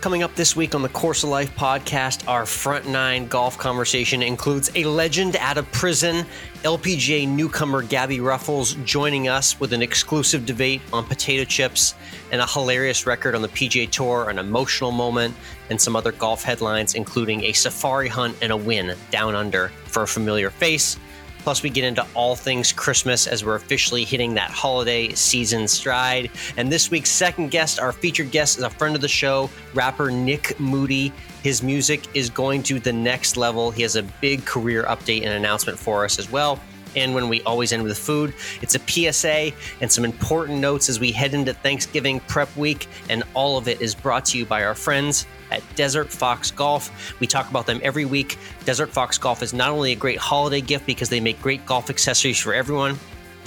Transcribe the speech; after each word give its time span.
Coming 0.00 0.22
up 0.22 0.34
this 0.36 0.54
week 0.54 0.74
on 0.74 0.82
the 0.82 0.90
Course 0.90 1.24
of 1.24 1.30
Life 1.30 1.56
podcast, 1.56 2.28
our 2.28 2.46
front 2.46 2.86
nine 2.86 3.26
golf 3.26 3.58
conversation 3.58 4.22
includes 4.22 4.70
a 4.74 4.84
legend 4.84 5.36
out 5.36 5.58
of 5.58 5.70
prison, 5.72 6.24
LPGA 6.62 7.26
newcomer 7.26 7.82
Gabi 7.82 8.20
Ruffels 8.20 8.82
joining 8.84 9.26
us 9.26 9.58
with 9.58 9.72
an 9.72 9.82
exclusive 9.82 10.46
debate 10.46 10.82
on 10.92 11.04
potato 11.04 11.44
chips 11.44 11.94
and 12.30 12.40
a 12.40 12.46
hilarious 12.46 13.06
record 13.06 13.34
on 13.34 13.42
the 13.42 13.48
PGA 13.48 13.90
Tour, 13.90 14.28
an 14.28 14.38
emotional 14.38 14.92
moment, 14.92 15.34
and 15.70 15.80
some 15.80 15.96
other 15.96 16.12
golf 16.12 16.44
headlines, 16.44 16.94
including 16.94 17.42
a 17.44 17.52
safari 17.52 18.08
hunt 18.08 18.36
and 18.42 18.52
a 18.52 18.56
win 18.56 18.94
down 19.10 19.34
under 19.34 19.68
for 19.86 20.02
a 20.02 20.06
familiar 20.06 20.50
face. 20.50 20.98
Plus, 21.46 21.62
we 21.62 21.70
get 21.70 21.84
into 21.84 22.04
all 22.14 22.34
things 22.34 22.72
Christmas 22.72 23.28
as 23.28 23.44
we're 23.44 23.54
officially 23.54 24.02
hitting 24.02 24.34
that 24.34 24.50
holiday 24.50 25.12
season 25.12 25.68
stride. 25.68 26.28
And 26.56 26.72
this 26.72 26.90
week's 26.90 27.12
second 27.12 27.52
guest, 27.52 27.78
our 27.78 27.92
featured 27.92 28.32
guest, 28.32 28.58
is 28.58 28.64
a 28.64 28.70
friend 28.70 28.96
of 28.96 29.00
the 29.00 29.06
show, 29.06 29.48
rapper 29.72 30.10
Nik 30.10 30.58
Moody. 30.58 31.12
His 31.44 31.62
music 31.62 32.08
is 32.14 32.30
going 32.30 32.64
to 32.64 32.80
the 32.80 32.92
next 32.92 33.36
level. 33.36 33.70
He 33.70 33.82
has 33.82 33.94
a 33.94 34.02
big 34.02 34.44
career 34.44 34.82
update 34.88 35.22
and 35.22 35.34
announcement 35.34 35.78
for 35.78 36.04
us 36.04 36.18
as 36.18 36.28
well. 36.32 36.58
And 36.96 37.14
when 37.14 37.28
we 37.28 37.42
always 37.42 37.72
end 37.72 37.84
with 37.84 37.98
food, 37.98 38.34
it's 38.62 38.74
a 38.74 38.80
PSA 39.12 39.52
and 39.80 39.92
some 39.92 40.04
important 40.04 40.58
notes 40.58 40.88
as 40.88 40.98
we 40.98 41.12
head 41.12 41.34
into 41.34 41.52
Thanksgiving 41.52 42.20
prep 42.20 42.54
week. 42.56 42.88
And 43.08 43.22
all 43.34 43.58
of 43.58 43.68
it 43.68 43.80
is 43.80 43.94
brought 43.94 44.24
to 44.26 44.38
you 44.38 44.46
by 44.46 44.64
our 44.64 44.74
friends 44.74 45.26
at 45.50 45.62
Desert 45.76 46.10
Fox 46.10 46.50
Golf. 46.50 47.14
We 47.20 47.26
talk 47.26 47.50
about 47.50 47.66
them 47.66 47.80
every 47.82 48.04
week. 48.04 48.38
Desert 48.64 48.90
Fox 48.90 49.18
Golf 49.18 49.42
is 49.42 49.52
not 49.52 49.70
only 49.70 49.92
a 49.92 49.96
great 49.96 50.18
holiday 50.18 50.60
gift 50.60 50.86
because 50.86 51.08
they 51.08 51.20
make 51.20 51.40
great 51.40 51.64
golf 51.66 51.90
accessories 51.90 52.38
for 52.38 52.54
everyone, 52.54 52.98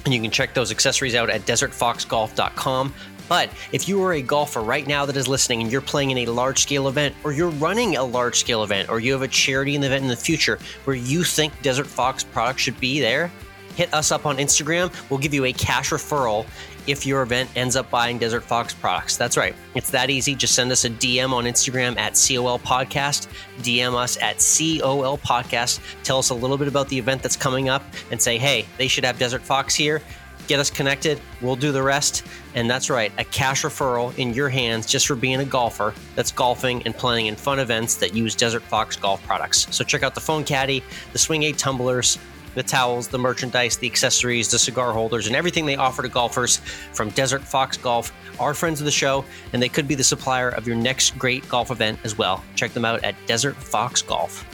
and 0.05 0.13
you 0.13 0.21
can 0.21 0.31
check 0.31 0.53
those 0.53 0.71
accessories 0.71 1.15
out 1.15 1.29
at 1.29 1.41
desertfoxgolf.com. 1.41 2.93
But 3.27 3.51
if 3.71 3.87
you 3.87 4.03
are 4.03 4.13
a 4.13 4.23
golfer 4.23 4.61
right 4.61 4.87
now 4.87 5.05
that 5.05 5.15
is 5.15 5.27
listening 5.27 5.61
and 5.61 5.71
you're 5.71 5.81
playing 5.81 6.09
in 6.09 6.17
a 6.19 6.25
large 6.25 6.59
scale 6.59 6.87
event, 6.87 7.15
or 7.23 7.31
you're 7.31 7.49
running 7.49 7.95
a 7.95 8.03
large 8.03 8.39
scale 8.39 8.63
event, 8.63 8.89
or 8.89 8.99
you 8.99 9.13
have 9.13 9.21
a 9.21 9.27
charity 9.27 9.75
in 9.75 9.81
the 9.81 9.87
event 9.87 10.03
in 10.03 10.09
the 10.09 10.15
future 10.15 10.57
where 10.85 10.95
you 10.95 11.23
think 11.23 11.61
Desert 11.61 11.85
Fox 11.85 12.23
products 12.23 12.63
should 12.63 12.79
be 12.79 12.99
there, 12.99 13.31
hit 13.75 13.93
us 13.93 14.11
up 14.11 14.25
on 14.25 14.37
Instagram. 14.37 14.93
We'll 15.09 15.19
give 15.19 15.33
you 15.33 15.45
a 15.45 15.53
cash 15.53 15.89
referral 15.91 16.45
if 16.87 17.05
your 17.05 17.21
event 17.21 17.49
ends 17.55 17.75
up 17.75 17.89
buying 17.89 18.17
Desert 18.17 18.43
Fox 18.43 18.73
products. 18.73 19.15
That's 19.15 19.37
right. 19.37 19.55
It's 19.75 19.91
that 19.91 20.09
easy. 20.09 20.33
Just 20.33 20.55
send 20.55 20.71
us 20.71 20.85
a 20.85 20.89
DM 20.89 21.31
on 21.31 21.45
Instagram 21.45 21.97
at 21.97 22.13
COL 22.13 22.59
Podcast, 22.59 23.27
DM 23.59 23.93
us 23.93 24.17
at 24.17 24.37
COL 24.37 25.17
Podcast, 25.19 25.79
tell 26.03 26.17
us 26.17 26.31
a 26.31 26.35
little 26.35 26.57
bit 26.57 26.67
about 26.67 26.89
the 26.89 26.97
event 26.97 27.21
that's 27.21 27.35
coming 27.35 27.69
up, 27.69 27.83
and 28.11 28.21
say, 28.21 28.37
hey, 28.37 28.65
they 28.77 28.87
should 28.87 29.05
have 29.05 29.19
Desert 29.19 29.43
Fox 29.43 29.75
here. 29.75 30.01
Get 30.47 30.59
us 30.59 30.71
connected. 30.71 31.21
We'll 31.41 31.55
do 31.55 31.71
the 31.71 31.83
rest. 31.83 32.23
And 32.55 32.67
that's 32.67 32.89
right, 32.89 33.11
a 33.19 33.23
cash 33.23 33.61
referral 33.61 34.17
in 34.17 34.33
your 34.33 34.49
hands 34.49 34.87
just 34.87 35.05
for 35.05 35.15
being 35.15 35.41
a 35.41 35.45
golfer 35.45 35.93
that's 36.15 36.31
golfing 36.31 36.81
and 36.87 36.95
playing 36.95 37.27
in 37.27 37.35
fun 37.35 37.59
events 37.59 37.97
that 37.97 38.15
use 38.15 38.33
Desert 38.33 38.63
Fox 38.63 38.95
golf 38.95 39.23
products. 39.27 39.67
So 39.69 39.83
check 39.83 40.01
out 40.01 40.15
the 40.15 40.21
phone 40.21 40.43
caddy, 40.43 40.83
the 41.13 41.19
swing 41.19 41.43
aid 41.43 41.59
tumblers, 41.59 42.17
the 42.55 42.63
towels, 42.63 43.07
the 43.07 43.19
merchandise, 43.19 43.77
the 43.77 43.87
accessories, 43.87 44.51
the 44.51 44.59
cigar 44.59 44.91
holders, 44.93 45.27
and 45.27 45.35
everything 45.35 45.65
they 45.65 45.75
offer 45.75 46.01
to 46.01 46.09
golfers 46.09 46.57
from 46.93 47.09
Desert 47.11 47.41
Fox 47.41 47.77
Golf 47.77 48.11
are 48.39 48.53
friends 48.53 48.79
of 48.79 48.85
the 48.85 48.91
show, 48.91 49.25
and 49.53 49.61
they 49.61 49.69
could 49.69 49.87
be 49.87 49.95
the 49.95 50.03
supplier 50.03 50.49
of 50.49 50.67
your 50.67 50.75
next 50.75 51.17
great 51.17 51.47
golf 51.49 51.71
event 51.71 51.99
as 52.03 52.17
well. 52.17 52.43
Check 52.55 52.73
them 52.73 52.85
out 52.85 53.03
at 53.03 53.15
Desert 53.27 53.55
Fox 53.55 54.01
Hello, 54.01 54.48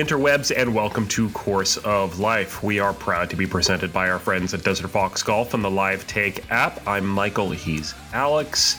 interwebs, 0.00 0.50
and 0.56 0.74
welcome 0.74 1.06
to 1.08 1.28
Course 1.30 1.76
of 1.78 2.18
Life. 2.18 2.62
We 2.62 2.78
are 2.78 2.94
proud 2.94 3.28
to 3.28 3.36
be 3.36 3.46
presented 3.46 3.92
by 3.92 4.08
our 4.08 4.18
friends 4.18 4.54
at 4.54 4.64
Desert 4.64 4.88
Fox 4.88 5.22
Golf 5.22 5.52
and 5.52 5.62
the 5.62 5.70
Live 5.70 6.06
Take 6.06 6.50
app. 6.50 6.80
I'm 6.88 7.06
Michael, 7.06 7.50
he's 7.50 7.94
Alex. 8.14 8.78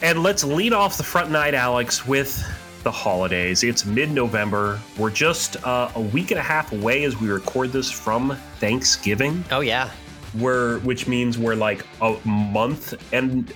And 0.00 0.22
let's 0.22 0.44
lead 0.44 0.72
off 0.72 0.96
the 0.96 1.02
front 1.02 1.32
night, 1.32 1.54
Alex, 1.54 2.06
with 2.06 2.40
the 2.84 2.90
holidays. 2.90 3.64
It's 3.64 3.84
mid 3.84 4.12
November. 4.12 4.80
We're 4.96 5.10
just 5.10 5.56
uh, 5.66 5.90
a 5.96 6.00
week 6.00 6.30
and 6.30 6.38
a 6.38 6.42
half 6.42 6.72
away 6.72 7.02
as 7.02 7.20
we 7.20 7.28
record 7.28 7.72
this 7.72 7.90
from 7.90 8.36
Thanksgiving. 8.60 9.44
Oh, 9.50 9.60
yeah. 9.60 9.90
We're, 10.38 10.78
which 10.80 11.08
means 11.08 11.36
we're 11.36 11.56
like 11.56 11.84
a 12.00 12.16
month 12.24 12.94
and 13.12 13.52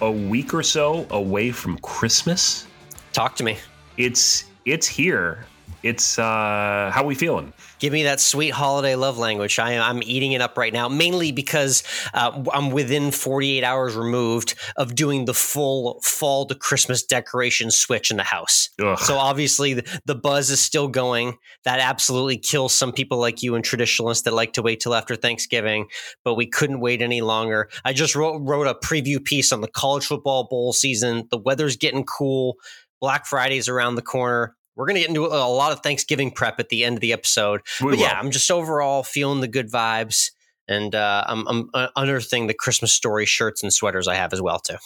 a 0.00 0.12
week 0.12 0.54
or 0.54 0.62
so 0.62 1.08
away 1.10 1.50
from 1.50 1.76
Christmas. 1.78 2.68
Talk 3.12 3.34
to 3.34 3.42
me. 3.42 3.58
It's 3.96 4.44
it's 4.64 4.86
here 4.86 5.46
it's 5.82 6.18
uh, 6.18 6.90
how 6.92 7.04
we 7.04 7.14
feeling? 7.14 7.52
Give 7.78 7.92
me 7.92 8.02
that 8.02 8.20
sweet 8.20 8.50
holiday 8.50 8.94
love 8.94 9.16
language. 9.16 9.58
I, 9.58 9.72
am 9.72 10.02
eating 10.02 10.32
it 10.32 10.42
up 10.42 10.58
right 10.58 10.72
now, 10.72 10.88
mainly 10.88 11.32
because 11.32 11.82
uh, 12.12 12.44
I'm 12.52 12.70
within 12.70 13.10
48 13.10 13.64
hours 13.64 13.96
removed 13.96 14.54
of 14.76 14.94
doing 14.94 15.24
the 15.24 15.32
full 15.32 16.00
fall 16.02 16.44
to 16.46 16.54
Christmas 16.54 17.02
decoration 17.02 17.70
switch 17.70 18.10
in 18.10 18.18
the 18.18 18.22
house. 18.22 18.68
Ugh. 18.82 18.98
So 18.98 19.16
obviously 19.16 19.74
the, 19.74 20.00
the, 20.04 20.14
buzz 20.14 20.50
is 20.50 20.60
still 20.60 20.88
going. 20.88 21.38
That 21.64 21.80
absolutely 21.80 22.36
kills 22.36 22.74
some 22.74 22.92
people 22.92 23.18
like 23.18 23.42
you 23.42 23.54
and 23.54 23.64
traditionalists 23.64 24.24
that 24.24 24.34
like 24.34 24.52
to 24.54 24.62
wait 24.62 24.80
till 24.80 24.94
after 24.94 25.16
Thanksgiving, 25.16 25.86
but 26.24 26.34
we 26.34 26.46
couldn't 26.46 26.80
wait 26.80 27.00
any 27.00 27.22
longer. 27.22 27.70
I 27.86 27.94
just 27.94 28.14
wrote, 28.14 28.38
wrote 28.40 28.66
a 28.66 28.74
preview 28.74 29.24
piece 29.24 29.50
on 29.52 29.62
the 29.62 29.68
college 29.68 30.04
football 30.04 30.46
bowl 30.50 30.74
season. 30.74 31.26
The 31.30 31.38
weather's 31.38 31.78
getting 31.78 32.04
cool. 32.04 32.56
Black 33.00 33.24
Friday's 33.24 33.66
around 33.66 33.94
the 33.94 34.02
corner 34.02 34.54
we're 34.80 34.86
going 34.86 34.94
to 34.94 35.00
get 35.00 35.10
into 35.10 35.26
a 35.26 35.44
lot 35.46 35.72
of 35.72 35.80
Thanksgiving 35.80 36.30
prep 36.30 36.58
at 36.58 36.70
the 36.70 36.86
end 36.86 36.96
of 36.96 37.02
the 37.02 37.12
episode. 37.12 37.60
We 37.82 37.90
but 37.90 37.90
will. 37.90 37.98
yeah, 37.98 38.18
I'm 38.18 38.30
just 38.30 38.50
overall 38.50 39.02
feeling 39.02 39.40
the 39.40 39.48
good 39.48 39.70
vibes, 39.70 40.30
and 40.66 40.94
uh, 40.94 41.22
I'm, 41.26 41.46
I'm 41.46 41.70
uh, 41.74 41.88
unearthing 41.96 42.46
the 42.46 42.54
Christmas 42.54 42.90
story 42.90 43.26
shirts 43.26 43.62
and 43.62 43.70
sweaters 43.70 44.08
I 44.08 44.14
have 44.14 44.32
as 44.32 44.40
well 44.40 44.58
too. 44.58 44.76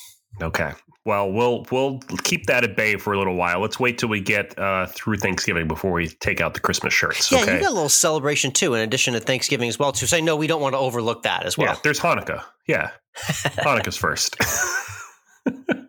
Okay. 0.43 0.73
Well, 1.07 1.31
we'll 1.31 1.65
we'll 1.71 2.01
keep 2.25 2.47
that 2.47 2.65
at 2.65 2.77
bay 2.77 2.97
for 2.97 3.13
a 3.13 3.19
little 3.19 3.37
while. 3.37 3.61
Let's 3.61 3.79
wait 3.79 3.99
till 3.99 4.09
we 4.09 4.21
get 4.21 4.59
uh, 4.59 4.87
through 4.87 5.19
Thanksgiving 5.19 5.69
before 5.69 5.93
we 5.93 6.09
take 6.09 6.41
out 6.41 6.55
the 6.55 6.61
Christmas 6.61 6.93
shirts. 6.93 7.31
Yeah, 7.31 7.43
okay? 7.43 7.55
you 7.55 7.61
got 7.61 7.71
a 7.71 7.75
little 7.75 7.89
celebration 7.89 8.51
too, 8.51 8.75
in 8.75 8.81
addition 8.81 9.15
to 9.15 9.21
Thanksgiving 9.21 9.69
as 9.69 9.79
well. 9.79 9.93
Too. 9.93 10.07
So 10.07 10.17
I 10.17 10.21
know 10.21 10.35
we 10.35 10.49
don't 10.49 10.61
want 10.61 10.73
to 10.73 10.79
overlook 10.79 11.23
that 11.23 11.45
as 11.45 11.57
well. 11.57 11.69
Yeah, 11.69 11.77
there's 11.85 12.01
Hanukkah. 12.01 12.43
Yeah, 12.67 12.91
Hanukkah's 13.17 13.97
first. 13.97 14.37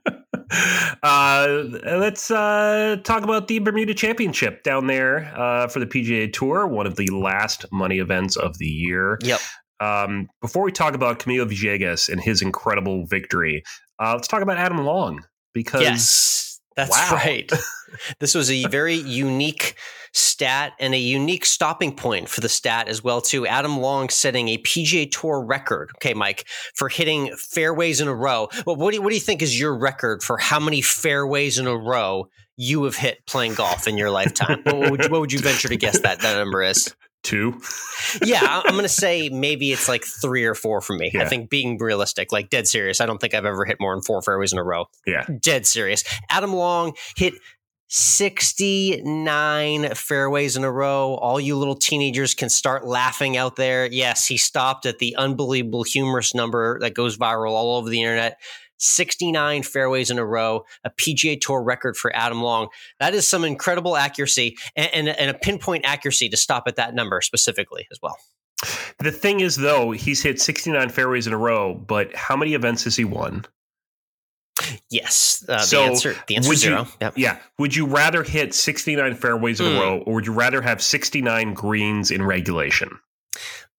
Uh, 1.04 1.64
let's 1.98 2.32
uh, 2.32 2.98
talk 3.04 3.24
about 3.24 3.48
the 3.48 3.60
Bermuda 3.60 3.94
Championship 3.94 4.64
down 4.64 4.88
there 4.88 5.32
uh, 5.38 5.68
for 5.68 5.80
the 5.80 5.86
PGA 5.86 6.32
Tour, 6.32 6.68
one 6.68 6.88
of 6.88 6.96
the 6.96 7.08
last 7.08 7.66
money 7.72 8.00
events 8.00 8.36
of 8.36 8.58
the 8.58 8.68
year. 8.68 9.20
Yep. 9.22 9.40
Um, 9.80 10.30
before 10.42 10.64
we 10.64 10.72
talk 10.72 10.94
about 10.94 11.20
Camilo 11.20 11.46
Villegas 11.46 12.10
and 12.10 12.22
his 12.22 12.42
incredible 12.42 13.06
victory, 13.06 13.64
uh, 14.00 14.14
let's 14.14 14.28
talk 14.28 14.42
about 14.42 14.58
Adam 14.58 14.84
Long 14.86 15.24
because 15.54 15.82
yes, 15.82 16.45
that's 16.76 16.92
wow. 16.92 17.16
right. 17.16 17.52
this 18.20 18.36
was 18.36 18.52
a 18.52 18.66
very 18.66 18.96
unique 18.96 19.76
stat 20.16 20.74
and 20.80 20.94
a 20.94 20.98
unique 20.98 21.46
stopping 21.46 21.94
point 21.94 22.30
for 22.30 22.40
the 22.40 22.48
stat 22.48 22.88
as 22.88 23.04
well 23.04 23.20
too. 23.20 23.46
Adam 23.46 23.80
Long 23.80 24.10
setting 24.10 24.48
a 24.50 24.58
PGA 24.58 25.12
Tour 25.12 25.42
record. 25.42 25.92
Okay, 25.98 26.14
Mike, 26.14 26.46
for 26.74 26.88
hitting 26.88 27.36
fairways 27.36 28.00
in 28.00 28.08
a 28.08 28.16
row. 28.16 28.48
Well, 28.66 28.78
what 28.78 28.92
do 28.92 28.98
you, 28.98 29.02
what 29.02 29.10
do 29.10 29.16
you 29.16 29.22
think 29.22 29.42
is 29.42 29.60
your 29.60 29.78
record 29.78 30.24
for 30.24 30.38
how 30.38 30.60
many 30.60 30.82
fairways 30.82 31.58
in 31.58 31.68
a 31.68 31.76
row 31.76 32.30
you 32.56 32.86
have 32.86 32.96
hit 32.96 33.26
playing 33.26 33.56
golf 33.56 33.88
in 33.88 33.98
your 33.98 34.10
lifetime? 34.10 34.62
what, 34.64 34.92
would 34.92 35.04
you, 35.04 35.10
what 35.10 35.22
would 35.22 35.34
you 35.34 35.40
venture 35.40 35.68
to 35.68 35.78
guess 35.78 36.00
that 36.00 36.22
that 36.22 36.38
number 36.38 36.64
is? 36.64 36.96
Two. 37.26 37.60
yeah, 38.24 38.62
I'm 38.64 38.74
going 38.74 38.84
to 38.84 38.90
say 38.90 39.30
maybe 39.30 39.72
it's 39.72 39.90
like 39.90 40.06
three 40.06 40.46
or 40.46 40.56
four 40.56 40.80
for 40.80 40.94
me. 40.94 41.12
Yeah. 41.14 41.24
I 41.24 41.26
think 41.26 41.50
being 41.50 41.78
realistic, 41.78 42.32
like 42.32 42.50
dead 42.50 42.68
serious, 42.68 43.02
I 43.02 43.06
don't 43.06 43.20
think 43.20 43.34
I've 43.34 43.46
ever 43.46 43.66
hit 43.66 43.78
more 43.80 43.94
than 43.94 44.02
four 44.02 44.22
fairways 44.22 44.54
in 44.54 44.60
a 44.60 44.64
row. 44.64 44.86
Yeah. 45.06 45.26
Dead 45.42 45.66
serious. 45.66 46.04
Adam 46.30 46.54
Long 46.54 46.94
hit 47.18 47.34
69 47.88 49.94
fairways 49.94 50.58
in 50.58 50.64
a 50.64 50.72
row. 50.72 51.16
All 51.16 51.40
you 51.40 51.56
little 51.56 51.76
teenagers 51.76 52.34
can 52.34 52.50
start 52.50 52.86
laughing 52.86 53.38
out 53.38 53.58
there. 53.58 53.86
Yes, 53.86 54.26
he 54.26 54.38
stopped 54.38 54.86
at 54.86 55.00
the 55.00 55.16
unbelievable 55.16 55.84
humorous 55.84 56.34
number 56.34 56.80
that 56.80 56.94
goes 56.94 57.18
viral 57.18 57.52
all 57.52 57.78
over 57.78 57.90
the 57.90 58.02
internet. 58.02 58.40
69 58.86 59.64
fairways 59.64 60.12
in 60.12 60.20
a 60.20 60.26
row, 60.26 60.66
a 60.84 60.90
PGA 60.90 61.40
Tour 61.40 61.62
record 61.64 61.98
for 61.98 62.16
Adam 62.16 62.42
Long. 62.42 62.70
That 63.00 63.14
is 63.14 63.28
some 63.28 63.44
incredible 63.44 63.98
accuracy 63.98 64.58
and, 64.76 64.90
and, 64.94 65.08
and 65.10 65.30
a 65.30 65.34
pinpoint 65.34 65.86
accuracy 65.86 66.30
to 66.30 66.38
stop 66.38 66.64
at 66.68 66.76
that 66.76 66.94
number 66.94 67.22
specifically 67.22 67.88
as 67.92 68.00
well. 68.02 68.18
The 69.00 69.12
thing 69.12 69.42
is, 69.42 69.56
though, 69.58 69.92
he's 69.92 70.24
hit 70.24 70.40
69 70.40 70.90
fairways 70.90 71.28
in 71.28 71.34
a 71.34 71.38
row, 71.38 71.74
but 71.74 72.16
how 72.16 72.36
many 72.36 72.54
events 72.54 72.86
has 72.86 72.96
he 72.96 73.04
won? 73.04 73.46
Yes. 74.90 75.46
Uh, 75.48 75.60
so 75.60 75.78
the 75.78 75.84
answer, 75.84 76.16
the 76.28 76.36
answer 76.38 76.50
would 76.50 76.58
zero. 76.58 76.82
You, 76.84 76.88
yep. 77.02 77.14
Yeah. 77.18 77.38
Would 77.60 77.76
you 77.76 77.86
rather 77.86 78.24
hit 78.24 78.54
69 78.54 79.16
fairways 79.16 79.60
in 79.60 79.66
mm. 79.66 79.70
a 79.70 79.74
hmm. 79.74 79.80
row 79.80 79.98
or 80.00 80.14
would 80.16 80.26
you 80.26 80.34
rather 80.34 80.62
have 80.62 80.82
69 80.82 81.54
greens 81.54 82.12
in 82.12 82.24
regulation? 82.24 83.00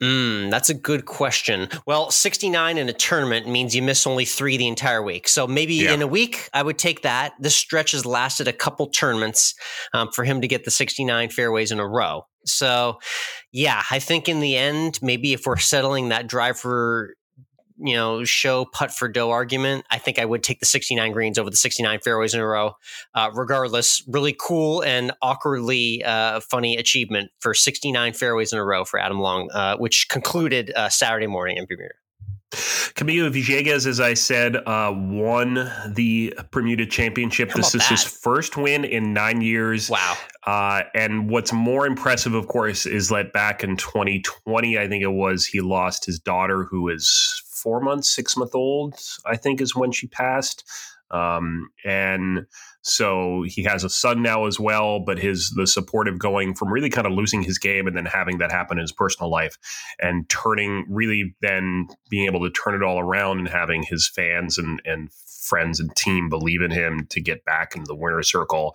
Mm, 0.02 0.50
that's 0.50 0.68
a 0.68 0.74
good 0.74 1.06
question. 1.06 1.68
Well, 1.86 2.10
69 2.10 2.76
in 2.76 2.88
a 2.88 2.92
tournament 2.92 3.48
means 3.48 3.74
you 3.74 3.82
miss 3.82 4.06
only 4.06 4.26
three 4.26 4.56
the 4.58 4.68
entire 4.68 5.02
week. 5.02 5.26
So 5.26 5.46
maybe 5.46 5.74
yeah. 5.74 5.92
in 5.92 6.02
a 6.02 6.06
week, 6.06 6.50
I 6.52 6.62
would 6.62 6.78
take 6.78 7.02
that. 7.02 7.32
This 7.40 7.56
stretch 7.56 7.92
has 7.92 8.04
lasted 8.04 8.46
a 8.46 8.52
couple 8.52 8.88
tournaments 8.88 9.54
um, 9.94 10.10
for 10.12 10.24
him 10.24 10.42
to 10.42 10.48
get 10.48 10.64
the 10.64 10.70
69 10.70 11.30
fairways 11.30 11.72
in 11.72 11.80
a 11.80 11.86
row. 11.86 12.26
So, 12.44 12.98
yeah, 13.52 13.82
I 13.90 13.98
think 13.98 14.28
in 14.28 14.40
the 14.40 14.56
end, 14.56 14.98
maybe 15.02 15.32
if 15.32 15.46
we're 15.46 15.56
settling 15.56 16.10
that 16.10 16.26
driver 16.26 17.14
you 17.78 17.94
know, 17.94 18.24
show 18.24 18.64
putt 18.64 18.92
for 18.92 19.08
dough 19.08 19.30
argument, 19.30 19.84
I 19.90 19.98
think 19.98 20.18
I 20.18 20.24
would 20.24 20.42
take 20.42 20.60
the 20.60 20.66
69 20.66 21.12
greens 21.12 21.38
over 21.38 21.50
the 21.50 21.56
69 21.56 22.00
fairways 22.00 22.34
in 22.34 22.40
a 22.40 22.46
row. 22.46 22.72
Uh, 23.14 23.30
regardless, 23.34 24.02
really 24.08 24.34
cool 24.38 24.82
and 24.82 25.12
awkwardly 25.22 26.02
uh, 26.04 26.40
funny 26.40 26.76
achievement 26.76 27.30
for 27.40 27.54
69 27.54 28.12
fairways 28.12 28.52
in 28.52 28.58
a 28.58 28.64
row 28.64 28.84
for 28.84 28.98
Adam 28.98 29.20
Long, 29.20 29.50
uh, 29.52 29.76
which 29.76 30.08
concluded 30.08 30.72
uh, 30.74 30.88
Saturday 30.88 31.26
morning 31.26 31.56
in 31.56 31.66
Bermuda. 31.66 31.94
Camilo 32.96 33.30
Villegas, 33.30 33.86
as 33.86 34.00
I 34.00 34.14
said, 34.14 34.56
uh, 34.56 34.90
won 34.96 35.70
the 35.86 36.32
Bermuda 36.50 36.86
Championship. 36.86 37.52
This 37.52 37.74
is 37.74 37.82
that? 37.82 37.90
his 37.90 38.02
first 38.02 38.56
win 38.56 38.86
in 38.86 39.12
nine 39.12 39.42
years. 39.42 39.90
Wow. 39.90 40.16
Uh, 40.46 40.82
and 40.94 41.28
what's 41.28 41.52
more 41.52 41.86
impressive, 41.86 42.32
of 42.32 42.48
course, 42.48 42.86
is 42.86 43.10
that 43.10 43.34
back 43.34 43.62
in 43.62 43.76
2020, 43.76 44.78
I 44.78 44.88
think 44.88 45.02
it 45.02 45.08
was, 45.08 45.44
he 45.44 45.60
lost 45.60 46.06
his 46.06 46.18
daughter, 46.18 46.64
who 46.64 46.88
is 46.88 47.42
four 47.46 47.80
months, 47.80 48.10
six 48.10 48.34
month 48.34 48.54
old, 48.54 48.94
I 49.26 49.36
think 49.36 49.60
is 49.60 49.76
when 49.76 49.92
she 49.92 50.06
passed. 50.06 50.64
Um, 51.10 51.68
and 51.84 52.46
so 52.86 53.42
he 53.44 53.64
has 53.64 53.82
a 53.82 53.90
son 53.90 54.22
now 54.22 54.46
as 54.46 54.60
well, 54.60 55.00
but 55.00 55.18
his 55.18 55.50
the 55.50 55.66
support 55.66 56.06
of 56.06 56.20
going 56.20 56.54
from 56.54 56.72
really 56.72 56.88
kind 56.88 57.04
of 57.04 57.12
losing 57.12 57.42
his 57.42 57.58
game 57.58 57.88
and 57.88 57.96
then 57.96 58.06
having 58.06 58.38
that 58.38 58.52
happen 58.52 58.78
in 58.78 58.82
his 58.82 58.92
personal 58.92 59.28
life 59.28 59.58
and 59.98 60.28
turning 60.28 60.86
really 60.88 61.34
then 61.40 61.88
being 62.10 62.26
able 62.26 62.40
to 62.40 62.50
turn 62.50 62.76
it 62.76 62.84
all 62.84 63.00
around 63.00 63.40
and 63.40 63.48
having 63.48 63.82
his 63.82 64.08
fans 64.08 64.56
and 64.56 64.80
and 64.84 65.12
friends 65.12 65.80
and 65.80 65.94
team 65.96 66.28
believe 66.28 66.62
in 66.62 66.70
him 66.70 67.06
to 67.10 67.20
get 67.20 67.44
back 67.44 67.74
into 67.74 67.86
the 67.88 67.94
winner's 67.94 68.30
circle 68.30 68.72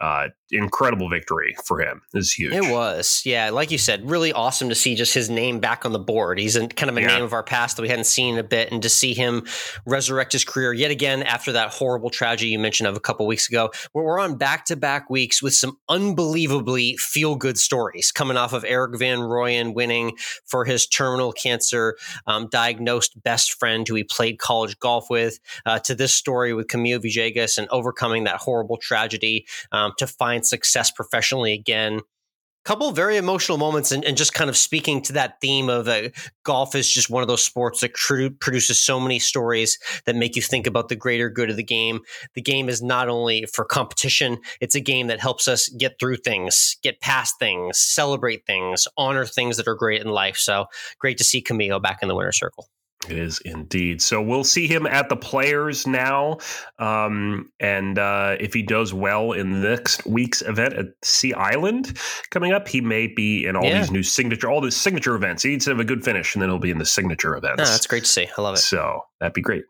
uh, 0.00 0.28
incredible 0.50 1.08
victory 1.08 1.56
for 1.64 1.80
him. 1.80 2.02
is 2.12 2.32
huge. 2.32 2.52
It 2.52 2.70
was, 2.70 3.22
yeah, 3.24 3.50
like 3.50 3.70
you 3.70 3.78
said, 3.78 4.08
really 4.08 4.32
awesome 4.32 4.68
to 4.68 4.74
see 4.74 4.94
just 4.94 5.14
his 5.14 5.30
name 5.30 5.60
back 5.60 5.84
on 5.84 5.92
the 5.92 5.98
board. 5.98 6.38
He's 6.38 6.56
in 6.56 6.68
kind 6.68 6.90
of 6.90 6.96
a 6.96 7.00
yeah. 7.00 7.06
name 7.06 7.24
of 7.24 7.32
our 7.32 7.42
past 7.42 7.76
that 7.76 7.82
we 7.82 7.88
hadn't 7.88 8.04
seen 8.04 8.34
in 8.34 8.40
a 8.40 8.44
bit, 8.44 8.70
and 8.70 8.82
to 8.82 8.88
see 8.88 9.14
him 9.14 9.46
resurrect 9.86 10.32
his 10.32 10.44
career 10.44 10.72
yet 10.72 10.90
again 10.90 11.22
after 11.22 11.52
that 11.52 11.70
horrible 11.70 12.10
tragedy 12.10 12.50
you 12.50 12.58
mentioned 12.58 12.86
of 12.86 12.96
a 12.96 13.00
couple 13.00 13.26
weeks 13.26 13.48
ago, 13.48 13.70
where 13.92 14.04
we're 14.04 14.18
on 14.18 14.36
back 14.36 14.64
to 14.66 14.76
back 14.76 15.08
weeks 15.08 15.42
with 15.42 15.54
some 15.54 15.78
unbelievably 15.88 16.96
feel 16.98 17.36
good 17.36 17.58
stories 17.58 18.12
coming 18.12 18.36
off 18.36 18.52
of 18.52 18.64
Erik 18.64 18.98
van 18.98 19.18
Rooyen 19.18 19.74
winning 19.74 20.16
for 20.44 20.64
his 20.64 20.86
terminal 20.86 21.32
cancer 21.32 21.96
um, 22.26 22.48
diagnosed 22.50 23.22
best 23.22 23.54
friend 23.54 23.86
who 23.86 23.94
he 23.94 24.04
played 24.04 24.38
college 24.38 24.78
golf 24.78 25.08
with, 25.10 25.38
uh, 25.66 25.78
to 25.80 25.94
this 25.94 26.14
story 26.14 26.52
with 26.52 26.66
Camilo 26.66 27.00
Villegas 27.02 27.58
and 27.58 27.68
overcoming 27.70 28.24
that 28.24 28.36
horrible 28.36 28.76
tragedy. 28.76 29.46
Um, 29.72 29.92
to 29.98 30.06
find 30.06 30.33
success 30.42 30.90
professionally 30.90 31.52
again. 31.52 32.00
A 32.00 32.68
couple 32.68 32.90
very 32.92 33.18
emotional 33.18 33.58
moments, 33.58 33.92
and, 33.92 34.02
and, 34.06 34.16
just 34.16 34.32
kind 34.32 34.48
of 34.48 34.56
speaking 34.56 35.02
to 35.02 35.12
that 35.12 35.38
theme 35.42 35.68
of 35.68 35.86
uh, 35.86 36.08
golf 36.44 36.74
is 36.74 36.90
just 36.90 37.10
one 37.10 37.20
of 37.20 37.28
those 37.28 37.42
sports 37.42 37.80
that 37.80 37.92
produces 38.40 38.80
so 38.80 38.98
many 38.98 39.18
stories 39.18 39.78
that 40.06 40.16
make 40.16 40.34
you 40.34 40.40
think 40.40 40.66
about 40.66 40.88
the 40.88 40.96
greater 40.96 41.28
good 41.28 41.50
of 41.50 41.56
the 41.56 41.62
game. 41.62 42.00
The 42.34 42.40
game 42.40 42.70
is 42.70 42.80
not 42.80 43.10
only 43.10 43.44
for 43.52 43.66
competition; 43.66 44.38
it's 44.62 44.74
a 44.74 44.80
game 44.80 45.08
that 45.08 45.20
helps 45.20 45.46
us 45.46 45.68
get 45.68 45.98
through 46.00 46.16
things, 46.16 46.78
get 46.82 47.02
past 47.02 47.38
things, 47.38 47.78
celebrate 47.78 48.46
things, 48.46 48.88
honor 48.96 49.26
things 49.26 49.58
that 49.58 49.68
are 49.68 49.74
great 49.74 50.00
in 50.00 50.08
life. 50.08 50.38
So 50.38 50.64
great 50.98 51.18
to 51.18 51.24
see 51.24 51.42
Camilo 51.42 51.82
back 51.82 51.98
in 52.00 52.08
the 52.08 52.14
winner's 52.14 52.38
circle. 52.38 52.66
It 53.08 53.18
is 53.18 53.40
indeed. 53.44 54.00
So 54.00 54.22
we'll 54.22 54.44
see 54.44 54.66
him 54.66 54.86
at 54.86 55.08
the 55.08 55.16
Players 55.16 55.86
now, 55.86 56.38
um, 56.78 57.50
and 57.60 57.98
uh, 57.98 58.36
if 58.40 58.54
he 58.54 58.62
does 58.62 58.94
well 58.94 59.32
in 59.32 59.62
next 59.62 60.06
week's 60.06 60.42
event 60.42 60.74
at 60.74 60.86
Sea 61.02 61.34
Island 61.34 61.98
coming 62.30 62.52
up, 62.52 62.68
he 62.68 62.80
may 62.80 63.06
be 63.06 63.46
in 63.46 63.56
all 63.56 63.64
yeah. 63.64 63.80
these 63.80 63.90
new 63.90 64.02
signature, 64.02 64.50
all 64.50 64.60
the 64.60 64.70
signature 64.70 65.14
events. 65.14 65.42
He 65.42 65.50
needs 65.50 65.64
to 65.66 65.70
have 65.70 65.80
a 65.80 65.84
good 65.84 66.04
finish, 66.04 66.34
and 66.34 66.42
then 66.42 66.50
he'll 66.50 66.58
be 66.58 66.70
in 66.70 66.78
the 66.78 66.86
signature 66.86 67.36
events. 67.36 67.62
Oh, 67.62 67.64
that's 67.64 67.86
great 67.86 68.04
to 68.04 68.10
see. 68.10 68.28
I 68.36 68.40
love 68.40 68.54
it. 68.54 68.58
So 68.58 69.00
that'd 69.20 69.34
be 69.34 69.42
great. 69.42 69.64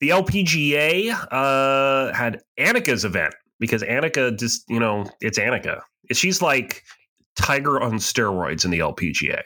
The 0.00 0.10
LPGA 0.10 1.12
uh, 1.30 2.12
had 2.14 2.42
Annika's 2.58 3.04
event 3.04 3.34
because 3.58 3.82
Annika 3.82 4.38
just, 4.38 4.64
you 4.68 4.78
know, 4.78 5.06
it's 5.20 5.38
Annika. 5.38 5.80
She's 6.12 6.42
like 6.42 6.82
Tiger 7.36 7.80
on 7.80 7.94
steroids 7.94 8.64
in 8.64 8.70
the 8.70 8.80
LPGA. 8.80 9.42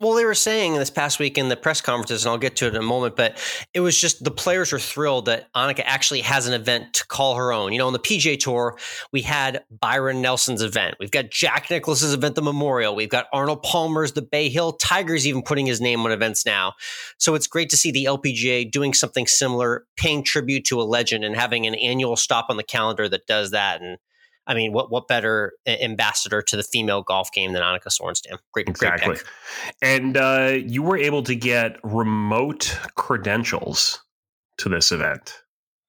Well, 0.00 0.14
they 0.14 0.24
were 0.24 0.34
saying 0.34 0.76
this 0.76 0.88
past 0.88 1.18
week 1.18 1.36
in 1.36 1.50
the 1.50 1.58
press 1.58 1.82
conferences, 1.82 2.24
and 2.24 2.30
I'll 2.30 2.38
get 2.38 2.56
to 2.56 2.66
it 2.66 2.74
in 2.74 2.80
a 2.80 2.82
moment, 2.82 3.16
but 3.16 3.36
it 3.74 3.80
was 3.80 4.00
just 4.00 4.24
the 4.24 4.30
players 4.30 4.72
were 4.72 4.78
thrilled 4.78 5.26
that 5.26 5.52
Annika 5.52 5.82
actually 5.84 6.22
has 6.22 6.46
an 6.46 6.54
event 6.54 6.94
to 6.94 7.06
call 7.06 7.34
her 7.34 7.52
own. 7.52 7.70
You 7.74 7.80
know, 7.80 7.86
on 7.86 7.92
the 7.92 7.98
PGA 7.98 8.40
Tour, 8.40 8.78
we 9.12 9.20
had 9.20 9.62
Byron 9.70 10.22
Nelson's 10.22 10.62
event. 10.62 10.94
We've 10.98 11.10
got 11.10 11.28
Jack 11.30 11.68
Nicklaus's 11.68 12.14
event, 12.14 12.34
the 12.34 12.40
Memorial. 12.40 12.94
We've 12.94 13.10
got 13.10 13.26
Arnold 13.30 13.62
Palmer's, 13.62 14.12
the 14.12 14.22
Bay 14.22 14.48
Hill. 14.48 14.72
Tiger's 14.72 15.26
even 15.26 15.42
putting 15.42 15.66
his 15.66 15.82
name 15.82 16.00
on 16.06 16.12
events 16.12 16.46
now. 16.46 16.72
So 17.18 17.34
it's 17.34 17.46
great 17.46 17.68
to 17.68 17.76
see 17.76 17.90
the 17.90 18.06
LPGA 18.06 18.70
doing 18.70 18.94
something 18.94 19.26
similar, 19.26 19.84
paying 19.98 20.24
tribute 20.24 20.64
to 20.64 20.80
a 20.80 20.82
legend 20.82 21.24
and 21.24 21.36
having 21.36 21.66
an 21.66 21.74
annual 21.74 22.16
stop 22.16 22.46
on 22.48 22.56
the 22.56 22.62
calendar 22.62 23.06
that 23.06 23.26
does 23.26 23.50
that. 23.50 23.82
And 23.82 23.98
I 24.50 24.54
mean, 24.54 24.72
what 24.72 24.90
what 24.90 25.06
better 25.06 25.52
ambassador 25.64 26.42
to 26.42 26.56
the 26.56 26.64
female 26.64 27.02
golf 27.02 27.30
game 27.32 27.52
than 27.52 27.62
Annika 27.62 27.86
Sorenstam? 27.86 28.38
Great, 28.52 28.68
exactly. 28.68 29.14
Great 29.14 29.22
and 29.80 30.16
uh, 30.16 30.56
you 30.66 30.82
were 30.82 30.96
able 30.96 31.22
to 31.22 31.36
get 31.36 31.76
remote 31.84 32.76
credentials 32.96 34.00
to 34.58 34.68
this 34.68 34.90
event. 34.90 35.40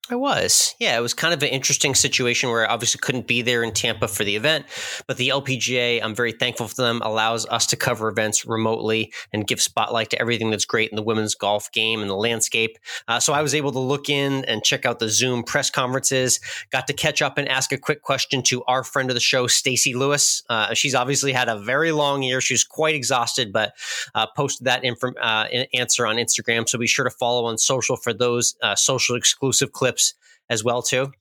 I 0.09 0.15
was. 0.15 0.75
Yeah, 0.79 0.97
it 0.97 1.01
was 1.01 1.13
kind 1.13 1.31
of 1.31 1.43
an 1.43 1.49
interesting 1.49 1.93
situation 1.93 2.49
where 2.49 2.67
I 2.67 2.73
obviously 2.73 2.99
couldn't 2.99 3.27
be 3.27 3.43
there 3.43 3.63
in 3.63 3.71
Tampa 3.71 4.07
for 4.07 4.23
the 4.23 4.35
event, 4.35 4.65
but 5.05 5.17
the 5.17 5.29
LPGA, 5.29 6.03
I'm 6.03 6.15
very 6.15 6.31
thankful 6.31 6.67
for 6.67 6.81
them, 6.81 7.01
allows 7.03 7.45
us 7.45 7.67
to 7.67 7.75
cover 7.77 8.09
events 8.09 8.43
remotely 8.43 9.13
and 9.31 9.45
give 9.45 9.61
spotlight 9.61 10.09
to 10.09 10.19
everything 10.19 10.49
that's 10.49 10.65
great 10.65 10.89
in 10.89 10.95
the 10.95 11.03
women's 11.03 11.35
golf 11.35 11.71
game 11.71 12.01
and 12.01 12.09
the 12.09 12.15
landscape. 12.15 12.79
Uh, 13.07 13.19
so 13.19 13.31
I 13.31 13.43
was 13.43 13.53
able 13.53 13.71
to 13.73 13.79
look 13.79 14.09
in 14.09 14.43
and 14.45 14.63
check 14.63 14.87
out 14.87 14.97
the 14.97 15.07
Zoom 15.07 15.43
press 15.43 15.69
conferences, 15.69 16.39
got 16.71 16.87
to 16.87 16.93
catch 16.93 17.21
up 17.21 17.37
and 17.37 17.47
ask 17.47 17.71
a 17.71 17.77
quick 17.77 18.01
question 18.01 18.41
to 18.43 18.63
our 18.63 18.83
friend 18.83 19.11
of 19.11 19.13
the 19.13 19.21
show, 19.21 19.45
Stacy 19.45 19.93
Lewis. 19.93 20.43
Uh, 20.49 20.73
she's 20.73 20.95
obviously 20.95 21.31
had 21.31 21.47
a 21.47 21.59
very 21.59 21.91
long 21.91 22.23
year. 22.23 22.41
She's 22.41 22.63
quite 22.63 22.95
exhausted, 22.95 23.53
but 23.53 23.73
uh, 24.15 24.25
posted 24.35 24.65
that 24.65 24.83
inf- 24.83 25.03
uh, 25.21 25.47
answer 25.75 26.07
on 26.07 26.15
Instagram. 26.15 26.67
So 26.67 26.79
be 26.79 26.87
sure 26.87 27.05
to 27.05 27.11
follow 27.11 27.45
on 27.45 27.59
social 27.59 27.95
for 27.95 28.13
those 28.13 28.55
uh, 28.63 28.75
social 28.75 29.15
exclusive 29.15 29.71
clips 29.71 30.00
as 30.49 30.63
well 30.63 30.81
too. 30.81 31.11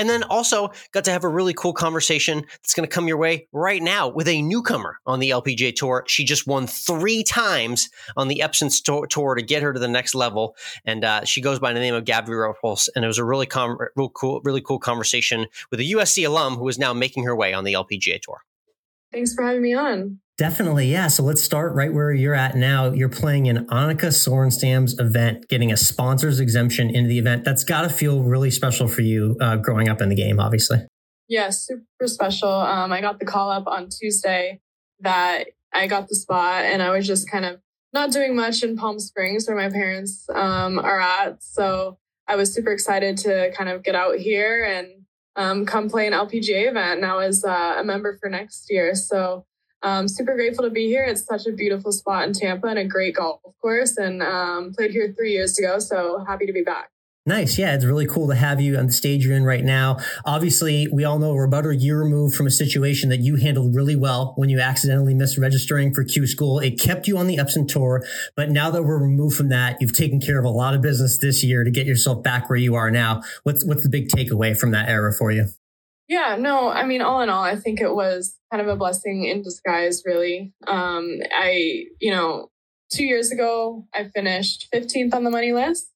And 0.00 0.08
then 0.08 0.22
also 0.24 0.70
got 0.92 1.04
to 1.04 1.10
have 1.10 1.24
a 1.24 1.28
really 1.28 1.52
cool 1.52 1.74
conversation 1.74 2.46
that's 2.62 2.72
going 2.72 2.88
to 2.88 2.94
come 2.94 3.06
your 3.06 3.18
way 3.18 3.48
right 3.52 3.82
now 3.82 4.08
with 4.08 4.28
a 4.28 4.40
newcomer 4.40 4.98
on 5.04 5.20
the 5.20 5.28
LPGA 5.28 5.76
Tour. 5.76 6.04
She 6.06 6.24
just 6.24 6.46
won 6.46 6.66
three 6.66 7.22
times 7.22 7.90
on 8.16 8.28
the 8.28 8.40
Epson 8.42 8.70
Tour 9.10 9.34
to 9.34 9.42
get 9.42 9.62
her 9.62 9.74
to 9.74 9.78
the 9.78 9.88
next 9.88 10.14
level, 10.14 10.56
and 10.86 11.04
uh, 11.04 11.26
she 11.26 11.42
goes 11.42 11.58
by 11.58 11.74
the 11.74 11.80
name 11.80 11.94
of 11.94 12.04
Gabi 12.04 12.28
Ruffels. 12.28 12.88
And 12.96 13.04
it 13.04 13.08
was 13.08 13.18
a 13.18 13.24
really 13.24 13.44
com- 13.44 13.76
cool, 14.14 14.40
really 14.42 14.62
cool 14.62 14.78
conversation 14.78 15.46
with 15.70 15.80
a 15.80 15.90
USC 15.92 16.26
alum 16.26 16.54
who 16.54 16.66
is 16.68 16.78
now 16.78 16.94
making 16.94 17.24
her 17.24 17.36
way 17.36 17.52
on 17.52 17.64
the 17.64 17.74
LPGA 17.74 18.22
Tour. 18.22 18.40
Thanks 19.12 19.34
for 19.34 19.44
having 19.44 19.60
me 19.60 19.74
on. 19.74 20.20
Definitely, 20.40 20.90
yeah. 20.90 21.08
So 21.08 21.22
let's 21.22 21.42
start 21.42 21.74
right 21.74 21.92
where 21.92 22.10
you're 22.12 22.34
at 22.34 22.56
now. 22.56 22.92
You're 22.92 23.10
playing 23.10 23.44
in 23.44 23.66
Annika 23.66 24.06
Sorenstam's 24.06 24.98
event, 24.98 25.46
getting 25.50 25.70
a 25.70 25.76
sponsor's 25.76 26.40
exemption 26.40 26.88
into 26.88 27.10
the 27.10 27.18
event. 27.18 27.44
That's 27.44 27.62
got 27.62 27.82
to 27.82 27.90
feel 27.90 28.22
really 28.22 28.50
special 28.50 28.88
for 28.88 29.02
you 29.02 29.36
uh, 29.38 29.56
growing 29.56 29.90
up 29.90 30.00
in 30.00 30.08
the 30.08 30.14
game, 30.14 30.40
obviously. 30.40 30.78
Yeah, 31.28 31.50
super 31.50 31.84
special. 32.06 32.48
Um, 32.48 32.90
I 32.90 33.02
got 33.02 33.18
the 33.18 33.26
call 33.26 33.50
up 33.50 33.66
on 33.66 33.90
Tuesday 33.90 34.62
that 35.00 35.48
I 35.74 35.86
got 35.86 36.08
the 36.08 36.14
spot, 36.14 36.64
and 36.64 36.82
I 36.82 36.88
was 36.88 37.06
just 37.06 37.30
kind 37.30 37.44
of 37.44 37.60
not 37.92 38.10
doing 38.10 38.34
much 38.34 38.62
in 38.62 38.78
Palm 38.78 38.98
Springs 38.98 39.46
where 39.46 39.58
my 39.58 39.68
parents 39.68 40.24
um, 40.34 40.78
are 40.78 41.02
at. 41.02 41.44
So 41.44 41.98
I 42.26 42.36
was 42.36 42.54
super 42.54 42.72
excited 42.72 43.18
to 43.18 43.52
kind 43.54 43.68
of 43.68 43.82
get 43.82 43.94
out 43.94 44.16
here 44.16 44.64
and 44.64 45.04
um, 45.36 45.66
come 45.66 45.90
play 45.90 46.06
an 46.06 46.14
LPGA 46.14 46.70
event 46.70 47.02
now 47.02 47.18
as 47.18 47.44
uh, 47.44 47.74
a 47.76 47.84
member 47.84 48.16
for 48.16 48.30
next 48.30 48.70
year. 48.70 48.94
So 48.94 49.44
um, 49.82 50.08
super 50.08 50.34
grateful 50.34 50.64
to 50.64 50.70
be 50.70 50.86
here. 50.86 51.04
It's 51.04 51.24
such 51.24 51.46
a 51.46 51.52
beautiful 51.52 51.92
spot 51.92 52.26
in 52.26 52.32
Tampa 52.32 52.66
and 52.68 52.78
a 52.78 52.84
great 52.84 53.14
golf 53.14 53.40
course. 53.60 53.96
And 53.96 54.22
um, 54.22 54.72
played 54.74 54.90
here 54.90 55.12
three 55.16 55.32
years 55.32 55.58
ago, 55.58 55.78
so 55.78 56.24
happy 56.26 56.46
to 56.46 56.52
be 56.52 56.62
back. 56.62 56.90
Nice. 57.26 57.58
Yeah, 57.58 57.74
it's 57.74 57.84
really 57.84 58.06
cool 58.06 58.28
to 58.28 58.34
have 58.34 58.62
you 58.62 58.78
on 58.78 58.86
the 58.86 58.92
stage 58.92 59.26
you're 59.26 59.36
in 59.36 59.44
right 59.44 59.62
now. 59.62 59.98
Obviously, 60.24 60.88
we 60.90 61.04
all 61.04 61.18
know 61.18 61.34
we're 61.34 61.44
about 61.44 61.66
a 61.66 61.76
year 61.76 61.98
removed 61.98 62.34
from 62.34 62.46
a 62.46 62.50
situation 62.50 63.10
that 63.10 63.20
you 63.20 63.36
handled 63.36 63.74
really 63.74 63.94
well 63.94 64.32
when 64.36 64.48
you 64.48 64.58
accidentally 64.58 65.12
missed 65.12 65.36
registering 65.36 65.92
for 65.92 66.02
Q 66.02 66.26
School. 66.26 66.58
It 66.58 66.80
kept 66.80 67.06
you 67.06 67.18
on 67.18 67.26
the 67.26 67.36
Epson 67.36 67.68
Tour, 67.68 68.02
but 68.36 68.50
now 68.50 68.70
that 68.70 68.84
we're 68.84 68.98
removed 68.98 69.36
from 69.36 69.50
that, 69.50 69.76
you've 69.80 69.92
taken 69.92 70.18
care 70.18 70.38
of 70.38 70.46
a 70.46 70.50
lot 70.50 70.74
of 70.74 70.80
business 70.80 71.18
this 71.18 71.44
year 71.44 71.62
to 71.62 71.70
get 71.70 71.86
yourself 71.86 72.22
back 72.22 72.48
where 72.48 72.58
you 72.58 72.74
are 72.74 72.90
now. 72.90 73.20
What's 73.42 73.66
what's 73.66 73.82
the 73.82 73.90
big 73.90 74.08
takeaway 74.08 74.58
from 74.58 74.70
that 74.70 74.88
era 74.88 75.12
for 75.12 75.30
you? 75.30 75.48
Yeah, 76.10 76.34
no, 76.36 76.68
I 76.68 76.86
mean, 76.86 77.02
all 77.02 77.20
in 77.20 77.28
all, 77.28 77.44
I 77.44 77.54
think 77.54 77.80
it 77.80 77.94
was 77.94 78.36
kind 78.50 78.60
of 78.60 78.66
a 78.66 78.74
blessing 78.74 79.26
in 79.26 79.42
disguise, 79.42 80.02
really. 80.04 80.52
Um, 80.66 81.20
I, 81.32 81.84
you 82.00 82.10
know, 82.10 82.50
two 82.92 83.04
years 83.04 83.30
ago, 83.30 83.86
I 83.94 84.08
finished 84.12 84.66
15th 84.74 85.14
on 85.14 85.22
the 85.22 85.30
money 85.30 85.52
list, 85.52 85.86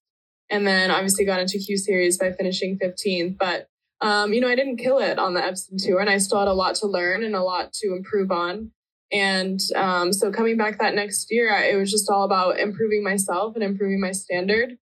and 0.48 0.64
then 0.64 0.92
obviously 0.92 1.24
got 1.24 1.40
into 1.40 1.58
Q 1.58 1.76
Series 1.76 2.16
by 2.16 2.30
finishing 2.30 2.78
15th. 2.78 3.36
But 3.36 3.66
um, 4.00 4.32
you 4.32 4.40
know, 4.40 4.46
I 4.46 4.54
didn't 4.54 4.76
kill 4.76 5.00
it 5.00 5.18
on 5.18 5.34
the 5.34 5.40
Epson 5.40 5.84
tour, 5.84 5.98
and 5.98 6.08
I 6.08 6.18
still 6.18 6.38
had 6.38 6.46
a 6.46 6.54
lot 6.54 6.76
to 6.76 6.86
learn 6.86 7.24
and 7.24 7.34
a 7.34 7.42
lot 7.42 7.72
to 7.82 7.92
improve 7.92 8.30
on. 8.30 8.70
And 9.10 9.58
um, 9.74 10.12
so 10.12 10.30
coming 10.30 10.56
back 10.56 10.78
that 10.78 10.94
next 10.94 11.26
year, 11.30 11.48
it 11.48 11.76
was 11.76 11.90
just 11.90 12.08
all 12.08 12.22
about 12.22 12.60
improving 12.60 13.02
myself 13.02 13.56
and 13.56 13.64
improving 13.64 14.00
my 14.00 14.12
standard. 14.12 14.76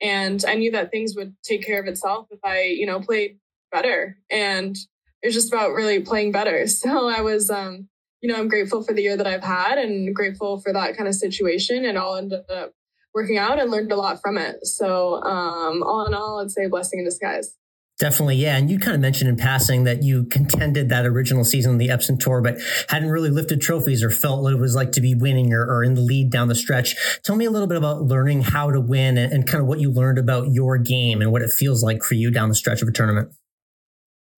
And 0.00 0.42
I 0.48 0.54
knew 0.54 0.70
that 0.70 0.90
things 0.90 1.14
would 1.14 1.36
take 1.44 1.66
care 1.66 1.78
of 1.78 1.86
itself 1.88 2.28
if 2.30 2.40
I, 2.42 2.62
you 2.62 2.86
know, 2.86 3.00
played 3.00 3.38
better. 3.70 4.18
And 4.30 4.76
it 5.22 5.26
was 5.26 5.34
just 5.34 5.52
about 5.52 5.72
really 5.72 6.00
playing 6.00 6.32
better. 6.32 6.66
So 6.66 7.08
I 7.08 7.20
was, 7.20 7.50
um, 7.50 7.88
you 8.20 8.30
know, 8.30 8.38
I'm 8.38 8.48
grateful 8.48 8.82
for 8.82 8.92
the 8.92 9.02
year 9.02 9.16
that 9.16 9.26
I've 9.26 9.44
had 9.44 9.78
and 9.78 10.14
grateful 10.14 10.60
for 10.60 10.72
that 10.72 10.96
kind 10.96 11.08
of 11.08 11.14
situation. 11.14 11.84
And 11.84 11.98
all 11.98 12.16
ended 12.16 12.50
up 12.50 12.72
working 13.14 13.38
out 13.38 13.60
and 13.60 13.70
learned 13.70 13.92
a 13.92 13.96
lot 13.96 14.20
from 14.20 14.38
it. 14.38 14.66
So 14.66 15.22
um, 15.22 15.82
all 15.82 16.06
in 16.06 16.14
all, 16.14 16.40
I'd 16.40 16.50
say 16.50 16.68
blessing 16.68 17.00
in 17.00 17.04
disguise. 17.04 17.56
Definitely, 17.98 18.36
yeah. 18.36 18.56
And 18.56 18.70
you 18.70 18.78
kind 18.78 18.94
of 18.94 19.00
mentioned 19.00 19.28
in 19.28 19.36
passing 19.36 19.82
that 19.82 20.04
you 20.04 20.26
contended 20.26 20.88
that 20.90 21.04
original 21.04 21.42
season 21.42 21.72
on 21.72 21.78
the 21.78 21.88
Epson 21.88 22.20
Tour, 22.20 22.40
but 22.40 22.58
hadn't 22.88 23.10
really 23.10 23.30
lifted 23.30 23.60
trophies 23.60 24.04
or 24.04 24.10
felt 24.10 24.40
what 24.40 24.52
it 24.52 24.60
was 24.60 24.76
like 24.76 24.92
to 24.92 25.00
be 25.00 25.16
winning 25.16 25.52
or, 25.52 25.64
or 25.64 25.82
in 25.82 25.94
the 25.94 26.00
lead 26.00 26.30
down 26.30 26.46
the 26.46 26.54
stretch. 26.54 26.94
Tell 27.24 27.34
me 27.34 27.44
a 27.44 27.50
little 27.50 27.66
bit 27.66 27.76
about 27.76 28.02
learning 28.02 28.42
how 28.42 28.70
to 28.70 28.80
win 28.80 29.18
and, 29.18 29.32
and, 29.32 29.46
kind 29.48 29.60
of 29.60 29.66
what 29.66 29.80
you 29.80 29.90
learned 29.90 30.18
about 30.18 30.52
your 30.52 30.78
game 30.78 31.20
and 31.20 31.32
what 31.32 31.42
it 31.42 31.50
feels 31.50 31.82
like 31.82 32.04
for 32.04 32.14
you 32.14 32.30
down 32.30 32.48
the 32.48 32.54
stretch 32.54 32.82
of 32.82 32.88
a 32.88 32.92
tournament. 32.92 33.32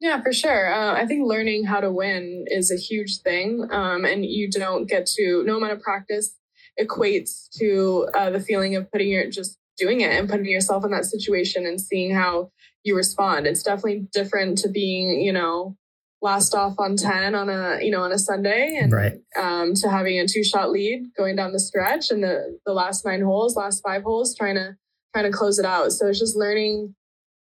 Yeah, 0.01 0.23
for 0.23 0.33
sure. 0.33 0.73
Uh, 0.73 0.95
I 0.95 1.07
think 1.07 1.27
learning 1.27 1.65
how 1.65 1.81
to 1.81 1.93
win 1.93 2.47
is 2.49 2.71
a 2.71 2.77
huge 2.77 3.19
thing. 3.19 3.69
Um, 3.71 4.05
and 4.07 4.25
you 4.25 4.51
don't 4.51 4.89
get 4.89 5.07
to, 5.17 5.45
no 5.45 5.59
amount 5.59 5.75
of 5.75 5.83
practice 5.83 6.35
equates 6.81 7.49
to 7.59 8.09
uh, 8.15 8.31
the 8.31 8.41
feeling 8.41 8.77
of 8.77 8.91
putting 8.91 9.11
your, 9.11 9.31
just 9.31 9.59
doing 9.77 10.01
it 10.01 10.11
and 10.11 10.29
putting 10.29 10.47
yourself 10.47 10.85
in 10.85 10.91
that 10.93 11.05
situation 11.05 11.67
and 11.67 11.81
seeing 11.81 12.15
how 12.15 12.51
you 12.83 12.97
respond. 12.97 13.47
It's 13.47 13.63
definitely 13.63 14.09
different 14.13 14.57
to 14.59 14.69
being, 14.69 15.21
you 15.21 15.35
know, 15.35 15.77
last 16.23 16.55
off 16.55 16.75
on 16.79 16.97
10 16.97 17.35
on 17.35 17.51
a, 17.51 17.79
you 17.83 17.91
know, 17.91 18.03
on 18.03 18.13
a 18.13 18.19
Sunday 18.19 18.79
and 18.81 18.93
right. 18.93 19.21
um, 19.39 19.75
to 19.75 19.91
having 19.91 20.19
a 20.19 20.27
two 20.27 20.45
shot 20.45 20.71
lead 20.71 21.11
going 21.17 21.37
down 21.37 21.53
the 21.53 21.61
stretch 21.61 22.11
and 22.11 22.23
the, 22.23 22.59
the 22.65 22.73
last 22.73 23.05
nine 23.05 23.23
holes, 23.23 23.55
last 23.55 23.83
five 23.83 24.03
holes, 24.03 24.35
trying 24.35 24.55
to, 24.55 24.77
trying 25.15 25.31
to 25.31 25.37
close 25.37 25.59
it 25.59 25.67
out. 25.67 25.93
So 25.93 26.07
it's 26.07 26.19
just 26.19 26.37
learning 26.37 26.95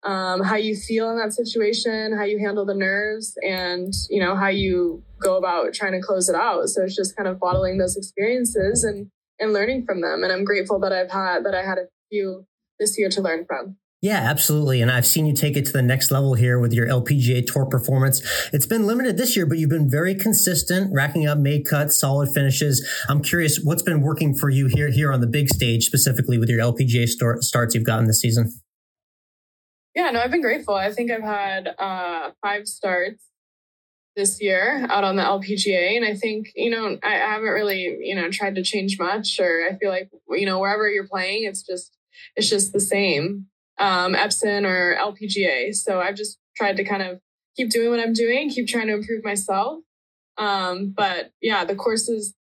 um, 0.03 0.41
how 0.41 0.55
you 0.55 0.75
feel 0.75 1.09
in 1.09 1.17
that 1.17 1.33
situation, 1.33 2.15
how 2.17 2.23
you 2.23 2.39
handle 2.39 2.65
the 2.65 2.75
nerves 2.75 3.33
and, 3.41 3.93
you 4.09 4.21
know, 4.21 4.35
how 4.35 4.47
you 4.47 5.03
go 5.21 5.37
about 5.37 5.73
trying 5.73 5.93
to 5.93 6.01
close 6.01 6.29
it 6.29 6.35
out. 6.35 6.67
So 6.69 6.83
it's 6.83 6.95
just 6.95 7.15
kind 7.15 7.27
of 7.27 7.39
bottling 7.39 7.77
those 7.77 7.97
experiences 7.97 8.83
and, 8.83 9.07
and 9.39 9.53
learning 9.53 9.85
from 9.85 10.01
them. 10.01 10.23
And 10.23 10.31
I'm 10.31 10.45
grateful 10.45 10.79
that 10.81 10.91
I've 10.91 11.11
had, 11.11 11.43
that 11.45 11.55
I 11.55 11.63
had 11.63 11.77
a 11.77 11.87
few 12.09 12.45
this 12.79 12.97
year 12.97 13.09
to 13.09 13.21
learn 13.21 13.45
from. 13.45 13.77
Yeah, 13.99 14.19
absolutely. 14.19 14.83
And 14.83 14.91
I've 14.91 15.07
seen 15.07 15.25
you 15.25 15.33
take 15.33 15.57
it 15.57 15.65
to 15.65 15.73
the 15.73 15.81
next 15.81 16.11
level 16.11 16.35
here 16.35 16.59
with 16.59 16.71
your 16.71 16.87
LPGA 16.87 17.47
Tour 17.47 17.65
performance. 17.65 18.21
It's 18.53 18.67
been 18.67 18.85
limited 18.85 19.17
this 19.17 19.35
year, 19.35 19.47
but 19.47 19.57
you've 19.57 19.71
been 19.71 19.89
very 19.89 20.13
consistent, 20.13 20.93
racking 20.93 21.25
up 21.25 21.39
made 21.39 21.65
cuts, 21.65 21.99
solid 21.99 22.29
finishes. 22.31 22.87
I'm 23.09 23.23
curious 23.23 23.59
what's 23.63 23.81
been 23.81 24.01
working 24.01 24.37
for 24.37 24.51
you 24.51 24.67
here 24.67 24.91
here 24.91 25.11
on 25.11 25.21
the 25.21 25.27
big 25.27 25.49
stage, 25.49 25.85
specifically 25.85 26.37
with 26.37 26.47
your 26.47 26.59
LPGA 26.59 27.07
start, 27.07 27.43
starts 27.43 27.73
you've 27.73 27.85
gotten 27.85 28.05
this 28.05 28.21
season. 28.21 28.53
Yeah, 29.97 30.11
no, 30.11 30.19
I've 30.19 30.29
been 30.29 30.43
grateful. 30.43 30.75
I 30.75 30.91
think 30.91 31.09
I've 31.09 31.23
had 31.23 31.73
uh, 31.79 32.29
five 32.43 32.67
starts 32.67 33.25
this 34.15 34.39
year 34.39 34.85
out 34.91 35.03
on 35.03 35.15
the 35.15 35.23
LPGA. 35.23 35.97
And 35.97 36.05
I 36.05 36.13
think, 36.13 36.49
you 36.55 36.69
know, 36.69 36.99
I 37.01 37.13
haven't 37.13 37.49
really, 37.49 37.97
you 38.01 38.13
know, 38.13 38.29
tried 38.29 38.53
to 38.55 38.63
change 38.63 38.99
much 38.99 39.39
or 39.39 39.67
I 39.67 39.75
feel 39.75 39.89
like, 39.89 40.11
you 40.29 40.45
know, 40.45 40.59
wherever 40.59 40.87
you're 40.87 41.07
playing, 41.07 41.45
it's 41.45 41.63
just, 41.63 41.97
it's 42.35 42.47
just 42.47 42.73
the 42.73 42.79
same 42.79 43.47
um, 43.79 44.13
Epson 44.13 44.67
or 44.67 44.95
LPGA. 45.01 45.73
So 45.73 45.99
I've 45.99 46.15
just 46.15 46.37
tried 46.55 46.77
to 46.77 46.83
kind 46.83 47.01
of 47.01 47.19
keep 47.55 47.71
doing 47.71 47.89
what 47.89 47.99
I'm 47.99 48.13
doing, 48.13 48.51
keep 48.51 48.67
trying 48.67 48.87
to 48.87 48.93
improve 48.93 49.23
myself. 49.23 49.79
Um, 50.37 50.93
but 50.95 51.31
yeah, 51.41 51.65
the 51.65 51.75
courses 51.75 52.35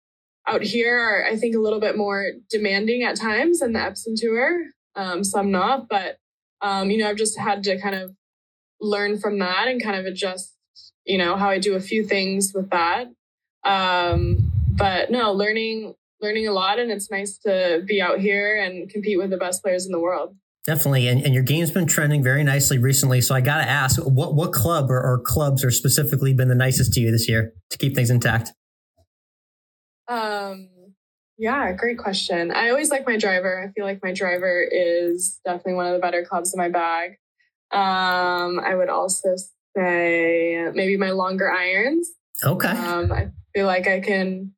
out 0.47 0.61
here 0.61 0.95
are, 0.95 1.25
I 1.25 1.35
think, 1.37 1.55
a 1.55 1.59
little 1.59 1.79
bit 1.79 1.97
more 1.97 2.33
demanding 2.51 3.01
at 3.01 3.15
times 3.15 3.61
than 3.61 3.73
the 3.73 3.79
Epson 3.79 4.15
tour. 4.15 4.59
Um, 4.95 5.23
some 5.23 5.49
not, 5.49 5.89
but 5.89 6.19
um, 6.61 6.89
you 6.91 6.97
know, 6.97 7.09
I've 7.09 7.17
just 7.17 7.37
had 7.37 7.63
to 7.63 7.79
kind 7.79 7.95
of 7.95 8.15
learn 8.79 9.19
from 9.19 9.39
that 9.39 9.67
and 9.67 9.81
kind 9.81 9.95
of 9.95 10.05
adjust, 10.05 10.53
you 11.05 11.17
know, 11.17 11.35
how 11.35 11.49
I 11.49 11.59
do 11.59 11.75
a 11.75 11.79
few 11.79 12.03
things 12.03 12.51
with 12.53 12.69
that. 12.69 13.07
Um, 13.63 14.51
but 14.75 15.11
no, 15.11 15.33
learning 15.33 15.95
learning 16.21 16.47
a 16.47 16.51
lot, 16.51 16.79
and 16.79 16.91
it's 16.91 17.11
nice 17.11 17.37
to 17.39 17.83
be 17.85 18.01
out 18.01 18.19
here 18.19 18.59
and 18.59 18.89
compete 18.89 19.19
with 19.19 19.29
the 19.29 19.37
best 19.37 19.61
players 19.61 19.85
in 19.85 19.91
the 19.91 19.99
world. 19.99 20.35
Definitely. 20.65 21.07
And, 21.07 21.23
and 21.23 21.33
your 21.33 21.43
game's 21.43 21.71
been 21.71 21.87
trending 21.87 22.21
very 22.21 22.43
nicely 22.43 22.77
recently. 22.77 23.21
So 23.21 23.33
I 23.33 23.39
got 23.39 23.57
to 23.59 23.69
ask, 23.69 24.01
what, 24.01 24.35
what 24.35 24.51
club 24.51 24.91
or, 24.91 24.99
or, 24.99 25.17
clubs 25.19 25.63
are 25.63 25.71
specifically 25.71 26.33
been 26.33 26.49
the 26.49 26.55
nicest 26.55 26.91
to 26.93 26.99
you 26.99 27.09
this 27.09 27.29
year 27.29 27.53
to 27.69 27.77
keep 27.77 27.95
things 27.95 28.09
intact? 28.09 28.51
Um, 30.09 30.69
yeah, 31.37 31.71
great 31.73 31.97
question. 31.97 32.51
I 32.51 32.69
always 32.69 32.89
like 32.89 33.05
my 33.05 33.17
driver. 33.17 33.63
I 33.63 33.71
feel 33.71 33.85
like 33.85 34.01
my 34.03 34.11
driver 34.11 34.67
is 34.69 35.39
definitely 35.45 35.75
one 35.75 35.85
of 35.85 35.93
the 35.93 35.99
better 35.99 36.25
clubs 36.25 36.53
in 36.53 36.57
my 36.57 36.69
bag. 36.69 37.11
Um, 37.71 38.59
I 38.59 38.73
would 38.75 38.89
also 38.89 39.35
say 39.75 40.69
maybe 40.73 40.97
my 40.97 41.11
longer 41.11 41.51
irons. 41.51 42.09
Okay. 42.43 42.69
Um, 42.69 43.11
I 43.11 43.29
feel 43.53 43.67
like 43.67 43.87
I 43.87 43.99
can 43.99 44.53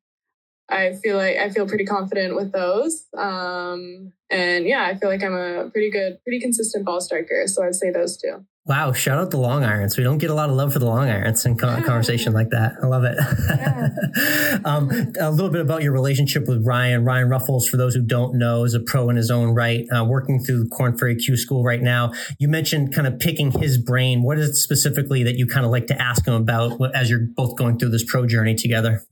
I 0.70 0.94
feel 0.94 1.16
like 1.16 1.36
I 1.36 1.50
feel 1.50 1.66
pretty 1.66 1.84
confident 1.84 2.36
with 2.36 2.52
those. 2.52 3.06
Um, 3.16 4.12
and 4.30 4.66
yeah, 4.66 4.84
I 4.84 4.94
feel 4.94 5.08
like 5.08 5.22
I'm 5.22 5.34
a 5.34 5.70
pretty 5.70 5.90
good, 5.90 6.18
pretty 6.22 6.40
consistent 6.40 6.84
ball 6.84 7.00
striker. 7.00 7.42
So 7.46 7.64
I'd 7.64 7.74
say 7.74 7.90
those 7.90 8.16
two. 8.16 8.44
Wow, 8.66 8.92
shout 8.92 9.18
out 9.18 9.30
the 9.30 9.38
long 9.38 9.64
irons. 9.64 9.96
We 9.96 10.04
don't 10.04 10.18
get 10.18 10.30
a 10.30 10.34
lot 10.34 10.50
of 10.50 10.54
love 10.54 10.74
for 10.74 10.78
the 10.78 10.86
long 10.86 11.08
irons 11.08 11.44
in 11.46 11.56
conversation 11.56 12.34
like 12.34 12.50
that. 12.50 12.74
I 12.80 12.86
love 12.86 13.04
it. 13.04 13.16
Yeah. 13.48 14.58
um, 14.64 14.90
a 15.18 15.30
little 15.30 15.50
bit 15.50 15.62
about 15.62 15.82
your 15.82 15.92
relationship 15.92 16.46
with 16.46 16.64
Ryan. 16.64 17.04
Ryan 17.04 17.28
Ruffels, 17.28 17.66
for 17.66 17.78
those 17.78 17.94
who 17.94 18.02
don't 18.02 18.38
know, 18.38 18.64
is 18.64 18.74
a 18.74 18.80
pro 18.80 19.08
in 19.08 19.16
his 19.16 19.30
own 19.30 19.54
right, 19.54 19.86
uh, 19.90 20.04
working 20.04 20.44
through 20.44 20.68
Korn 20.68 20.96
Ferry 20.96 21.16
Q 21.16 21.36
School 21.36 21.64
right 21.64 21.82
now. 21.82 22.12
You 22.38 22.48
mentioned 22.48 22.94
kind 22.94 23.06
of 23.06 23.18
picking 23.18 23.50
his 23.50 23.78
brain. 23.78 24.22
What 24.22 24.38
is 24.38 24.50
it 24.50 24.54
specifically 24.54 25.24
that 25.24 25.36
you 25.36 25.46
kind 25.46 25.64
of 25.64 25.72
like 25.72 25.86
to 25.88 26.00
ask 26.00 26.24
him 26.24 26.34
about 26.34 26.78
as 26.94 27.08
you're 27.10 27.26
both 27.34 27.56
going 27.56 27.78
through 27.78 27.90
this 27.90 28.04
pro 28.04 28.26
journey 28.26 28.54
together? 28.54 29.02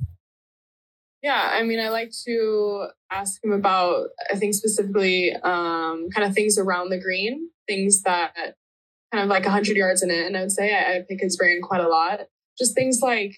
Yeah, 1.22 1.50
I 1.52 1.64
mean, 1.64 1.80
I 1.80 1.88
like 1.88 2.12
to 2.26 2.88
ask 3.10 3.42
him 3.42 3.52
about, 3.52 4.08
I 4.32 4.36
think 4.36 4.54
specifically, 4.54 5.32
um, 5.32 6.08
kind 6.14 6.26
of 6.28 6.32
things 6.32 6.58
around 6.58 6.90
the 6.90 7.00
green, 7.00 7.50
things 7.66 8.02
that 8.02 8.32
kind 9.12 9.24
of 9.24 9.28
like 9.28 9.44
100 9.44 9.76
yards 9.76 10.02
in 10.02 10.10
it. 10.10 10.26
And 10.26 10.36
I 10.36 10.42
would 10.42 10.52
say 10.52 10.72
I, 10.74 10.98
I 10.98 11.04
pick 11.08 11.20
his 11.20 11.36
brain 11.36 11.60
quite 11.60 11.80
a 11.80 11.88
lot. 11.88 12.20
Just 12.56 12.74
things 12.74 13.00
like 13.02 13.36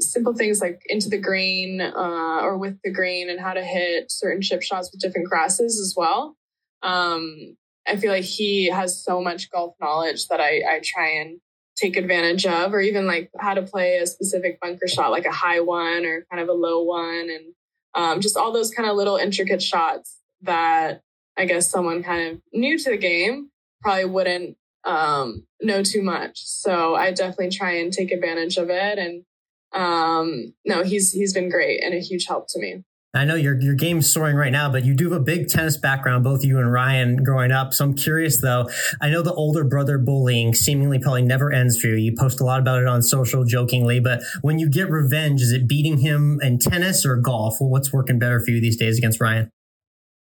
simple 0.00 0.34
things 0.34 0.60
like 0.60 0.80
into 0.86 1.08
the 1.08 1.18
green 1.18 1.80
uh, 1.80 2.40
or 2.42 2.56
with 2.56 2.78
the 2.84 2.92
green 2.92 3.28
and 3.28 3.40
how 3.40 3.52
to 3.52 3.64
hit 3.64 4.10
certain 4.10 4.40
chip 4.40 4.62
shots 4.62 4.90
with 4.92 5.00
different 5.00 5.28
grasses 5.28 5.80
as 5.80 5.94
well. 5.96 6.36
Um, 6.82 7.56
I 7.86 7.96
feel 7.96 8.12
like 8.12 8.24
he 8.24 8.66
has 8.70 9.02
so 9.02 9.20
much 9.20 9.50
golf 9.50 9.74
knowledge 9.80 10.28
that 10.28 10.40
I, 10.40 10.62
I 10.68 10.80
try 10.84 11.10
and 11.20 11.40
take 11.78 11.96
advantage 11.96 12.44
of, 12.44 12.74
or 12.74 12.80
even 12.80 13.06
like 13.06 13.30
how 13.38 13.54
to 13.54 13.62
play 13.62 13.98
a 13.98 14.06
specific 14.06 14.60
bunker 14.60 14.88
shot, 14.88 15.10
like 15.10 15.26
a 15.26 15.32
high 15.32 15.60
one 15.60 16.04
or 16.04 16.26
kind 16.30 16.42
of 16.42 16.48
a 16.48 16.52
low 16.52 16.82
one, 16.82 17.28
and 17.30 17.54
um, 17.94 18.20
just 18.20 18.36
all 18.36 18.52
those 18.52 18.70
kind 18.70 18.88
of 18.88 18.96
little 18.96 19.16
intricate 19.16 19.62
shots 19.62 20.18
that 20.42 21.02
I 21.36 21.44
guess 21.44 21.70
someone 21.70 22.02
kind 22.02 22.30
of 22.30 22.40
new 22.52 22.78
to 22.78 22.90
the 22.90 22.96
game 22.96 23.50
probably 23.80 24.06
wouldn't 24.06 24.56
um, 24.84 25.46
know 25.60 25.82
too 25.82 26.02
much. 26.02 26.40
So 26.44 26.94
I 26.94 27.12
definitely 27.12 27.50
try 27.50 27.72
and 27.72 27.92
take 27.92 28.10
advantage 28.10 28.56
of 28.56 28.70
it. 28.70 28.98
And 28.98 29.24
um, 29.72 30.54
no, 30.64 30.82
he's 30.82 31.12
he's 31.12 31.32
been 31.32 31.48
great 31.48 31.82
and 31.82 31.94
a 31.94 32.00
huge 32.00 32.26
help 32.26 32.48
to 32.50 32.58
me. 32.58 32.84
I 33.18 33.24
know 33.24 33.34
your 33.34 33.60
your 33.60 33.74
game's 33.74 34.10
soaring 34.12 34.36
right 34.36 34.52
now, 34.52 34.70
but 34.70 34.84
you 34.84 34.94
do 34.94 35.10
have 35.10 35.20
a 35.20 35.24
big 35.24 35.48
tennis 35.48 35.76
background, 35.76 36.22
both 36.22 36.44
you 36.44 36.58
and 36.58 36.72
Ryan 36.72 37.24
growing 37.24 37.50
up. 37.50 37.74
So 37.74 37.84
I'm 37.84 37.94
curious 37.94 38.40
though. 38.40 38.70
I 39.00 39.10
know 39.10 39.22
the 39.22 39.34
older 39.34 39.64
brother 39.64 39.98
bullying 39.98 40.54
seemingly 40.54 41.00
probably 41.00 41.22
never 41.22 41.52
ends 41.52 41.80
for 41.80 41.88
you. 41.88 41.96
You 41.96 42.14
post 42.16 42.40
a 42.40 42.44
lot 42.44 42.60
about 42.60 42.80
it 42.80 42.86
on 42.86 43.02
social 43.02 43.44
jokingly, 43.44 43.98
but 43.98 44.22
when 44.42 44.60
you 44.60 44.70
get 44.70 44.88
revenge, 44.88 45.40
is 45.42 45.52
it 45.52 45.66
beating 45.68 45.98
him 45.98 46.38
in 46.42 46.60
tennis 46.60 47.04
or 47.04 47.16
golf? 47.16 47.56
Well, 47.60 47.70
what's 47.70 47.92
working 47.92 48.20
better 48.20 48.38
for 48.38 48.52
you 48.52 48.60
these 48.60 48.76
days 48.76 48.98
against 48.98 49.20
Ryan? 49.20 49.50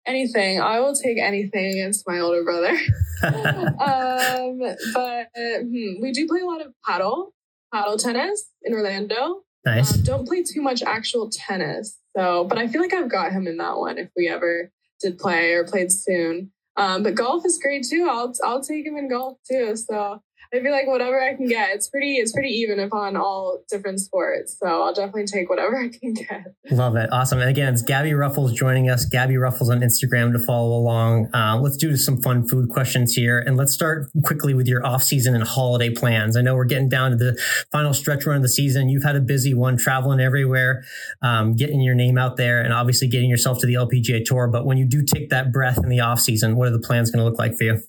Anything. 0.07 0.61
I 0.61 0.81
will 0.81 0.95
take 0.95 1.19
anything 1.19 1.73
against 1.73 2.09
my 2.09 2.19
older 2.19 2.43
brother. 2.43 2.71
um, 3.23 4.59
but 4.95 5.29
hmm, 5.37 6.01
we 6.01 6.13
do 6.13 6.27
play 6.27 6.41
a 6.41 6.47
lot 6.47 6.63
of 6.63 6.73
paddle, 6.87 7.35
paddle 7.75 7.99
tennis 7.99 8.49
in 8.63 8.73
Orlando. 8.73 9.43
Nice. 9.65 9.95
Um, 9.95 10.03
don't 10.03 10.29
play 10.29 10.43
too 10.43 10.63
much 10.63 10.83
actual 10.83 11.31
tennis. 11.31 11.99
So, 12.17 12.45
but 12.45 12.59
I 12.59 12.67
feel 12.67 12.81
like 12.81 12.95
I've 12.95 13.11
got 13.11 13.33
him 13.33 13.47
in 13.47 13.59
that 13.59 13.77
one 13.77 13.99
if 13.99 14.09
we 14.17 14.29
ever 14.29 14.73
did 15.01 15.19
play 15.19 15.53
or 15.53 15.65
played 15.65 15.93
soon. 15.93 16.53
Um, 16.77 17.03
but 17.03 17.15
golf 17.15 17.45
is 17.45 17.59
great 17.59 17.85
too. 17.89 18.09
I'll 18.11 18.33
I'll 18.45 18.63
take 18.63 18.87
him 18.87 18.97
in 18.97 19.09
golf 19.09 19.39
too. 19.49 19.77
So 19.77 20.23
I 20.53 20.61
feel 20.61 20.73
like 20.73 20.89
whatever 20.89 21.23
I 21.23 21.35
can 21.35 21.47
get. 21.47 21.71
It's 21.71 21.89
pretty 21.89 22.17
it's 22.17 22.33
pretty 22.33 22.49
even 22.49 22.81
upon 22.81 23.17
all 23.17 23.63
different 23.69 24.01
sports. 24.01 24.57
So 24.59 24.67
I'll 24.67 24.93
definitely 24.93 25.27
take 25.27 25.49
whatever 25.49 25.79
I 25.79 25.89
can 25.89 26.15
get. 26.15 26.55
Love 26.71 26.97
it. 26.97 27.09
Awesome. 27.13 27.39
And 27.39 27.49
again, 27.49 27.73
it's 27.73 27.85
Gabi 27.85 28.13
Ruffels 28.13 28.53
joining 28.55 28.91
us. 28.91 29.09
Gabi 29.09 29.35
Ruffels 29.35 29.71
on 29.71 29.81
Instagram 29.81 30.33
to 30.33 30.41
follow 30.41 30.77
along. 30.77 31.33
Uh, 31.33 31.59
let's 31.61 31.77
do 31.77 31.97
some 31.97 32.21
fun 32.21 32.49
food 32.49 32.69
questions 32.69 33.15
here. 33.15 33.39
And 33.39 33.57
let's 33.57 33.73
start 33.73 34.09
quickly 34.25 34.53
with 34.53 34.67
your 34.67 34.85
off 34.85 35.05
season 35.05 35.37
and 35.37 35.45
holiday 35.45 35.91
plans. 35.91 36.37
I 36.37 36.43
know 36.43 36.57
we're 36.57 36.65
getting 36.65 36.89
down 36.89 37.13
to 37.13 37.17
the 37.17 37.41
final 37.71 37.95
stretch 37.95 38.27
run 38.27 38.37
of 38.37 38.43
the 38.43 38.49
season. 38.49 38.89
You've 38.89 39.05
had 39.05 39.15
a 39.15 39.21
busy 39.21 39.55
one 39.55 39.77
traveling 39.77 40.19
everywhere, 40.19 40.83
um, 41.23 41.55
getting 41.55 41.81
your 41.81 41.95
name 41.95 42.19
out 42.19 42.37
there 42.37 42.61
and 42.61 42.73
obviously 42.73 43.07
getting 43.07 43.31
yourself 43.31 43.61
to 43.61 43.67
the 43.67 43.75
LPGA 43.75 44.25
tour. 44.25 44.49
But 44.49 44.67
when 44.67 44.79
you 44.79 44.85
do 44.85 45.05
take 45.05 45.31
that 45.31 45.53
breath 45.53 45.79
in 45.79 45.89
the 45.89 46.01
off 46.01 46.19
season, 46.21 46.57
what 46.57 46.67
are 46.67 46.73
the 46.73 46.81
plans 46.81 47.11
going 47.11 47.25
to 47.25 47.25
look 47.25 47.39
like 47.39 47.57
for 47.57 47.65
you? 47.65 47.81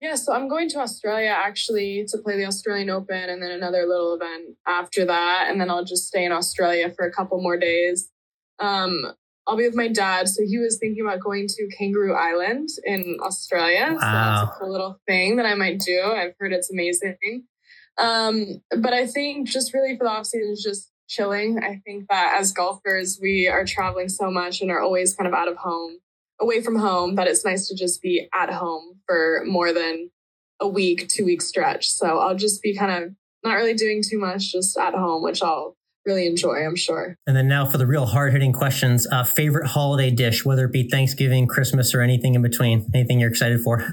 Yeah, 0.00 0.14
so 0.14 0.32
I'm 0.32 0.48
going 0.48 0.68
to 0.70 0.78
Australia 0.78 1.34
actually 1.34 2.06
to 2.10 2.18
play 2.18 2.36
the 2.36 2.46
Australian 2.46 2.88
Open 2.88 3.28
and 3.28 3.42
then 3.42 3.50
another 3.50 3.84
little 3.84 4.14
event 4.14 4.56
after 4.66 5.04
that. 5.04 5.46
And 5.48 5.60
then 5.60 5.70
I'll 5.70 5.84
just 5.84 6.06
stay 6.06 6.24
in 6.24 6.30
Australia 6.30 6.92
for 6.94 7.04
a 7.04 7.12
couple 7.12 7.40
more 7.42 7.56
days. 7.56 8.08
Um, 8.60 9.12
I'll 9.46 9.56
be 9.56 9.64
with 9.64 9.74
my 9.74 9.88
dad. 9.88 10.28
So 10.28 10.42
he 10.46 10.58
was 10.58 10.78
thinking 10.78 11.04
about 11.04 11.20
going 11.20 11.48
to 11.48 11.68
Kangaroo 11.76 12.14
Island 12.14 12.68
in 12.84 13.16
Australia. 13.20 13.88
Wow. 13.92 13.98
So 13.98 14.06
that's 14.06 14.42
a 14.42 14.60
cool 14.60 14.70
little 14.70 15.00
thing 15.08 15.36
that 15.36 15.46
I 15.46 15.54
might 15.54 15.80
do. 15.80 16.00
I've 16.00 16.34
heard 16.38 16.52
it's 16.52 16.70
amazing. 16.70 17.46
Um, 17.96 18.62
but 18.78 18.92
I 18.92 19.06
think 19.06 19.48
just 19.48 19.74
really 19.74 19.96
for 19.96 20.04
the 20.04 20.10
off 20.10 20.26
season 20.26 20.52
is 20.52 20.62
just 20.62 20.92
chilling. 21.08 21.58
I 21.64 21.80
think 21.84 22.06
that 22.08 22.36
as 22.38 22.52
golfers, 22.52 23.18
we 23.20 23.48
are 23.48 23.64
traveling 23.64 24.08
so 24.08 24.30
much 24.30 24.60
and 24.60 24.70
are 24.70 24.80
always 24.80 25.14
kind 25.14 25.26
of 25.26 25.34
out 25.34 25.48
of 25.48 25.56
home 25.56 25.98
away 26.40 26.62
from 26.62 26.76
home 26.76 27.16
that 27.16 27.26
it's 27.26 27.44
nice 27.44 27.68
to 27.68 27.74
just 27.74 28.00
be 28.02 28.28
at 28.34 28.50
home 28.50 29.00
for 29.06 29.42
more 29.46 29.72
than 29.72 30.10
a 30.60 30.68
week, 30.68 31.08
two 31.08 31.24
week 31.24 31.42
stretch. 31.42 31.88
So 31.88 32.18
I'll 32.18 32.36
just 32.36 32.62
be 32.62 32.76
kind 32.76 33.04
of 33.04 33.12
not 33.44 33.54
really 33.54 33.74
doing 33.74 34.02
too 34.02 34.18
much, 34.18 34.52
just 34.52 34.76
at 34.78 34.94
home, 34.94 35.22
which 35.22 35.42
I'll 35.42 35.76
really 36.04 36.26
enjoy, 36.26 36.64
I'm 36.64 36.76
sure. 36.76 37.16
And 37.26 37.36
then 37.36 37.48
now 37.48 37.66
for 37.66 37.78
the 37.78 37.86
real 37.86 38.06
hard 38.06 38.32
hitting 38.32 38.52
questions 38.52 39.06
uh, 39.10 39.24
favorite 39.24 39.68
holiday 39.68 40.10
dish, 40.10 40.44
whether 40.44 40.64
it 40.64 40.72
be 40.72 40.88
Thanksgiving, 40.88 41.46
Christmas, 41.46 41.94
or 41.94 42.00
anything 42.00 42.34
in 42.34 42.42
between? 42.42 42.90
Anything 42.94 43.20
you're 43.20 43.30
excited 43.30 43.60
for? 43.60 43.86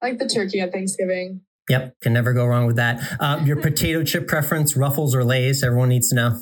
I 0.00 0.10
like 0.10 0.18
the 0.18 0.28
turkey 0.28 0.60
at 0.60 0.72
Thanksgiving. 0.72 1.42
Yep, 1.68 1.94
can 2.00 2.12
never 2.12 2.32
go 2.32 2.46
wrong 2.46 2.66
with 2.66 2.76
that. 2.76 3.16
Uh, 3.20 3.40
your 3.44 3.56
potato 3.60 4.02
chip 4.02 4.26
preference, 4.26 4.76
Ruffles 4.76 5.14
or 5.14 5.24
Lay's? 5.24 5.62
Everyone 5.62 5.88
needs 5.88 6.08
to 6.08 6.16
know. 6.16 6.40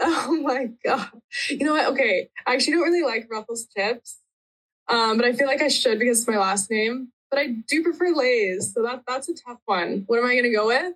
Oh 0.00 0.40
my 0.42 0.68
God. 0.84 1.08
You 1.48 1.64
know 1.64 1.72
what? 1.72 1.92
Okay. 1.92 2.28
I 2.46 2.54
actually 2.54 2.74
don't 2.74 2.82
really 2.82 3.02
like 3.02 3.28
Ruffles 3.30 3.66
chips. 3.76 4.18
Um, 4.88 5.16
but 5.16 5.26
I 5.26 5.32
feel 5.32 5.46
like 5.46 5.62
I 5.62 5.68
should 5.68 5.98
because 5.98 6.20
it's 6.20 6.28
my 6.28 6.38
last 6.38 6.70
name. 6.70 7.12
But 7.30 7.40
I 7.40 7.48
do 7.68 7.82
prefer 7.82 8.14
Lay's, 8.14 8.72
so 8.72 8.82
that 8.82 9.02
that's 9.06 9.28
a 9.28 9.34
tough 9.34 9.58
one. 9.64 10.04
What 10.06 10.18
am 10.18 10.26
I 10.26 10.32
going 10.32 10.44
to 10.44 10.54
go 10.54 10.68
with? 10.68 10.94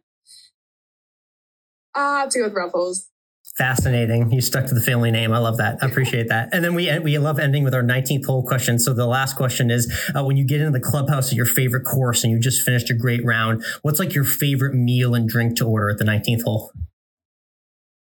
Uh, 1.96 1.98
I 1.98 2.20
have 2.20 2.28
to 2.30 2.38
go 2.38 2.44
with 2.44 2.54
Ruffles. 2.54 3.08
Fascinating. 3.56 4.30
You 4.30 4.40
stuck 4.40 4.66
to 4.66 4.74
the 4.74 4.80
family 4.80 5.10
name. 5.10 5.32
I 5.32 5.38
love 5.38 5.56
that. 5.56 5.78
I 5.82 5.86
appreciate 5.86 6.28
that. 6.28 6.50
And 6.52 6.64
then 6.64 6.74
we 6.74 6.96
we 7.00 7.18
love 7.18 7.40
ending 7.40 7.64
with 7.64 7.74
our 7.74 7.82
19th 7.82 8.26
hole 8.26 8.46
question. 8.46 8.78
So 8.78 8.94
the 8.94 9.06
last 9.06 9.34
question 9.34 9.72
is 9.72 9.92
uh, 10.16 10.24
when 10.24 10.36
you 10.36 10.44
get 10.44 10.60
into 10.60 10.78
the 10.78 10.84
clubhouse 10.84 11.30
at 11.30 11.34
your 11.34 11.46
favorite 11.46 11.82
course 11.82 12.22
and 12.22 12.32
you 12.32 12.38
just 12.38 12.64
finished 12.64 12.90
a 12.90 12.94
great 12.94 13.24
round, 13.24 13.64
what's 13.82 13.98
like 13.98 14.14
your 14.14 14.24
favorite 14.24 14.74
meal 14.74 15.16
and 15.16 15.28
drink 15.28 15.56
to 15.56 15.66
order 15.66 15.90
at 15.90 15.98
the 15.98 16.04
19th 16.04 16.44
hole? 16.44 16.70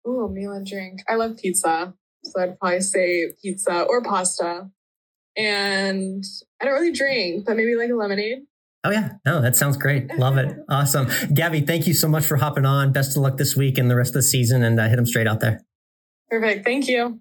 Oh, 0.06 0.30
meal 0.30 0.54
and 0.54 0.66
drink. 0.66 1.02
I 1.08 1.16
love 1.16 1.38
pizza. 1.38 1.94
So 2.24 2.42
I'd 2.42 2.58
probably 2.58 2.82
say 2.82 3.34
pizza 3.42 3.82
or 3.82 4.02
pasta 4.02 4.72
and 5.38 6.24
I 6.62 6.66
don't 6.66 6.74
really 6.74 6.92
drink, 6.92 7.46
but 7.46 7.56
maybe 7.56 7.76
like 7.76 7.90
a 7.90 7.96
lemonade. 7.96 8.40
Oh 8.84 8.92
yeah, 8.92 9.14
no, 9.26 9.42
that 9.42 9.56
sounds 9.56 9.78
great. 9.78 10.16
Love 10.18 10.38
it. 10.38 10.56
Awesome, 10.70 11.08
Gabi. 11.08 11.66
Thank 11.66 11.88
you 11.88 11.94
so 11.94 12.08
much 12.08 12.26
for 12.26 12.38
hopping 12.38 12.66
on. 12.66 12.92
Best 12.92 13.18
of 13.18 13.24
luck 13.24 13.38
this 13.38 13.56
week 13.56 13.78
and 13.78 13.90
the 13.90 13.96
rest 13.96 14.10
of 14.10 14.16
the 14.16 14.24
season, 14.24 14.64
and 14.64 14.80
uh, 14.80 14.88
hit 14.88 14.98
them 14.98 15.06
straight 15.06 15.28
out 15.28 15.40
there. 15.40 15.62
Perfect. 16.30 16.66
Thank 16.66 16.88
you. 16.88 17.20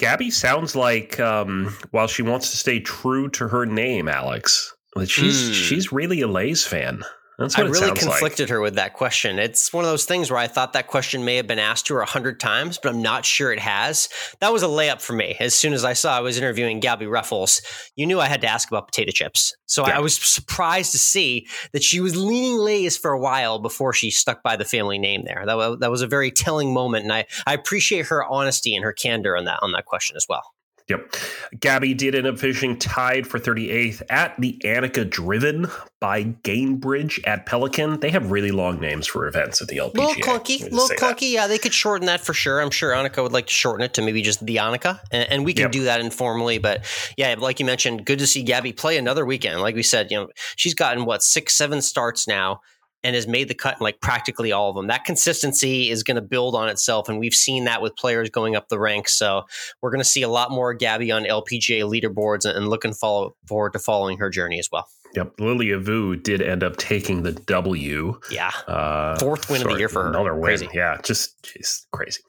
Gabi 0.00 0.32
sounds 0.32 0.76
like, 0.76 1.18
um, 1.18 1.76
while 1.90 2.06
she 2.06 2.22
wants 2.22 2.52
to 2.52 2.56
stay 2.56 2.78
true 2.78 3.28
to 3.30 3.48
her 3.48 3.66
name, 3.66 4.08
Alex, 4.08 4.76
that 4.94 5.10
she's 5.10 5.50
mm. 5.50 5.54
she's 5.54 5.90
really 5.90 6.20
a 6.20 6.28
Lay's 6.28 6.64
fan. 6.64 7.02
I 7.38 7.60
really 7.60 7.92
conflicted 7.92 8.46
like. 8.46 8.50
her 8.50 8.60
with 8.60 8.74
that 8.74 8.94
question. 8.94 9.38
It's 9.38 9.72
one 9.72 9.84
of 9.84 9.90
those 9.90 10.04
things 10.04 10.28
where 10.28 10.40
I 10.40 10.48
thought 10.48 10.72
that 10.72 10.88
question 10.88 11.24
may 11.24 11.36
have 11.36 11.46
been 11.46 11.60
asked 11.60 11.86
to 11.86 11.94
her 11.94 12.00
a 12.00 12.06
hundred 12.06 12.40
times, 12.40 12.80
but 12.82 12.88
I'm 12.88 13.00
not 13.00 13.24
sure 13.24 13.52
it 13.52 13.60
has. 13.60 14.08
That 14.40 14.52
was 14.52 14.64
a 14.64 14.66
layup 14.66 15.00
for 15.00 15.12
me. 15.12 15.36
As 15.38 15.54
soon 15.54 15.72
as 15.72 15.84
I 15.84 15.92
saw 15.92 16.16
I 16.16 16.20
was 16.20 16.36
interviewing 16.36 16.80
Gabi 16.80 17.02
Ruffels, 17.02 17.62
you 17.94 18.06
knew 18.06 18.18
I 18.18 18.26
had 18.26 18.40
to 18.40 18.48
ask 18.48 18.68
about 18.68 18.88
potato 18.88 19.12
chips. 19.12 19.56
So 19.66 19.86
yeah. 19.86 19.96
I 19.96 20.00
was 20.00 20.16
surprised 20.16 20.90
to 20.92 20.98
see 20.98 21.46
that 21.72 21.84
she 21.84 22.00
was 22.00 22.16
leaning 22.16 22.58
Lay's 22.58 22.96
for 22.96 23.12
a 23.12 23.20
while 23.20 23.60
before 23.60 23.92
she 23.92 24.10
stuck 24.10 24.42
by 24.42 24.56
the 24.56 24.64
family 24.64 24.98
name 24.98 25.22
there. 25.24 25.44
That, 25.46 25.56
was, 25.56 25.78
that 25.78 25.90
was 25.92 26.02
a 26.02 26.08
very 26.08 26.32
telling 26.32 26.74
moment, 26.74 27.04
and 27.04 27.12
I, 27.12 27.26
I 27.46 27.54
appreciate 27.54 28.06
her 28.06 28.24
honesty 28.24 28.74
and 28.74 28.84
her 28.84 28.92
candor 28.92 29.36
on 29.36 29.44
that 29.44 29.60
on 29.62 29.70
that 29.72 29.84
question 29.84 30.16
as 30.16 30.26
well. 30.28 30.42
Yep. 30.88 31.12
Gabi 31.56 31.94
did 31.94 32.14
end 32.14 32.26
up 32.26 32.38
finishing 32.38 32.78
tied 32.78 33.26
for 33.26 33.38
38th 33.38 34.02
at 34.08 34.34
the 34.40 34.58
Annika 34.64 35.08
Driven 35.08 35.66
by 36.00 36.24
Gainbridge 36.24 37.20
at 37.26 37.44
Pelican. 37.44 38.00
They 38.00 38.08
have 38.10 38.30
really 38.30 38.52
long 38.52 38.80
names 38.80 39.06
for 39.06 39.26
events 39.26 39.60
at 39.60 39.68
the 39.68 39.76
LPGA. 39.76 39.94
Little 39.94 40.14
clunky, 40.14 40.62
little 40.62 40.88
clunky. 40.88 41.20
That. 41.20 41.22
Yeah, 41.26 41.46
they 41.46 41.58
could 41.58 41.74
shorten 41.74 42.06
that 42.06 42.22
for 42.22 42.32
sure. 42.32 42.62
I'm 42.62 42.70
sure 42.70 42.92
Annika 42.92 43.22
would 43.22 43.32
like 43.32 43.48
to 43.48 43.52
shorten 43.52 43.84
it 43.84 43.92
to 43.94 44.02
maybe 44.02 44.22
just 44.22 44.44
the 44.44 44.56
Annika, 44.56 45.00
and, 45.10 45.30
and 45.30 45.44
we 45.44 45.52
can 45.52 45.64
yep. 45.64 45.72
do 45.72 45.84
that 45.84 46.00
informally. 46.00 46.56
But 46.56 46.86
yeah, 47.18 47.34
like 47.38 47.60
you 47.60 47.66
mentioned, 47.66 48.06
good 48.06 48.20
to 48.20 48.26
see 48.26 48.42
Gabi 48.42 48.74
play 48.74 48.96
another 48.96 49.26
weekend. 49.26 49.60
Like 49.60 49.74
we 49.74 49.82
said, 49.82 50.10
you 50.10 50.16
know, 50.16 50.28
she's 50.56 50.74
gotten 50.74 51.04
what 51.04 51.22
six, 51.22 51.52
seven 51.52 51.82
starts 51.82 52.26
now 52.26 52.62
and 53.04 53.14
has 53.14 53.26
made 53.26 53.48
the 53.48 53.54
cut 53.54 53.76
in 53.78 53.84
like 53.84 54.00
practically 54.00 54.52
all 54.52 54.70
of 54.70 54.76
them. 54.76 54.88
That 54.88 55.04
consistency 55.04 55.90
is 55.90 56.02
going 56.02 56.16
to 56.16 56.22
build 56.22 56.54
on 56.54 56.68
itself, 56.68 57.08
and 57.08 57.18
we've 57.18 57.34
seen 57.34 57.64
that 57.64 57.82
with 57.82 57.96
players 57.96 58.30
going 58.30 58.56
up 58.56 58.68
the 58.68 58.78
ranks. 58.78 59.16
So 59.16 59.44
we're 59.82 59.90
going 59.90 60.00
to 60.00 60.08
see 60.08 60.22
a 60.22 60.28
lot 60.28 60.50
more 60.50 60.76
Gabi 60.76 61.14
on 61.14 61.24
LPGA 61.24 61.82
leaderboards, 61.82 62.44
and 62.44 62.68
looking 62.68 62.92
follow, 62.92 63.34
forward 63.46 63.72
to 63.74 63.78
following 63.78 64.18
her 64.18 64.30
journey 64.30 64.58
as 64.58 64.68
well. 64.70 64.86
Yep, 65.14 65.40
Lilia 65.40 65.78
Vu 65.78 66.16
did 66.16 66.42
end 66.42 66.62
up 66.62 66.76
taking 66.76 67.22
the 67.22 67.32
W. 67.32 68.18
Yeah, 68.30 68.50
uh, 68.66 69.18
fourth 69.18 69.48
win 69.48 69.60
sorry, 69.60 69.72
of 69.72 69.76
the 69.76 69.80
year 69.80 69.88
for 69.88 70.02
her. 70.02 70.08
Another 70.10 70.34
win. 70.34 70.42
Crazy. 70.42 70.68
Yeah, 70.74 70.98
just 71.02 71.46
she's 71.46 71.86
crazy. 71.92 72.20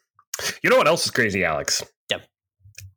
You 0.64 0.70
know 0.70 0.78
what 0.78 0.88
else 0.88 1.06
is 1.06 1.12
crazy, 1.12 1.44
Alex? 1.44 1.84
Yep. 2.10 2.26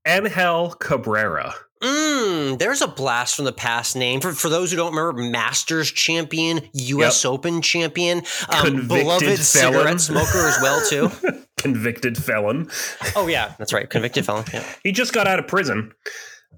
Angel 0.06 0.70
Cabrera 0.78 1.54
Mm, 1.82 2.58
there's 2.58 2.80
a 2.80 2.86
blast 2.86 3.34
from 3.34 3.44
the 3.44 3.52
past 3.52 3.96
name. 3.96 4.20
For, 4.20 4.32
for 4.32 4.48
those 4.48 4.70
who 4.70 4.76
don't 4.76 4.94
remember, 4.94 5.20
Masters 5.20 5.90
champion, 5.90 6.60
U.S. 6.72 7.24
Yep. 7.24 7.32
Open 7.32 7.60
champion, 7.60 8.22
um, 8.48 8.86
beloved 8.86 9.24
felon. 9.24 9.36
cigarette 9.38 10.00
smoker 10.00 10.46
as 10.46 10.58
well 10.62 10.80
too. 10.88 11.10
Convicted 11.58 12.16
felon. 12.16 12.70
Oh 13.16 13.26
yeah, 13.26 13.54
that's 13.58 13.72
right. 13.72 13.88
Convicted 13.90 14.24
felon. 14.24 14.44
Yeah. 14.52 14.64
he 14.84 14.92
just 14.92 15.12
got 15.12 15.26
out 15.26 15.38
of 15.38 15.48
prison. 15.48 15.92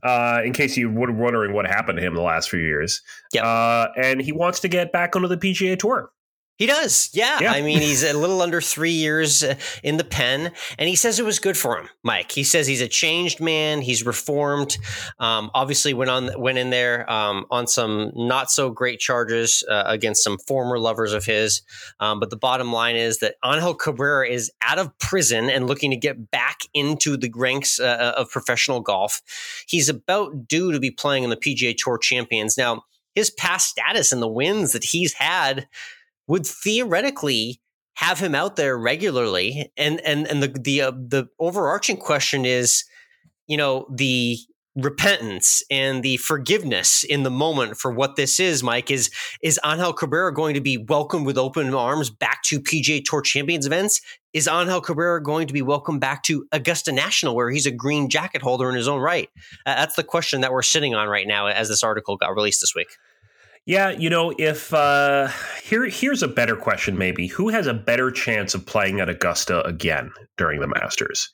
Uh, 0.03 0.43
in 0.45 0.53
case 0.53 0.77
you 0.77 0.91
were 0.91 1.11
wondering 1.11 1.55
what 1.55 1.67
happened 1.67 1.97
to 1.97 2.05
him 2.05 2.15
the 2.15 2.21
last 2.21 2.51
few 2.51 2.61
years. 2.61 3.01
Yeah. 3.33 3.47
Uh, 3.47 3.91
and 3.97 4.21
he 4.21 4.33
wants 4.33 4.61
to 4.61 4.69
get 4.69 4.93
back 4.93 5.17
onto 5.17 5.29
the 5.29 5.39
PGA 5.39 5.79
Tour. 5.79 6.11
He 6.57 6.67
does. 6.67 7.11
Yeah. 7.13 7.41
yeah. 7.41 7.53
I 7.53 7.63
mean, 7.63 7.81
he's 7.81 8.05
a 8.05 8.13
little 8.13 8.41
under 8.41 8.61
three 8.61 8.93
years 8.93 9.43
uh, 9.43 9.57
in 9.83 9.97
the 9.97 10.05
pen, 10.05 10.53
and 10.79 10.89
he 10.89 10.95
says 10.95 11.19
it 11.19 11.25
was 11.25 11.41
good 11.41 11.57
for 11.57 11.77
him, 11.77 11.89
Mike. 12.05 12.31
He 12.31 12.45
says 12.45 12.69
he's 12.69 12.81
a 12.81 12.87
changed 12.87 13.41
man. 13.41 13.81
He's 13.81 14.07
reformed. 14.07 14.79
Um, 15.19 15.51
obviously, 15.53 15.95
went 15.95 16.13
on 16.13 16.31
went 16.41 16.59
in 16.59 16.71
there 16.71 17.11
um, 17.11 17.45
on 17.51 17.67
some 17.67 18.13
not 18.15 18.53
so 18.53 18.71
great 18.71 19.01
charges 19.01 19.65
uh, 19.69 19.83
against 19.87 20.23
some 20.23 20.39
former 20.39 20.79
lovers 20.79 21.13
of 21.13 21.25
his. 21.25 21.63
Um, 21.99 22.21
but 22.21 22.31
the 22.31 22.37
bottom 22.37 22.73
line 22.73 22.95
is 22.95 23.19
that 23.19 23.35
Angel 23.45 23.75
Cabrera 23.75 24.29
is 24.29 24.53
out 24.63 24.79
of 24.79 24.97
prison 24.99 25.51
and 25.51 25.67
looking 25.67 25.91
to 25.91 25.97
get 25.97 26.31
back 26.31 26.61
into 26.73 27.17
the 27.17 27.33
ranks 27.35 27.81
uh, 27.81 27.85
uh 27.85 28.21
of 28.21 28.31
professional 28.31 28.81
golf. 28.81 29.23
He's 29.67 29.89
about 29.89 30.47
due 30.47 30.71
to 30.71 30.79
be 30.79 30.93
playing 30.93 31.25
in 31.25 31.31
the 31.31 31.37
PGA 31.37 31.75
Tour 31.77 31.99
Champions. 31.99 32.57
Now, 32.57 32.85
his 33.15 33.31
past 33.31 33.69
status 33.69 34.13
and 34.13 34.21
the 34.21 34.29
wins 34.29 34.73
that 34.73 34.85
he's 34.85 35.15
had 35.15 35.67
would 36.27 36.47
theoretically 36.47 37.61
have 37.97 38.19
him 38.19 38.35
out 38.35 38.57
there 38.57 38.77
regularly. 38.77 39.71
And 39.77 40.01
and 40.01 40.27
and 40.27 40.43
the 40.43 40.49
the 40.49 40.83
uh, 40.83 40.91
the 40.91 41.29
overarching 41.39 41.97
question 41.97 42.45
is, 42.45 42.85
you 43.47 43.57
know, 43.57 43.87
the 43.95 44.39
repentance 44.77 45.63
and 45.71 46.03
the 46.03 46.17
forgiveness 46.17 47.05
in 47.05 47.23
the 47.23 47.31
moment 47.31 47.77
for 47.77 47.93
what 47.93 48.17
this 48.17 48.41
is, 48.41 48.63
Mike, 48.63 48.91
is 48.91 49.11
is 49.41 49.61
Angel 49.65 49.93
Cabrera 49.93 50.35
going 50.35 50.55
to 50.55 50.61
be 50.61 50.77
welcomed 50.77 51.27
with 51.27 51.39
open 51.39 51.73
arms 51.73 52.11
back 52.11 52.43
to 52.45 52.61
PGA 52.61 53.03
Tour 53.05 53.23
Champions 53.23 53.67
events? 53.67 54.01
Is 54.33 54.49
Angel 54.49 54.81
Cabrera 54.81 55.23
going 55.23 55.47
to 55.47 55.53
be 55.53 55.63
welcomed 55.63 56.01
back 56.01 56.25
to 56.25 56.47
Augusta 56.51 56.91
National, 56.91 57.37
where 57.37 57.51
he's 57.51 57.67
a 57.67 57.71
green 57.71 58.09
jacket 58.11 58.43
holder 58.43 58.69
in 58.69 58.75
his 58.75 58.89
own 58.89 59.01
right? 59.01 59.29
Uh, 59.65 59.77
that's 59.77 59.95
the 59.95 60.03
question 60.03 60.41
that 60.41 60.53
we're 60.53 60.63
sitting 60.63 60.95
on 60.95 61.09
right 61.09 61.29
now 61.29 61.47
as 61.47 61.69
this 61.69 61.85
article 61.85 62.17
got 62.17 62.35
released 62.35 62.61
this 62.61 62.75
week. 62.75 62.89
Yeah, 63.67 63.91
you 63.91 64.11
know, 64.11 64.35
if 64.39 64.75
uh, 64.75 65.29
here 65.63 65.87
here's 65.87 66.23
a 66.23 66.29
better 66.29 66.55
question, 66.55 66.99
maybe 66.99 67.29
who 67.29 67.49
has 67.49 67.67
a 67.67 67.73
better 67.73 68.11
chance 68.11 68.55
of 68.55 68.67
playing 68.67 69.01
at 69.01 69.09
Augusta 69.09 69.65
again 69.65 70.11
during 70.37 70.61
the 70.61 70.67
Masters, 70.67 71.31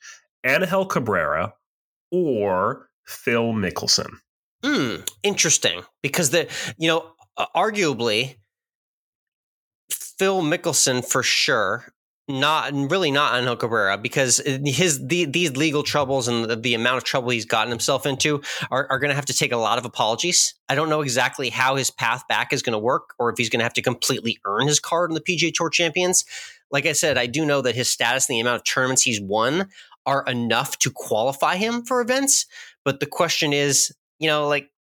Angel 0.46 0.86
Cabrera 0.86 1.54
or 2.12 2.88
Phil 3.04 3.52
Mickelson? 3.52 4.10
Hmm, 4.64 4.96
interesting, 5.24 5.82
because 6.02 6.30
the 6.30 6.48
you 6.78 6.86
know, 6.86 7.10
arguably 7.56 8.36
Phil 9.90 10.42
Mickelson 10.42 11.04
for 11.04 11.24
sure 11.24 11.92
not 12.30 12.72
really 12.72 13.10
not 13.10 13.38
Angel 13.38 13.56
Cabrera 13.56 13.98
because 13.98 14.38
his 14.44 15.06
the, 15.06 15.24
these 15.24 15.56
legal 15.56 15.82
troubles 15.82 16.28
and 16.28 16.44
the, 16.44 16.56
the, 16.56 16.74
amount 16.74 16.98
of 16.98 17.04
trouble 17.04 17.30
he's 17.30 17.44
gotten 17.44 17.70
himself 17.70 18.06
into 18.06 18.42
are, 18.70 18.86
are 18.90 18.98
going 18.98 19.10
to 19.10 19.14
have 19.14 19.26
to 19.26 19.34
take 19.34 19.52
a 19.52 19.56
lot 19.56 19.78
of 19.78 19.84
apologies. 19.84 20.54
I 20.68 20.74
don't 20.74 20.88
know 20.88 21.02
exactly 21.02 21.50
how 21.50 21.76
his 21.76 21.90
path 21.90 22.26
back 22.28 22.52
is 22.52 22.62
going 22.62 22.72
to 22.72 22.78
work 22.78 23.14
or 23.18 23.30
if 23.30 23.36
he's 23.38 23.50
going 23.50 23.60
to 23.60 23.64
have 23.64 23.74
to 23.74 23.82
completely 23.82 24.38
earn 24.44 24.66
his 24.66 24.80
card 24.80 25.10
in 25.10 25.14
the 25.14 25.20
PGA 25.20 25.52
Tour 25.52 25.70
Champions. 25.70 26.24
Like 26.70 26.86
I 26.86 26.92
said, 26.92 27.18
I 27.18 27.26
do 27.26 27.44
know 27.44 27.60
that 27.62 27.74
his 27.74 27.90
status 27.90 28.28
and 28.28 28.36
the 28.36 28.40
amount 28.40 28.56
of 28.56 28.64
tournaments 28.64 29.02
he's 29.02 29.20
won 29.20 29.68
are 30.06 30.24
enough 30.26 30.78
to 30.78 30.90
qualify 30.90 31.56
him 31.56 31.82
for 31.82 32.00
events. 32.00 32.46
But 32.84 33.00
the 33.00 33.06
question 33.06 33.52
is, 33.52 33.94
you 34.18 34.28
know, 34.28 34.48
like 34.48 34.70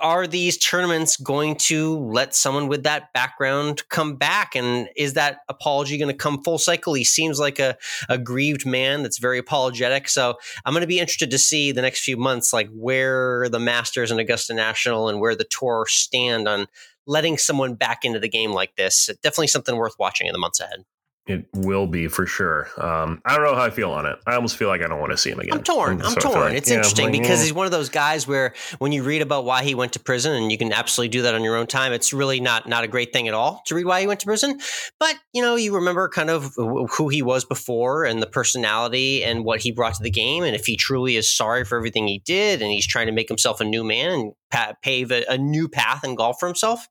are 0.00 0.26
these 0.26 0.58
tournaments 0.58 1.16
going 1.16 1.56
to 1.56 1.98
let 1.98 2.34
someone 2.34 2.68
with 2.68 2.84
that 2.84 3.12
background 3.12 3.82
come 3.88 4.16
back? 4.16 4.54
And 4.54 4.88
is 4.96 5.14
that 5.14 5.38
apology 5.48 5.98
going 5.98 6.10
to 6.10 6.16
come 6.16 6.42
full 6.42 6.58
cycle? 6.58 6.94
He 6.94 7.04
seems 7.04 7.38
like 7.38 7.58
a, 7.58 7.76
a 8.08 8.18
grieved 8.18 8.66
man 8.66 9.02
that's 9.02 9.18
very 9.18 9.38
apologetic. 9.38 10.08
So 10.08 10.34
I'm 10.64 10.72
going 10.72 10.82
to 10.82 10.86
be 10.86 11.00
interested 11.00 11.30
to 11.30 11.38
see 11.38 11.72
the 11.72 11.82
next 11.82 12.00
few 12.00 12.16
months, 12.16 12.52
like 12.52 12.68
where 12.72 13.48
the 13.48 13.60
Masters 13.60 14.10
and 14.10 14.20
Augusta 14.20 14.54
National 14.54 15.08
and 15.08 15.20
where 15.20 15.34
the 15.34 15.46
tour 15.48 15.86
stand 15.88 16.48
on 16.48 16.66
letting 17.06 17.38
someone 17.38 17.74
back 17.74 18.04
into 18.04 18.20
the 18.20 18.28
game 18.28 18.52
like 18.52 18.76
this. 18.76 19.08
Definitely 19.22 19.48
something 19.48 19.76
worth 19.76 19.94
watching 19.98 20.26
in 20.26 20.32
the 20.32 20.38
months 20.38 20.60
ahead. 20.60 20.84
It 21.28 21.46
will 21.52 21.86
be 21.86 22.08
for 22.08 22.24
sure. 22.24 22.68
Um, 22.78 23.20
I 23.26 23.36
don't 23.36 23.44
know 23.44 23.54
how 23.54 23.64
I 23.64 23.70
feel 23.70 23.90
on 23.90 24.06
it. 24.06 24.18
I 24.26 24.34
almost 24.34 24.56
feel 24.56 24.68
like 24.68 24.80
I 24.80 24.86
don't 24.86 24.98
want 24.98 25.12
to 25.12 25.18
see 25.18 25.30
him 25.30 25.38
again. 25.38 25.58
I'm 25.58 25.62
torn. 25.62 26.00
I'm 26.00 26.12
so 26.12 26.20
torn. 26.20 26.40
Like, 26.40 26.54
it's 26.54 26.70
yeah, 26.70 26.76
interesting 26.76 27.04
like, 27.06 27.12
because 27.12 27.40
yeah. 27.40 27.44
he's 27.44 27.52
one 27.52 27.66
of 27.66 27.72
those 27.72 27.90
guys 27.90 28.26
where 28.26 28.54
when 28.78 28.92
you 28.92 29.02
read 29.02 29.20
about 29.20 29.44
why 29.44 29.62
he 29.62 29.74
went 29.74 29.92
to 29.92 30.00
prison, 30.00 30.32
and 30.32 30.50
you 30.50 30.56
can 30.56 30.72
absolutely 30.72 31.10
do 31.10 31.22
that 31.22 31.34
on 31.34 31.44
your 31.44 31.56
own 31.56 31.66
time, 31.66 31.92
it's 31.92 32.14
really 32.14 32.40
not 32.40 32.66
not 32.66 32.82
a 32.82 32.88
great 32.88 33.12
thing 33.12 33.28
at 33.28 33.34
all 33.34 33.60
to 33.66 33.74
read 33.74 33.84
why 33.84 34.00
he 34.00 34.06
went 34.06 34.20
to 34.20 34.26
prison. 34.26 34.58
But 34.98 35.16
you 35.34 35.42
know, 35.42 35.54
you 35.54 35.74
remember 35.74 36.08
kind 36.08 36.30
of 36.30 36.54
who 36.56 37.10
he 37.10 37.20
was 37.20 37.44
before 37.44 38.06
and 38.06 38.22
the 38.22 38.26
personality 38.26 39.22
and 39.22 39.44
what 39.44 39.60
he 39.60 39.70
brought 39.70 39.94
to 39.94 40.02
the 40.02 40.10
game, 40.10 40.44
and 40.44 40.56
if 40.56 40.64
he 40.64 40.76
truly 40.78 41.16
is 41.16 41.30
sorry 41.30 41.66
for 41.66 41.76
everything 41.76 42.08
he 42.08 42.22
did, 42.24 42.62
and 42.62 42.70
he's 42.70 42.86
trying 42.86 43.06
to 43.06 43.12
make 43.12 43.28
himself 43.28 43.60
a 43.60 43.64
new 43.64 43.84
man 43.84 44.32
and 44.50 44.76
pave 44.82 45.12
a, 45.12 45.24
a 45.28 45.36
new 45.36 45.68
path 45.68 46.04
in 46.04 46.14
golf 46.14 46.38
for 46.40 46.46
himself 46.46 46.88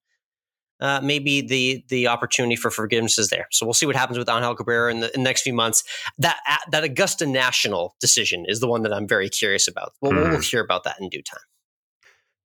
uh, 0.80 1.00
maybe 1.04 1.42
the 1.42 1.84
the 1.90 2.08
opportunity 2.08 2.56
for 2.56 2.70
forgiveness 2.72 3.18
is 3.18 3.30
there. 3.30 3.48
So 3.52 3.66
we'll 3.66 3.74
see 3.74 3.86
what 3.86 3.96
happens 3.96 4.18
with 4.18 4.30
Angel 4.30 4.56
Cabrera 4.56 4.92
in 4.92 5.00
the, 5.00 5.14
in 5.16 5.24
the 5.24 5.30
next 5.30 5.42
few 5.42 5.54
months. 5.54 5.84
That 6.18 6.38
that 6.72 6.84
Augusta 6.84 7.26
National 7.26 7.96
decision 8.00 8.46
is 8.48 8.60
the 8.60 8.68
one 8.68 8.84
that 8.84 8.94
I'm 8.94 9.08
very 9.08 9.30
curious 9.30 9.68
about. 9.68 9.94
Well, 10.02 10.12
mm. 10.12 10.30
we'll 10.30 10.42
hear 10.42 10.62
about 10.62 10.84
that 10.84 11.00
in 11.00 11.10
due 11.10 11.22
time. 11.22 11.42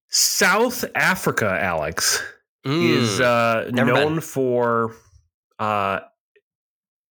South 0.09 0.85
Africa, 0.95 1.59
Alex, 1.61 2.23
mm. 2.67 2.91
is 2.91 3.21
uh, 3.21 3.71
known 3.73 4.15
been. 4.15 4.21
for, 4.21 4.95
uh, 5.59 6.01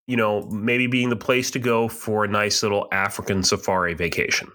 you 0.06 0.18
know, 0.18 0.44
maybe 0.44 0.86
being 0.86 1.10
the 1.10 1.16
place 1.16 1.50
to 1.52 1.60
go 1.60 1.88
for 1.88 2.26
a 2.26 2.28
nice 2.28 2.62
little 2.62 2.88
African 2.92 3.44
safari 3.44 3.96
vacation 3.96 4.52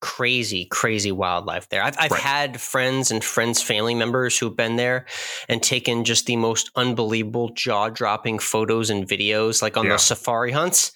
crazy, 0.00 0.66
crazy 0.66 1.12
wildlife 1.12 1.68
there. 1.68 1.82
I've, 1.82 1.96
I've 1.98 2.10
right. 2.10 2.20
had 2.20 2.60
friends 2.60 3.10
and 3.10 3.22
friends' 3.22 3.62
family 3.62 3.94
members 3.94 4.38
who've 4.38 4.56
been 4.56 4.76
there 4.76 5.06
and 5.48 5.62
taken 5.62 6.04
just 6.04 6.26
the 6.26 6.36
most 6.36 6.70
unbelievable 6.76 7.50
jaw 7.50 7.88
dropping 7.88 8.38
photos 8.38 8.90
and 8.90 9.06
videos, 9.06 9.62
like 9.62 9.76
on 9.76 9.86
yeah. 9.86 9.96
safari 9.96 10.52
hunts. 10.52 10.92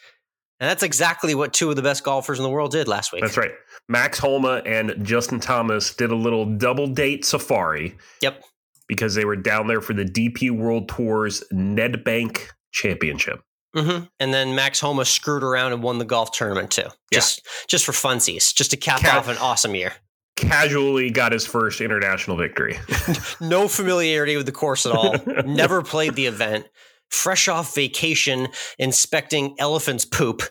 And 0.61 0.71
that's 0.71 0.85
exactly 0.85 1.35
what 1.35 1.53
two 1.53 1.71
of 1.71 1.77
the 1.77 1.83
best 1.83 2.05
golfers 2.05 2.39
in 2.39 2.45
the 2.45 2.51
world 2.51 2.71
did 2.71 2.87
last 2.87 3.13
week. 3.13 3.23
That's 3.23 3.37
right. 3.37 3.51
Max 3.89 4.19
Homa 4.19 4.63
and 4.65 4.95
Justin 5.05 5.41
Thomas 5.41 5.93
did 5.93 6.13
a 6.13 6.17
little 6.17 6.45
double 6.45 6.87
date 6.87 7.25
safari. 7.25 7.97
Yep. 8.21 8.45
Because 8.87 9.15
they 9.15 9.25
were 9.25 9.37
down 9.37 9.67
there 9.67 9.81
for 9.81 9.93
the 9.93 10.05
DP 10.05 10.51
World 10.51 10.89
Tour's 10.89 11.43
Nedbank 11.53 12.49
Championship. 12.71 13.43
Mm-hmm. 13.75 14.05
And 14.21 14.35
then 14.35 14.55
Max 14.55 14.81
Homa 14.81 15.05
screwed 15.05 15.43
around 15.43 15.73
and 15.73 15.83
won 15.83 15.99
the 15.99 16.05
golf 16.05 16.33
tournament 16.33 16.71
too, 16.71 16.89
just 17.13 17.43
yeah. 17.45 17.51
just 17.69 17.85
for 17.85 17.93
funsies, 17.93 18.55
just 18.55 18.71
to 18.73 18.77
cap 18.77 19.01
Ca- 19.01 19.19
off 19.19 19.29
an 19.29 19.39
awesome 19.39 19.75
year. 19.75 19.93
Casually 20.37 21.11
got 21.11 21.33
his 21.33 21.47
first 21.47 21.81
international 21.81 22.37
victory. 22.37 22.79
no 23.41 23.69
familiarity 23.69 24.37
with 24.37 24.47
the 24.47 24.53
course 24.53 24.87
at 24.87 24.93
all. 24.93 25.17
Never 25.45 25.83
played 25.83 26.15
the 26.15 26.27
event. 26.27 26.67
Fresh 27.11 27.49
off 27.49 27.75
vacation, 27.75 28.49
inspecting 28.79 29.55
elephants' 29.59 30.07
poop 30.07 30.43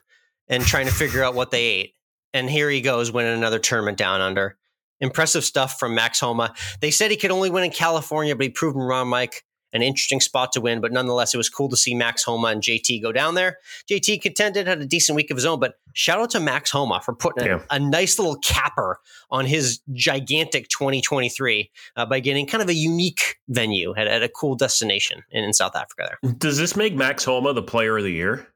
and 0.48 0.64
trying 0.64 0.86
to 0.86 0.94
figure 0.94 1.24
out 1.24 1.34
what 1.34 1.52
they 1.52 1.64
ate. 1.64 1.96
And 2.34 2.50
here 2.50 2.70
he 2.70 2.82
goes 2.82 3.12
winning 3.12 3.34
another 3.34 3.60
tournament 3.60 3.98
down 3.98 4.22
under. 4.22 4.58
Impressive 5.00 5.44
stuff 5.44 5.80
from 5.80 5.96
Max 5.96 6.20
Homa. 6.20 6.54
They 6.80 6.92
said 6.92 7.10
he 7.10 7.18
could 7.18 7.32
only 7.32 7.50
win 7.50 7.64
in 7.64 7.72
California, 7.72 8.36
but 8.36 8.44
he 8.44 8.50
proved 8.50 8.76
them 8.76 8.84
wrong, 8.84 9.08
Mike 9.08 9.44
an 9.74 9.82
interesting 9.82 10.20
spot 10.20 10.52
to 10.54 10.62
win. 10.62 10.82
But 10.82 10.92
nonetheless, 10.92 11.34
it 11.34 11.38
was 11.38 11.50
cool 11.50 11.70
to 11.70 11.78
see 11.78 11.96
Max 11.96 12.24
Homa 12.24 12.48
and 12.48 12.62
JT 12.62 13.02
go 13.02 13.12
down 13.12 13.36
there. 13.36 13.58
JT 13.90 14.22
contended, 14.22 14.68
had 14.68 14.82
a 14.82 14.86
decent 14.86 15.16
week 15.16 15.32
of 15.32 15.38
his 15.38 15.46
own, 15.46 15.60
but 15.60 15.76
shout 15.94 16.20
out 16.20 16.30
to 16.32 16.40
Max 16.40 16.72
Homa 16.72 17.02
for 17.04 17.14
putting 17.14 17.46
yeah. 17.46 17.62
a, 17.70 17.76
a, 17.76 17.80
nice 17.80 18.18
little 18.18 18.38
capper 18.38 19.00
on 19.30 19.46
his 19.46 19.82
gigantic 19.94 20.70
2023 20.70 21.70
uh, 21.96 22.06
by 22.06 22.20
getting 22.20 22.46
kind 22.48 22.62
of 22.62 22.70
a 22.70 22.74
unique 22.74 23.38
venue 23.50 23.94
at, 23.96 24.08
at 24.08 24.24
a 24.24 24.30
cool 24.30 24.56
destination 24.56 25.24
in, 25.32 25.44
in 25.44 25.54
South 25.54 25.76
Africa 25.76 26.10
there. 26.22 26.32
Does 26.38 26.58
this 26.58 26.76
make 26.76 26.96
Max 26.96 27.24
Homa 27.24 27.54
the 27.54 27.64
player 27.64 27.98
of 27.98 28.04
the 28.04 28.12
year? 28.12 28.48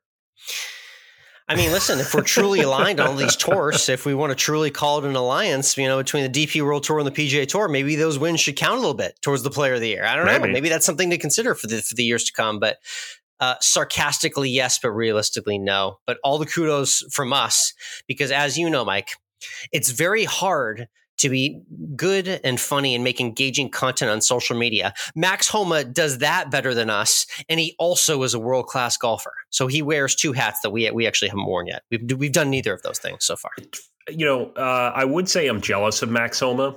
I 1.48 1.56
mean, 1.56 1.72
listen, 1.72 2.00
if 2.00 2.14
we're 2.14 2.22
truly 2.22 2.62
aligned 2.62 3.00
on 3.00 3.08
all 3.08 3.16
these 3.16 3.36
tours, 3.36 3.88
if 3.90 4.06
we 4.06 4.14
want 4.16 4.32
to 4.32 4.36
truly 4.36 4.72
call 4.72 5.00
it 5.00 5.06
an 5.06 5.16
alliance, 5.16 5.78
you 5.78 5.88
know, 5.88 5.98
between 5.98 6.30
the 6.30 6.46
DP 6.46 6.64
World 6.64 6.84
Tour 6.84 7.00
and 7.00 7.08
the 7.08 7.12
PGA 7.12 7.48
Tour, 7.48 7.68
maybe 7.68 7.96
those 7.96 8.18
wins 8.18 8.40
should 8.40 8.56
count 8.56 8.78
a 8.78 8.80
little 8.80 8.96
bit 8.96 9.20
towards 9.22 9.44
the 9.44 9.52
player 9.52 9.76
of 9.76 9.82
the 9.82 9.90
year. 9.90 10.06
I 10.06 10.16
don't 10.16 10.26
maybe. 10.26 10.48
know. 10.48 10.54
Maybe 10.54 10.70
that's 10.70 10.86
something 10.86 11.10
to 11.12 11.18
consider 11.18 11.54
for 11.54 11.68
the, 11.68 11.82
for 11.82 11.96
the 11.96 12.04
years 12.04 12.24
to 12.26 12.34
come. 12.34 12.60
But 12.60 12.78
uh, 13.40 13.56
sarcastically, 13.62 14.50
yes, 14.50 14.80
but 14.80 14.92
realistically, 14.92 15.58
no. 15.58 16.00
But 16.08 16.18
all 16.24 16.38
the 16.40 16.46
kudos 16.46 17.04
from 17.12 17.34
us, 17.34 17.74
because 18.08 18.32
as 18.32 18.58
you 18.58 18.70
know, 18.70 18.84
Mike, 18.84 19.10
it's 19.72 19.92
very 19.92 20.24
hard 20.24 20.88
to 21.18 21.30
be 21.30 21.62
good 21.96 22.28
and 22.44 22.60
funny 22.60 22.94
and 22.94 23.04
make 23.04 23.22
engaging 23.22 23.70
content 23.70 24.12
on 24.12 24.22
social 24.22 24.58
media. 24.58 24.94
Max 25.16 25.48
Homa 25.48 25.84
does 25.84 26.20
that 26.20 26.52
better 26.52 26.74
than 26.74 26.90
us, 26.90 27.26
and 27.48 27.60
he 27.60 27.76
also 27.80 28.24
is 28.24 28.34
a 28.34 28.40
world 28.40 28.68
class 28.68 28.98
golfer. 28.98 29.34
So 29.56 29.68
he 29.68 29.82
wears 29.82 30.16
two 30.16 30.34
hats 30.34 30.60
that 30.64 30.72
we 30.72 30.92
we 30.92 31.08
actually 31.08 31.30
haven't 31.30 31.46
worn 31.46 31.68
yet. 31.68 31.84
We've 31.90 32.18
we've 32.18 32.32
done 32.34 32.50
neither 32.50 32.74
of 32.74 32.82
those 32.82 33.00
things 33.00 33.24
so 33.24 33.38
far. 33.38 33.52
You 34.10 34.26
know, 34.26 34.52
uh, 34.52 34.92
I 34.94 35.06
would 35.06 35.30
say 35.30 35.48
I'm 35.48 35.62
jealous 35.62 36.02
of 36.02 36.10
Max 36.10 36.42
Homa, 36.42 36.76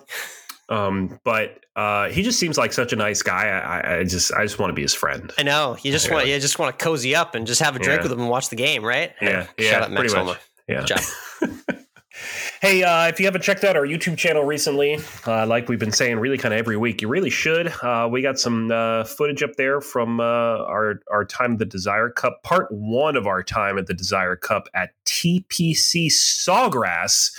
um, 0.69 1.19
but 1.25 1.59
uh, 1.75 2.09
he 2.09 2.23
just 2.23 2.39
seems 2.39 2.57
like 2.57 2.73
such 2.73 2.93
a 2.93 2.97
nice 2.97 3.21
guy. 3.21 3.49
I, 3.49 3.97
I 3.97 4.05
just 4.05 4.33
I 4.33 4.45
just 4.45 4.61
want 4.61 4.71
to 4.71 4.75
be 4.75 4.83
his 4.83 4.95
friend. 4.95 5.33
I 5.37 5.43
know 5.43 5.77
you 5.83 5.91
just 5.91 6.07
yeah. 6.07 6.15
want 6.15 6.29
you 6.29 6.39
just 6.39 6.61
want 6.61 6.79
to 6.79 6.85
cozy 6.85 7.17
up 7.17 7.35
and 7.35 7.49
just 7.49 7.61
have 7.61 7.75
a 7.75 7.81
drink 7.81 7.99
yeah. 7.99 8.03
with 8.05 8.13
him 8.13 8.21
and 8.21 8.31
watch 8.31 8.49
the 8.49 8.57
game, 8.57 8.85
right? 8.85 9.13
Yeah, 9.21 9.49
hey, 9.57 9.65
yeah. 9.65 9.71
Shout 9.73 9.83
out 9.83 9.91
Max 9.91 10.13
Homa. 10.13 10.39
Yeah. 10.69 10.85
Good 10.85 10.87
job. 10.87 11.01
Hey, 12.61 12.83
uh, 12.83 13.07
if 13.07 13.21
you 13.21 13.27
haven't 13.27 13.43
checked 13.43 13.63
out 13.63 13.77
our 13.77 13.87
YouTube 13.87 14.17
channel 14.17 14.45
recently, 14.45 14.99
uh, 15.27 15.47
like 15.47 15.69
we've 15.69 15.79
been 15.79 15.93
saying, 15.93 16.19
really 16.19 16.39
kind 16.39 16.53
of 16.53 16.59
every 16.59 16.77
week, 16.77 17.03
you 17.03 17.09
really 17.09 17.31
should. 17.31 17.69
Uh, 17.83 18.09
we 18.11 18.21
got 18.21 18.39
some 18.39 18.71
uh, 18.71 19.05
footage 19.05 19.43
up 19.43 19.55
there 19.57 19.81
from 19.81 20.19
uh, 20.19 20.25
our 20.25 21.01
our 21.11 21.25
time 21.25 21.53
at 21.53 21.59
the 21.59 21.65
Desire 21.65 22.11
Cup, 22.11 22.43
part 22.43 22.67
one 22.71 23.17
of 23.17 23.27
our 23.27 23.43
time 23.43 23.79
at 23.79 23.87
the 23.87 23.95
Desire 23.95 24.37
Cup 24.37 24.69
at 24.75 24.91
TPC 25.05 26.09
Sawgrass. 26.11 27.31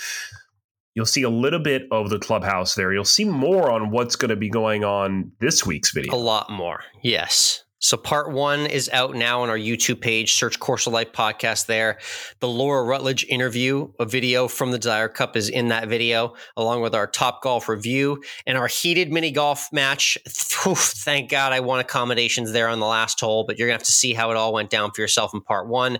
You'll 0.94 1.06
see 1.06 1.22
a 1.22 1.30
little 1.30 1.60
bit 1.60 1.86
of 1.90 2.10
the 2.10 2.18
clubhouse 2.18 2.74
there. 2.74 2.92
You'll 2.92 3.04
see 3.04 3.24
more 3.24 3.70
on 3.70 3.90
what's 3.90 4.16
going 4.16 4.30
to 4.30 4.36
be 4.36 4.48
going 4.48 4.84
on 4.84 5.32
this 5.38 5.64
week's 5.64 5.92
video. 5.92 6.14
A 6.14 6.16
lot 6.16 6.50
more, 6.50 6.82
yes. 7.02 7.64
So 7.82 7.96
part 7.96 8.30
one 8.30 8.66
is 8.66 8.90
out 8.92 9.14
now 9.14 9.40
on 9.40 9.48
our 9.48 9.56
YouTube 9.56 10.02
page. 10.02 10.34
Search 10.34 10.60
Course 10.60 10.86
of 10.86 10.92
Life 10.92 11.12
podcast 11.12 11.64
there. 11.64 11.98
The 12.40 12.48
Laura 12.48 12.84
Rutledge 12.84 13.24
interview, 13.26 13.90
a 13.98 14.04
video 14.04 14.48
from 14.48 14.70
the 14.70 14.78
Desire 14.78 15.08
Cup, 15.08 15.34
is 15.34 15.48
in 15.48 15.68
that 15.68 15.88
video, 15.88 16.34
along 16.58 16.82
with 16.82 16.94
our 16.94 17.06
top 17.06 17.42
golf 17.42 17.70
review 17.70 18.22
and 18.46 18.58
our 18.58 18.66
heated 18.66 19.10
mini 19.10 19.30
golf 19.30 19.72
match. 19.72 20.18
thank 20.26 21.30
God 21.30 21.54
I 21.54 21.60
won 21.60 21.80
accommodations 21.80 22.52
there 22.52 22.68
on 22.68 22.80
the 22.80 22.86
last 22.86 23.18
hole, 23.18 23.44
but 23.44 23.58
you're 23.58 23.66
gonna 23.68 23.78
have 23.78 23.82
to 23.84 23.92
see 23.92 24.12
how 24.12 24.30
it 24.30 24.36
all 24.36 24.52
went 24.52 24.68
down 24.68 24.90
for 24.90 25.00
yourself 25.00 25.32
in 25.32 25.40
part 25.40 25.66
one. 25.66 25.98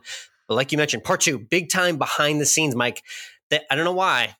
But 0.49 0.57
like 0.57 0.73
you 0.73 0.79
mentioned, 0.79 1.05
part 1.05 1.23
two, 1.23 1.39
big 1.39 1.71
time 1.71 1.97
behind 1.97 2.43
the 2.43 2.47
scenes, 2.47 2.77
Mike. 2.77 3.03
That 3.49 3.63
I 3.71 3.75
don't 3.75 3.87
know 3.87 3.93
why 3.93 4.37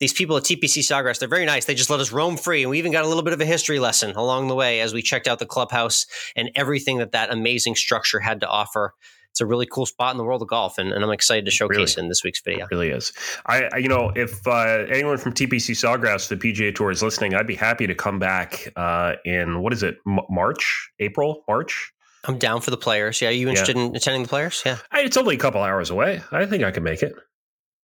these 0.00 0.12
people 0.12 0.36
at 0.36 0.42
TPC 0.42 0.80
Sawgrass, 0.80 1.18
they're 1.18 1.28
very 1.28 1.46
nice. 1.46 1.66
They 1.66 1.74
just 1.74 1.90
let 1.90 2.00
us 2.00 2.12
roam 2.12 2.36
free. 2.36 2.62
And 2.62 2.70
we 2.70 2.78
even 2.78 2.92
got 2.92 3.04
a 3.04 3.08
little 3.08 3.22
bit 3.22 3.32
of 3.32 3.40
a 3.40 3.46
history 3.46 3.78
lesson 3.78 4.12
along 4.16 4.48
the 4.48 4.54
way 4.54 4.80
as 4.80 4.92
we 4.92 5.02
checked 5.02 5.28
out 5.28 5.38
the 5.38 5.46
clubhouse 5.46 6.06
and 6.34 6.50
everything 6.54 6.98
that 6.98 7.12
that 7.12 7.32
amazing 7.32 7.76
structure 7.76 8.20
had 8.20 8.40
to 8.40 8.48
offer. 8.48 8.94
It's 9.30 9.40
a 9.40 9.46
really 9.46 9.66
cool 9.66 9.84
spot 9.84 10.12
in 10.12 10.18
the 10.18 10.22
world 10.22 10.42
of 10.42 10.48
golf, 10.48 10.78
and, 10.78 10.92
and 10.92 11.02
I'm 11.02 11.10
excited 11.10 11.44
to 11.46 11.50
showcase 11.50 11.96
really, 11.96 12.04
in 12.04 12.08
this 12.08 12.22
week's 12.22 12.40
video. 12.40 12.66
It 12.66 12.70
really 12.70 12.90
is. 12.90 13.12
I, 13.46 13.68
I 13.72 13.78
you 13.78 13.88
know, 13.88 14.12
if 14.14 14.46
uh, 14.46 14.86
anyone 14.88 15.18
from 15.18 15.32
TPC 15.32 15.72
Sawgrass, 15.74 16.28
the 16.28 16.36
PGA 16.36 16.72
Tour, 16.72 16.92
is 16.92 17.02
listening, 17.02 17.34
I'd 17.34 17.44
be 17.44 17.56
happy 17.56 17.88
to 17.88 17.96
come 17.96 18.20
back 18.20 18.72
uh, 18.76 19.14
in 19.24 19.60
what 19.60 19.72
is 19.72 19.82
it, 19.82 19.98
M- 20.06 20.20
March, 20.30 20.88
April, 21.00 21.42
March. 21.48 21.92
I'm 22.22 22.38
down 22.38 22.60
for 22.60 22.70
the 22.70 22.76
players. 22.76 23.20
Yeah, 23.20 23.30
are 23.30 23.32
you 23.32 23.48
interested 23.48 23.76
yeah. 23.76 23.86
in 23.86 23.96
attending 23.96 24.22
the 24.22 24.28
players? 24.28 24.62
Yeah, 24.64 24.78
it's 24.92 25.16
only 25.16 25.34
a 25.34 25.38
couple 25.38 25.62
hours 25.62 25.90
away. 25.90 26.22
I 26.30 26.46
think 26.46 26.62
I 26.62 26.70
can 26.70 26.84
make 26.84 27.02
it. 27.02 27.16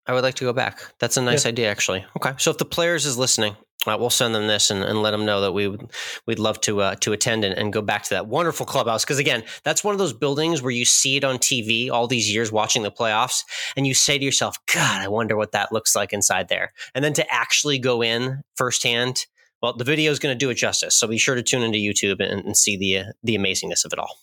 I 0.07 0.13
would 0.13 0.23
like 0.23 0.35
to 0.35 0.45
go 0.45 0.53
back. 0.53 0.79
That's 0.99 1.17
a 1.17 1.21
nice 1.21 1.45
yeah. 1.45 1.49
idea, 1.49 1.71
actually. 1.71 2.05
Okay. 2.15 2.33
So 2.37 2.51
if 2.51 2.57
the 2.57 2.65
players 2.65 3.05
is 3.05 3.17
listening, 3.17 3.55
Uh, 3.85 3.95
we'll 3.97 4.09
send 4.09 4.33
them 4.33 4.47
this 4.47 4.71
and, 4.71 4.83
and, 4.83 5.01
let 5.01 5.11
them 5.11 5.23
know 5.23 5.39
that 5.39 5.53
we 5.53 5.67
would 5.67 5.91
we'd 6.25 6.39
love 6.39 6.59
to 6.59 6.81
uh, 6.81 6.95
to 6.95 7.13
attend 7.13 7.45
and, 7.45 7.57
and, 7.57 7.71
go 7.71 7.81
back 7.81 8.03
to 8.03 8.09
that 8.09 8.27
wonderful 8.27 8.65
clubhouse 8.65 9.05
because 9.05 9.19
again 9.19 9.43
that's 9.63 9.83
one 9.83 9.93
of 9.93 9.99
those 9.99 10.13
buildings 10.13 10.61
where 10.61 10.71
you 10.71 10.83
see 10.83 11.15
it 11.15 11.23
on 11.23 11.37
TV 11.37 11.89
all 11.89 12.07
these 12.07 12.33
years 12.33 12.51
watching 12.51 12.83
the 12.83 12.91
playoffs 12.91 13.43
and 13.77 13.85
you 13.87 13.93
say 13.93 14.17
to 14.17 14.25
yourself 14.25 14.57
God 14.73 15.01
I 15.01 15.07
wonder 15.07 15.37
what 15.37 15.51
that 15.51 15.71
looks 15.71 15.95
like 15.95 16.11
inside 16.11 16.49
there 16.49 16.73
and 16.95 17.05
then 17.05 17.13
to 17.13 17.33
actually 17.33 17.77
go 17.77 18.01
in 18.01 18.41
firsthand 18.55 19.27
well 19.61 19.77
the 19.77 19.85
video 19.85 20.11
is 20.11 20.19
going 20.19 20.33
to 20.33 20.45
do 20.45 20.49
it 20.49 20.55
justice 20.55 20.95
so 20.95 21.07
be 21.07 21.19
sure 21.19 21.35
to 21.35 21.43
tune 21.43 21.61
into 21.61 21.77
YouTube 21.77 22.19
and, 22.19 22.43
and 22.45 22.57
see 22.57 22.77
the 22.77 22.97
uh, 22.97 23.11
the 23.23 23.37
amazingness 23.37 23.85
of 23.85 23.93
it 23.93 23.99
all. 23.99 24.17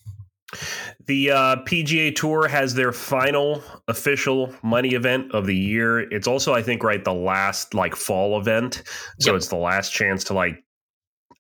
The 1.07 1.31
uh, 1.31 1.57
PGA 1.65 2.15
Tour 2.15 2.49
has 2.49 2.75
their 2.75 2.93
final 2.93 3.63
official 3.89 4.55
money 4.63 4.95
event 4.95 5.33
of 5.33 5.47
the 5.47 5.57
year. 5.57 6.01
It's 6.01 6.27
also, 6.27 6.55
I 6.55 6.63
think, 6.63 6.83
right 6.83 7.05
the 7.05 7.15
last 7.15 7.75
like 7.75 7.95
fall 7.95 8.41
event, 8.41 8.83
so 9.21 9.33
yep. 9.33 9.37
it's 9.37 9.49
the 9.49 9.57
last 9.57 9.93
chance 9.93 10.25
to 10.25 10.35
like 10.35 10.64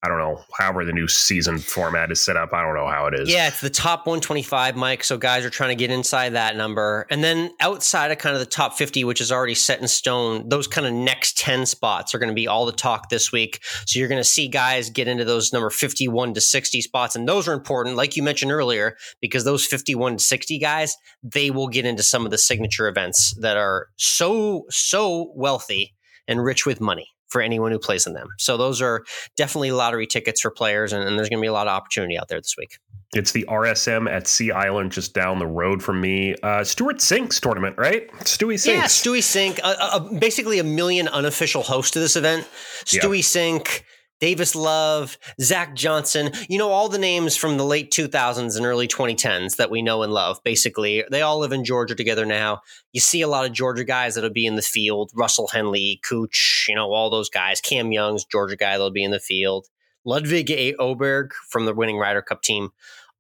I 0.04 0.08
don't 0.08 0.18
know, 0.18 0.44
however 0.52 0.84
the 0.84 0.92
new 0.92 1.08
season 1.08 1.58
format 1.58 2.12
is 2.12 2.22
set 2.22 2.36
up. 2.36 2.52
I 2.52 2.62
don't 2.62 2.74
know 2.74 2.86
how 2.86 3.06
it 3.06 3.14
is. 3.14 3.32
Yeah, 3.32 3.48
it's 3.48 3.62
the 3.62 3.70
top 3.70 4.00
125, 4.06 4.76
Mike. 4.76 5.02
So 5.02 5.16
guys 5.16 5.46
are 5.46 5.50
trying 5.50 5.70
to 5.70 5.76
get 5.76 5.90
inside 5.90 6.34
that 6.34 6.56
number. 6.56 7.06
And 7.10 7.24
then 7.24 7.52
outside 7.58 8.10
of 8.10 8.18
kind 8.18 8.34
of 8.34 8.40
the 8.40 8.46
top 8.46 8.74
50, 8.74 9.02
which 9.04 9.22
is 9.22 9.32
already 9.32 9.54
set 9.54 9.80
in 9.80 9.88
stone, 9.88 10.46
those 10.50 10.66
kind 10.66 10.86
of 10.86 10.92
next 10.92 11.38
10 11.38 11.64
spots 11.64 12.14
are 12.14 12.18
going 12.18 12.28
to 12.28 12.34
be 12.34 12.46
all 12.46 12.66
the 12.66 12.72
talk 12.72 13.08
this 13.08 13.32
week. 13.32 13.60
So 13.86 13.98
you're 13.98 14.08
going 14.08 14.20
to 14.20 14.28
see 14.28 14.46
guys 14.46 14.90
get 14.90 15.08
into 15.08 15.24
those 15.24 15.54
number 15.54 15.70
51 15.70 16.34
to 16.34 16.40
60 16.42 16.82
spots. 16.82 17.16
And 17.16 17.26
those 17.26 17.48
are 17.48 17.54
important, 17.54 17.96
like 17.96 18.14
you 18.14 18.22
mentioned 18.22 18.52
earlier, 18.52 18.98
because 19.22 19.44
those 19.44 19.64
51 19.64 20.18
to 20.18 20.22
60 20.22 20.58
guys, 20.58 20.98
they 21.22 21.50
will 21.50 21.68
get 21.68 21.86
into 21.86 22.02
some 22.02 22.26
of 22.26 22.30
the 22.30 22.36
signature 22.36 22.88
events 22.88 23.34
that 23.40 23.56
are 23.56 23.88
so, 23.96 24.66
so 24.68 25.32
wealthy 25.34 25.94
and 26.28 26.44
rich 26.44 26.66
with 26.66 26.78
money 26.78 27.13
for 27.34 27.40
anyone 27.40 27.72
who 27.72 27.80
plays 27.80 28.06
in 28.06 28.12
them. 28.12 28.28
So 28.38 28.56
those 28.56 28.80
are 28.80 29.04
definitely 29.36 29.72
lottery 29.72 30.06
tickets 30.06 30.40
for 30.40 30.52
players, 30.52 30.92
and, 30.92 31.02
and 31.02 31.18
there's 31.18 31.28
going 31.28 31.40
to 31.40 31.42
be 31.42 31.48
a 31.48 31.52
lot 31.52 31.66
of 31.66 31.72
opportunity 31.72 32.16
out 32.16 32.28
there 32.28 32.38
this 32.38 32.54
week. 32.56 32.78
It's 33.12 33.32
the 33.32 33.44
RSM 33.48 34.08
at 34.08 34.28
Sea 34.28 34.52
Island, 34.52 34.92
just 34.92 35.14
down 35.14 35.40
the 35.40 35.46
road 35.46 35.82
from 35.82 36.00
me. 36.00 36.36
Uh, 36.44 36.62
Stewart 36.62 36.98
Cink's 36.98 37.40
tournament, 37.40 37.76
right? 37.76 38.08
Stewie 38.20 38.54
Cink. 38.54 38.74
Yeah, 38.74 38.84
Stewie 38.84 39.18
Cink. 39.18 39.58
Uh, 39.64 39.74
uh, 39.80 39.98
basically, 40.20 40.60
a 40.60 40.64
million 40.64 41.08
unofficial 41.08 41.64
hosts 41.64 41.90
to 41.92 41.98
this 41.98 42.14
event. 42.14 42.48
Stewie 42.84 43.16
yeah. 43.16 43.58
Cink 43.58 43.82
Davis 44.20 44.54
Love, 44.54 45.18
Zach 45.40 45.74
Johnson, 45.74 46.30
you 46.48 46.58
know, 46.58 46.70
all 46.70 46.88
the 46.88 46.98
names 46.98 47.36
from 47.36 47.56
the 47.56 47.64
late 47.64 47.90
2000s 47.90 48.56
and 48.56 48.64
early 48.64 48.88
2010s 48.88 49.56
that 49.56 49.70
we 49.70 49.82
know 49.82 50.02
and 50.02 50.12
love, 50.12 50.38
basically. 50.44 51.04
They 51.10 51.22
all 51.22 51.38
live 51.38 51.52
in 51.52 51.64
Georgia 51.64 51.94
together 51.94 52.24
now. 52.24 52.60
You 52.92 53.00
see 53.00 53.22
a 53.22 53.28
lot 53.28 53.44
of 53.44 53.52
Georgia 53.52 53.84
guys 53.84 54.14
that'll 54.14 54.30
be 54.30 54.46
in 54.46 54.56
the 54.56 54.62
field 54.62 55.10
Russell 55.14 55.48
Henley, 55.48 56.00
Cooch, 56.08 56.66
you 56.68 56.74
know, 56.74 56.92
all 56.92 57.10
those 57.10 57.28
guys. 57.28 57.60
Cam 57.60 57.92
Young's 57.92 58.24
Georgia 58.24 58.56
guy 58.56 58.72
that'll 58.72 58.90
be 58.90 59.04
in 59.04 59.10
the 59.10 59.20
field. 59.20 59.66
Ludvig 60.04 60.48
Åberg 60.48 61.30
from 61.48 61.64
the 61.64 61.74
winning 61.74 61.98
Ryder 61.98 62.22
Cup 62.22 62.42
team 62.42 62.70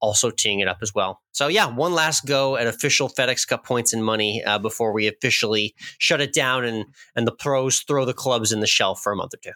also 0.00 0.30
teeing 0.30 0.60
it 0.60 0.68
up 0.68 0.78
as 0.82 0.94
well. 0.94 1.22
So 1.32 1.48
yeah, 1.48 1.66
one 1.66 1.94
last 1.94 2.26
go 2.26 2.56
at 2.56 2.66
official 2.66 3.08
FedEx 3.08 3.48
Cup 3.48 3.64
points 3.64 3.94
and 3.94 4.04
money 4.04 4.42
uh, 4.44 4.58
before 4.58 4.92
we 4.92 5.06
officially 5.06 5.74
shut 5.98 6.20
it 6.20 6.34
down 6.34 6.64
and 6.64 6.84
and 7.16 7.26
the 7.26 7.32
pros 7.32 7.80
throw 7.80 8.04
the 8.04 8.12
clubs 8.12 8.52
in 8.52 8.60
the 8.60 8.66
shelf 8.66 9.00
for 9.00 9.12
a 9.12 9.16
month 9.16 9.32
or 9.32 9.38
two. 9.38 9.52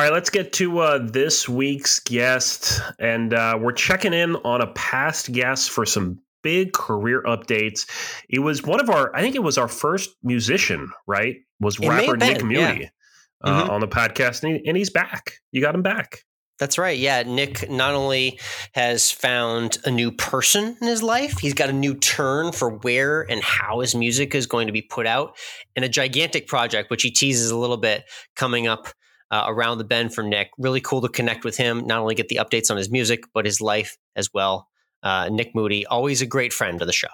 All 0.00 0.04
right, 0.04 0.12
let's 0.12 0.30
get 0.30 0.52
to 0.52 0.78
uh, 0.78 0.98
this 1.02 1.48
week's 1.48 1.98
guest. 1.98 2.80
And 3.00 3.34
uh, 3.34 3.58
we're 3.60 3.72
checking 3.72 4.12
in 4.12 4.36
on 4.36 4.60
a 4.60 4.68
past 4.68 5.32
guest 5.32 5.70
for 5.70 5.84
some 5.84 6.20
big 6.44 6.72
career 6.72 7.20
updates. 7.24 7.90
It 8.28 8.38
was 8.38 8.62
one 8.62 8.78
of 8.78 8.90
our, 8.90 9.14
I 9.16 9.22
think 9.22 9.34
it 9.34 9.42
was 9.42 9.58
our 9.58 9.66
first 9.66 10.10
musician, 10.22 10.92
right? 11.08 11.38
Was 11.58 11.80
it 11.80 11.88
rapper 11.88 12.16
Nik 12.16 12.44
Moody 12.44 12.56
yeah. 12.58 12.88
uh, 13.42 13.62
mm-hmm. 13.62 13.70
on 13.70 13.80
the 13.80 13.88
podcast, 13.88 14.44
and, 14.44 14.54
he, 14.54 14.68
and 14.68 14.76
he's 14.76 14.90
back. 14.90 15.32
You 15.50 15.60
got 15.60 15.74
him 15.74 15.82
back. 15.82 16.22
That's 16.60 16.78
right. 16.78 16.96
Yeah. 16.96 17.24
Nik 17.24 17.68
not 17.68 17.94
only 17.94 18.38
has 18.74 19.10
found 19.10 19.78
a 19.84 19.90
new 19.90 20.12
person 20.12 20.76
in 20.80 20.86
his 20.86 21.02
life, 21.02 21.40
he's 21.40 21.54
got 21.54 21.70
a 21.70 21.72
new 21.72 21.96
turn 21.96 22.52
for 22.52 22.70
where 22.70 23.22
and 23.28 23.42
how 23.42 23.80
his 23.80 23.96
music 23.96 24.36
is 24.36 24.46
going 24.46 24.68
to 24.68 24.72
be 24.72 24.82
put 24.82 25.08
out, 25.08 25.36
and 25.74 25.84
a 25.84 25.88
gigantic 25.88 26.46
project, 26.46 26.88
which 26.88 27.02
he 27.02 27.10
teases 27.10 27.50
a 27.50 27.58
little 27.58 27.76
bit 27.76 28.04
coming 28.36 28.68
up 28.68 28.86
uh, 29.30 29.44
around 29.46 29.78
the 29.78 29.84
bend 29.84 30.14
for 30.14 30.22
Nik. 30.22 30.50
Really 30.58 30.80
cool 30.80 31.00
to 31.02 31.08
connect 31.08 31.44
with 31.44 31.56
him, 31.56 31.86
not 31.86 32.00
only 32.00 32.14
get 32.14 32.28
the 32.28 32.36
updates 32.36 32.70
on 32.70 32.76
his 32.76 32.90
music, 32.90 33.24
but 33.34 33.44
his 33.44 33.60
life 33.60 33.96
as 34.16 34.32
well. 34.32 34.68
Uh, 35.02 35.28
Nik 35.30 35.54
Moody, 35.54 35.86
always 35.86 36.22
a 36.22 36.26
great 36.26 36.52
friend 36.52 36.80
of 36.80 36.86
the 36.86 36.92
show. 36.92 37.08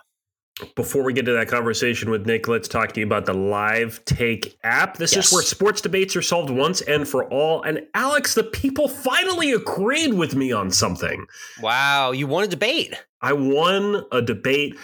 Before 0.76 1.02
we 1.02 1.12
get 1.12 1.24
to 1.24 1.32
that 1.32 1.48
conversation 1.48 2.10
with 2.10 2.26
Nik, 2.26 2.46
let's 2.46 2.68
talk 2.68 2.92
to 2.92 3.00
you 3.00 3.06
about 3.06 3.26
the 3.26 3.34
Live 3.34 4.04
Take 4.04 4.56
app. 4.62 4.98
This 4.98 5.16
yes. 5.16 5.26
is 5.26 5.32
where 5.32 5.42
sports 5.42 5.80
debates 5.80 6.14
are 6.14 6.22
solved 6.22 6.48
once 6.48 6.80
and 6.82 7.08
for 7.08 7.24
all. 7.24 7.62
And 7.62 7.82
Alex, 7.92 8.34
the 8.34 8.44
people 8.44 8.86
finally 8.86 9.50
agreed 9.50 10.14
with 10.14 10.36
me 10.36 10.52
on 10.52 10.70
something. 10.70 11.26
Wow, 11.60 12.12
you 12.12 12.28
won 12.28 12.44
a 12.44 12.46
debate. 12.46 12.94
I 13.20 13.32
won 13.32 14.04
a 14.12 14.22
debate. 14.22 14.76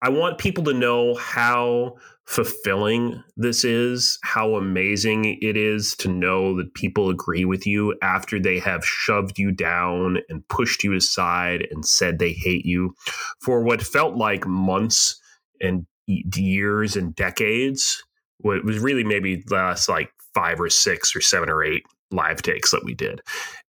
I 0.00 0.10
want 0.10 0.38
people 0.38 0.62
to 0.64 0.72
know 0.72 1.16
how 1.16 1.96
fulfilling 2.30 3.20
this 3.36 3.64
is, 3.64 4.16
how 4.22 4.54
amazing 4.54 5.36
it 5.42 5.56
is 5.56 5.96
to 5.96 6.08
know 6.08 6.56
that 6.56 6.74
people 6.74 7.10
agree 7.10 7.44
with 7.44 7.66
you 7.66 7.92
after 8.02 8.38
they 8.38 8.60
have 8.60 8.84
shoved 8.84 9.36
you 9.36 9.50
down 9.50 10.18
and 10.28 10.46
pushed 10.46 10.84
you 10.84 10.94
aside 10.94 11.66
and 11.72 11.84
said 11.84 12.20
they 12.20 12.32
hate 12.32 12.64
you 12.64 12.94
for 13.40 13.64
what 13.64 13.82
felt 13.82 14.14
like 14.14 14.46
months 14.46 15.20
and 15.60 15.84
years 16.06 16.94
and 16.94 17.16
decades. 17.16 18.00
What 18.38 18.64
was 18.64 18.78
really 18.78 19.02
maybe 19.02 19.42
last 19.50 19.88
like 19.88 20.12
five 20.32 20.60
or 20.60 20.70
six 20.70 21.16
or 21.16 21.20
seven 21.20 21.50
or 21.50 21.64
eight 21.64 21.82
live 22.12 22.42
takes 22.42 22.70
that 22.70 22.84
we 22.84 22.94
did. 22.94 23.20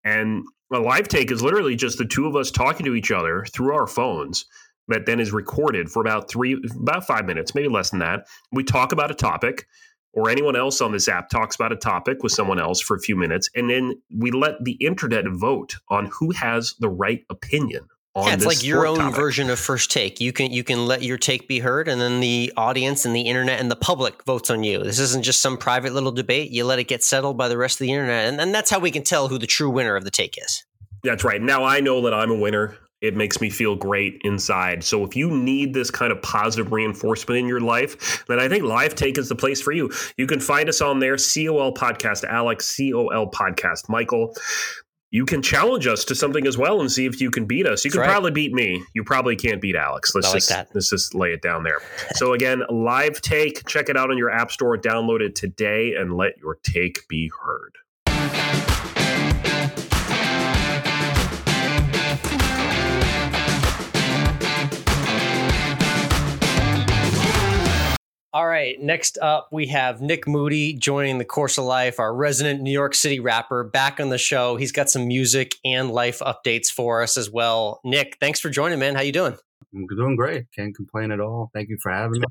And 0.03 0.43
a 0.73 0.79
live 0.79 1.07
take 1.07 1.31
is 1.31 1.41
literally 1.41 1.77
just 1.77 1.97
the 1.97 2.05
two 2.05 2.27
of 2.27 2.35
us 2.35 2.51
talking 2.51 2.85
to 2.87 2.95
each 2.95 3.09
other 3.09 3.45
through 3.53 3.73
our 3.73 3.87
phones 3.87 4.45
that 4.89 5.05
then 5.05 5.19
is 5.19 5.31
recorded 5.31 5.89
for 5.89 6.01
about 6.01 6.29
three, 6.29 6.61
about 6.75 7.05
five 7.05 7.25
minutes, 7.25 7.55
maybe 7.55 7.69
less 7.69 7.91
than 7.91 7.99
that. 7.99 8.27
We 8.51 8.63
talk 8.63 8.91
about 8.91 9.11
a 9.11 9.15
topic, 9.15 9.67
or 10.13 10.29
anyone 10.29 10.55
else 10.55 10.81
on 10.81 10.91
this 10.91 11.07
app 11.07 11.29
talks 11.29 11.55
about 11.55 11.71
a 11.71 11.75
topic 11.75 12.23
with 12.23 12.31
someone 12.31 12.59
else 12.59 12.81
for 12.81 12.95
a 12.95 12.99
few 12.99 13.15
minutes, 13.15 13.49
and 13.55 13.69
then 13.69 13.93
we 14.17 14.31
let 14.31 14.63
the 14.63 14.73
internet 14.73 15.25
vote 15.27 15.75
on 15.89 16.09
who 16.11 16.31
has 16.31 16.75
the 16.79 16.89
right 16.89 17.23
opinion. 17.29 17.87
yeah, 18.15 18.33
it's 18.33 18.45
like 18.45 18.63
your 18.63 18.87
own 18.87 18.97
topic. 18.97 19.15
version 19.15 19.49
of 19.49 19.59
first 19.59 19.91
take. 19.91 20.19
You 20.19 20.33
can 20.33 20.51
you 20.51 20.63
can 20.63 20.87
let 20.87 21.03
your 21.03 21.17
take 21.17 21.47
be 21.47 21.59
heard, 21.59 21.87
and 21.87 22.01
then 22.01 22.19
the 22.19 22.51
audience 22.57 23.05
and 23.05 23.15
the 23.15 23.21
internet 23.21 23.59
and 23.59 23.69
the 23.69 23.75
public 23.75 24.23
votes 24.25 24.49
on 24.49 24.63
you. 24.63 24.83
This 24.83 24.99
isn't 24.99 25.23
just 25.23 25.41
some 25.41 25.57
private 25.57 25.93
little 25.93 26.11
debate. 26.11 26.49
You 26.51 26.65
let 26.65 26.79
it 26.79 26.87
get 26.87 27.03
settled 27.03 27.37
by 27.37 27.47
the 27.47 27.57
rest 27.57 27.79
of 27.79 27.85
the 27.85 27.91
internet, 27.91 28.27
and, 28.27 28.41
and 28.41 28.53
that's 28.53 28.71
how 28.71 28.79
we 28.79 28.91
can 28.91 29.03
tell 29.03 29.27
who 29.27 29.37
the 29.37 29.47
true 29.47 29.69
winner 29.69 29.95
of 29.95 30.03
the 30.03 30.11
take 30.11 30.37
is. 30.37 30.65
That's 31.03 31.23
right. 31.23 31.41
Now 31.41 31.63
I 31.63 31.79
know 31.79 32.01
that 32.01 32.13
I'm 32.13 32.31
a 32.31 32.35
winner 32.35 32.75
it 33.01 33.15
makes 33.15 33.39
me 33.39 33.49
feel 33.49 33.75
great 33.75 34.21
inside. 34.23 34.83
So 34.83 35.05
if 35.05 35.15
you 35.15 35.31
need 35.31 35.73
this 35.73 35.89
kind 35.89 36.11
of 36.11 36.21
positive 36.21 36.71
reinforcement 36.71 37.39
in 37.39 37.47
your 37.47 37.61
life, 37.61 38.25
then 38.27 38.39
I 38.39 38.49
think 38.49 38.63
Live 38.63 38.95
Take 38.95 39.17
is 39.17 39.29
the 39.29 39.35
place 39.35 39.61
for 39.61 39.71
you. 39.71 39.91
You 40.17 40.27
can 40.27 40.39
find 40.39 40.67
us 40.67 40.81
on 40.81 40.99
there, 40.99 41.15
COL 41.15 41.73
Podcast 41.73 42.23
Alex, 42.25 42.75
COL 42.75 43.31
Podcast 43.31 43.89
Michael. 43.89 44.33
You 45.11 45.25
can 45.25 45.41
challenge 45.41 45.87
us 45.87 46.05
to 46.05 46.15
something 46.15 46.45
as 46.45 46.55
well 46.55 46.81
and 46.81 46.91
see 46.91 47.07
if 47.07 47.19
you 47.19 47.31
can 47.31 47.45
beat 47.45 47.65
us. 47.65 47.83
You 47.83 47.89
can 47.89 48.01
right. 48.01 48.09
probably 48.09 48.29
beat 48.29 48.53
me. 48.53 48.83
You 48.93 49.03
probably 49.03 49.35
can't 49.35 49.59
beat 49.59 49.75
Alex. 49.75 50.13
Let's 50.13 50.31
just 50.31 50.51
let's 50.51 50.89
just 50.91 51.15
lay 51.15 51.29
it 51.29 51.41
down 51.41 51.63
there. 51.63 51.79
so 52.13 52.33
again, 52.33 52.61
Live 52.69 53.19
Take, 53.21 53.65
check 53.67 53.89
it 53.89 53.97
out 53.97 54.11
on 54.11 54.19
your 54.19 54.29
app 54.29 54.51
store, 54.51 54.77
download 54.77 55.21
it 55.21 55.35
today, 55.35 55.95
and 55.95 56.15
let 56.15 56.37
your 56.37 56.59
take 56.63 57.07
be 57.07 57.31
heard. 57.43 57.73
All 68.31 68.45
right. 68.45 68.79
Next 68.79 69.17
up, 69.17 69.47
we 69.51 69.67
have 69.67 70.01
Nik 70.01 70.27
Moody 70.27 70.73
joining 70.73 71.17
the 71.17 71.25
course 71.25 71.57
of 71.57 71.65
life, 71.65 71.99
our 71.99 72.13
resident 72.13 72.61
New 72.61 72.71
York 72.71 72.93
City 72.93 73.19
rapper, 73.19 73.63
back 73.63 73.99
on 73.99 74.09
the 74.09 74.19
show. 74.19 74.55
He's 74.55 74.71
got 74.71 74.87
some 74.87 75.07
music 75.07 75.55
and 75.65 75.89
life 75.89 76.19
updates 76.19 76.67
for 76.67 77.01
us 77.01 77.17
as 77.17 77.31
well. 77.31 77.81
Nik, 77.83 78.17
thanks 78.19 78.39
for 78.39 78.51
joining, 78.51 78.77
man. 78.77 78.93
How 78.93 79.01
you 79.01 79.11
doing? 79.11 79.35
I'm 79.73 79.87
doing 79.87 80.15
great. 80.15 80.45
Can't 80.55 80.75
complain 80.75 81.11
at 81.11 81.19
all. 81.19 81.49
Thank 81.55 81.69
you 81.69 81.77
for 81.81 81.91
having 81.91 82.21
me. 82.21 82.27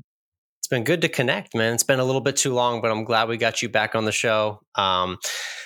It's 0.59 0.69
been 0.69 0.85
good 0.85 1.01
to 1.01 1.09
connect, 1.09 1.53
man. 1.53 1.73
It's 1.73 1.83
been 1.83 1.99
a 1.99 2.05
little 2.05 2.21
bit 2.21 2.37
too 2.37 2.53
long, 2.53 2.79
but 2.79 2.91
I'm 2.91 3.03
glad 3.03 3.27
we 3.27 3.35
got 3.35 3.61
you 3.61 3.67
back 3.67 3.93
on 3.93 4.05
the 4.05 4.13
show. 4.13 4.61
Um, 4.75 5.17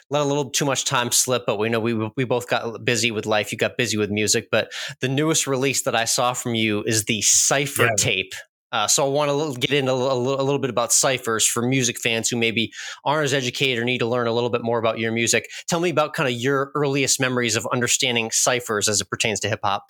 let 0.10 0.24
a 0.24 0.26
little 0.26 0.50
too 0.50 0.66
much 0.66 0.86
time 0.86 1.12
slip, 1.12 1.44
but 1.46 1.60
we 1.60 1.70
know 1.70 1.80
we 1.80 1.94
we 2.16 2.24
both 2.24 2.48
got 2.48 2.84
busy 2.84 3.12
with 3.12 3.28
life. 3.28 3.52
You 3.52 3.60
got 3.60 3.78
busy 3.78 3.98
with 3.98 4.10
music, 4.10 4.48
but 4.52 4.72
the 5.00 5.10
newest 5.10 5.46
release 5.46 5.84
that 5.84 5.96
I 5.96 6.06
saw 6.06 6.34
from 6.34 6.56
you 6.56 6.84
is 6.88 7.06
the 7.06 7.22
Cipher 7.22 7.84
yeah. 7.84 7.96
tape 7.98 8.34
uh, 8.74 8.88
so 8.88 9.06
I 9.06 9.10
want 9.10 9.54
to 9.54 9.60
get 9.60 9.72
into 9.72 9.92
a 9.92 9.94
little, 9.94 10.42
a 10.42 10.42
little, 10.42 10.58
bit 10.58 10.72
about 10.72 10.92
ciphers 10.92 11.46
for 11.46 11.62
music 11.62 12.00
fans 12.00 12.28
who 12.28 12.38
maybe 12.38 12.72
aren't 13.06 13.26
as 13.26 13.34
educated 13.34 13.80
or 13.80 13.86
need 13.86 14.00
to 14.00 14.08
learn 14.08 14.26
a 14.26 14.34
little 14.34 14.50
bit 14.50 14.64
more 14.64 14.80
about 14.80 14.98
your 14.98 15.12
music. 15.12 15.48
Tell 15.70 15.80
me 15.80 15.92
about 15.92 16.14
kind 16.14 16.28
of 16.28 16.34
your 16.34 16.72
earliest 16.74 17.20
memories 17.20 17.56
of 17.56 17.68
understanding 17.72 18.32
ciphers 18.32 18.90
as 18.90 19.00
it 19.00 19.10
pertains 19.12 19.40
to 19.42 19.50
hip 19.50 19.60
hop. 19.64 19.86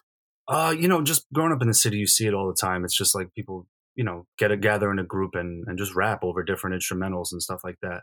Uh, 0.49 0.75
you 0.77 0.89
know, 0.89 1.01
just 1.01 1.25
growing 1.33 1.53
up 1.53 1.61
in 1.61 1.69
the 1.69 1.73
city, 1.73 1.97
you 1.97 2.05
see 2.05 2.27
it 2.27 2.33
all 2.33 2.47
the 2.47 2.57
time. 2.59 2.83
It's 2.83 2.97
just 2.97 3.15
like 3.15 3.33
people, 3.33 3.67
you 3.95 4.03
know, 4.03 4.27
get 4.37 4.51
a 4.51 4.57
gather 4.57 4.91
in 4.91 4.99
a 4.99 5.05
group 5.05 5.31
and, 5.35 5.63
and 5.65 5.77
just 5.77 5.95
rap 5.95 6.19
over 6.21 6.43
different 6.43 6.75
instrumentals 6.75 7.31
and 7.31 7.41
stuff 7.41 7.61
like 7.63 7.77
that. 7.81 8.01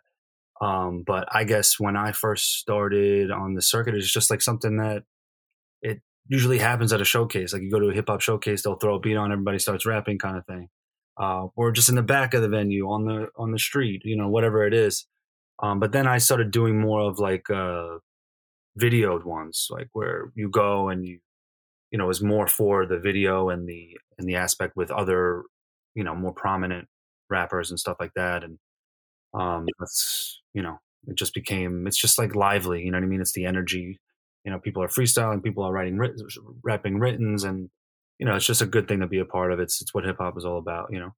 Um, 0.63 1.05
but 1.07 1.29
I 1.31 1.45
guess 1.45 1.79
when 1.79 1.97
I 1.97 2.13
first 2.13 2.59
started 2.59 3.31
on 3.31 3.53
the 3.53 3.63
circuit, 3.63 3.95
it's 3.95 4.11
just 4.11 4.31
like 4.31 4.41
something 4.41 4.79
that 4.79 5.03
it 5.83 6.01
usually 6.31 6.59
happens 6.59 6.93
at 6.95 7.03
a 7.03 7.07
showcase. 7.07 7.53
Like 7.53 7.63
you 7.63 7.71
go 7.71 7.81
to 7.81 7.91
a 7.91 7.95
hip 7.95 8.07
hop 8.09 8.23
showcase, 8.23 8.63
they'll 8.63 8.77
throw 8.77 8.97
a 8.97 9.01
beat 9.01 9.17
on, 9.17 9.33
everybody 9.33 9.59
starts 9.59 9.85
rapping, 9.85 10.19
kind 10.19 10.39
of 10.39 10.47
thing, 10.47 10.69
uh, 11.21 11.49
or 11.57 11.73
just 11.73 11.91
in 11.91 11.97
the 11.97 12.03
back 12.03 12.35
of 12.35 12.43
the 12.43 12.49
venue 12.49 12.89
on 12.91 13.05
the 13.05 13.29
on 13.37 13.53
the 13.53 13.59
street, 13.59 14.03
you 14.07 14.17
know, 14.17 14.29
whatever 14.29 14.67
it 14.67 14.73
is. 14.75 15.07
Um, 15.63 15.81
but 15.81 15.93
then 15.93 16.07
I 16.07 16.19
started 16.19 16.53
doing 16.53 16.81
more 16.81 17.03
of 17.03 17.19
like 17.19 17.51
uh, 17.51 17.99
videoed 18.81 19.25
ones, 19.25 19.69
like 19.71 19.89
where 19.93 20.33
you 20.37 20.49
go 20.51 20.89
and 20.89 21.07
you, 21.07 21.21
you 21.91 21.99
know, 21.99 22.11
is 22.11 22.23
more 22.23 22.47
for 22.47 22.87
the 22.87 22.99
video 23.01 23.51
and 23.51 23.69
the 23.69 23.99
and 24.19 24.29
the 24.29 24.37
aspect 24.37 24.77
with 24.77 24.91
other, 24.91 25.45
you 25.95 26.05
know, 26.05 26.15
more 26.15 26.35
prominent 26.35 26.89
rappers 27.31 27.71
and 27.71 27.81
stuff 27.81 27.97
like 28.01 28.13
that. 28.17 28.45
And 28.45 28.59
um, 29.35 29.67
that's 29.81 30.43
you 30.55 30.63
know, 30.63 30.81
it 31.09 31.17
just 31.17 31.35
became 31.35 31.87
it's 31.87 31.99
just 31.99 32.19
like 32.19 32.35
lively. 32.37 32.83
You 32.85 32.93
know 32.93 32.99
what 32.99 33.05
I 33.05 33.09
mean? 33.09 33.21
It's 33.21 33.33
the 33.33 33.47
energy. 33.47 33.99
You 34.45 34.51
know, 34.53 34.59
people 34.59 34.83
are 34.83 34.89
freestyling, 34.89 35.43
people 35.43 35.65
are 35.65 35.73
writing, 35.73 36.01
rapping 36.63 36.99
writtens, 36.99 37.45
and 37.45 37.69
you 38.19 38.27
know, 38.27 38.37
it's 38.37 38.47
just 38.47 38.63
a 38.63 38.67
good 38.67 38.89
thing 38.89 39.01
to 39.01 39.07
be 39.07 39.19
a 39.19 39.25
part 39.25 39.53
of. 39.53 39.61
It's 39.61 39.81
it's 39.81 39.95
what 39.95 40.05
hip 40.05 40.17
hop 40.19 40.37
is 40.37 40.45
all 40.45 40.59
about. 40.59 40.89
You 40.91 41.01
know. 41.01 41.11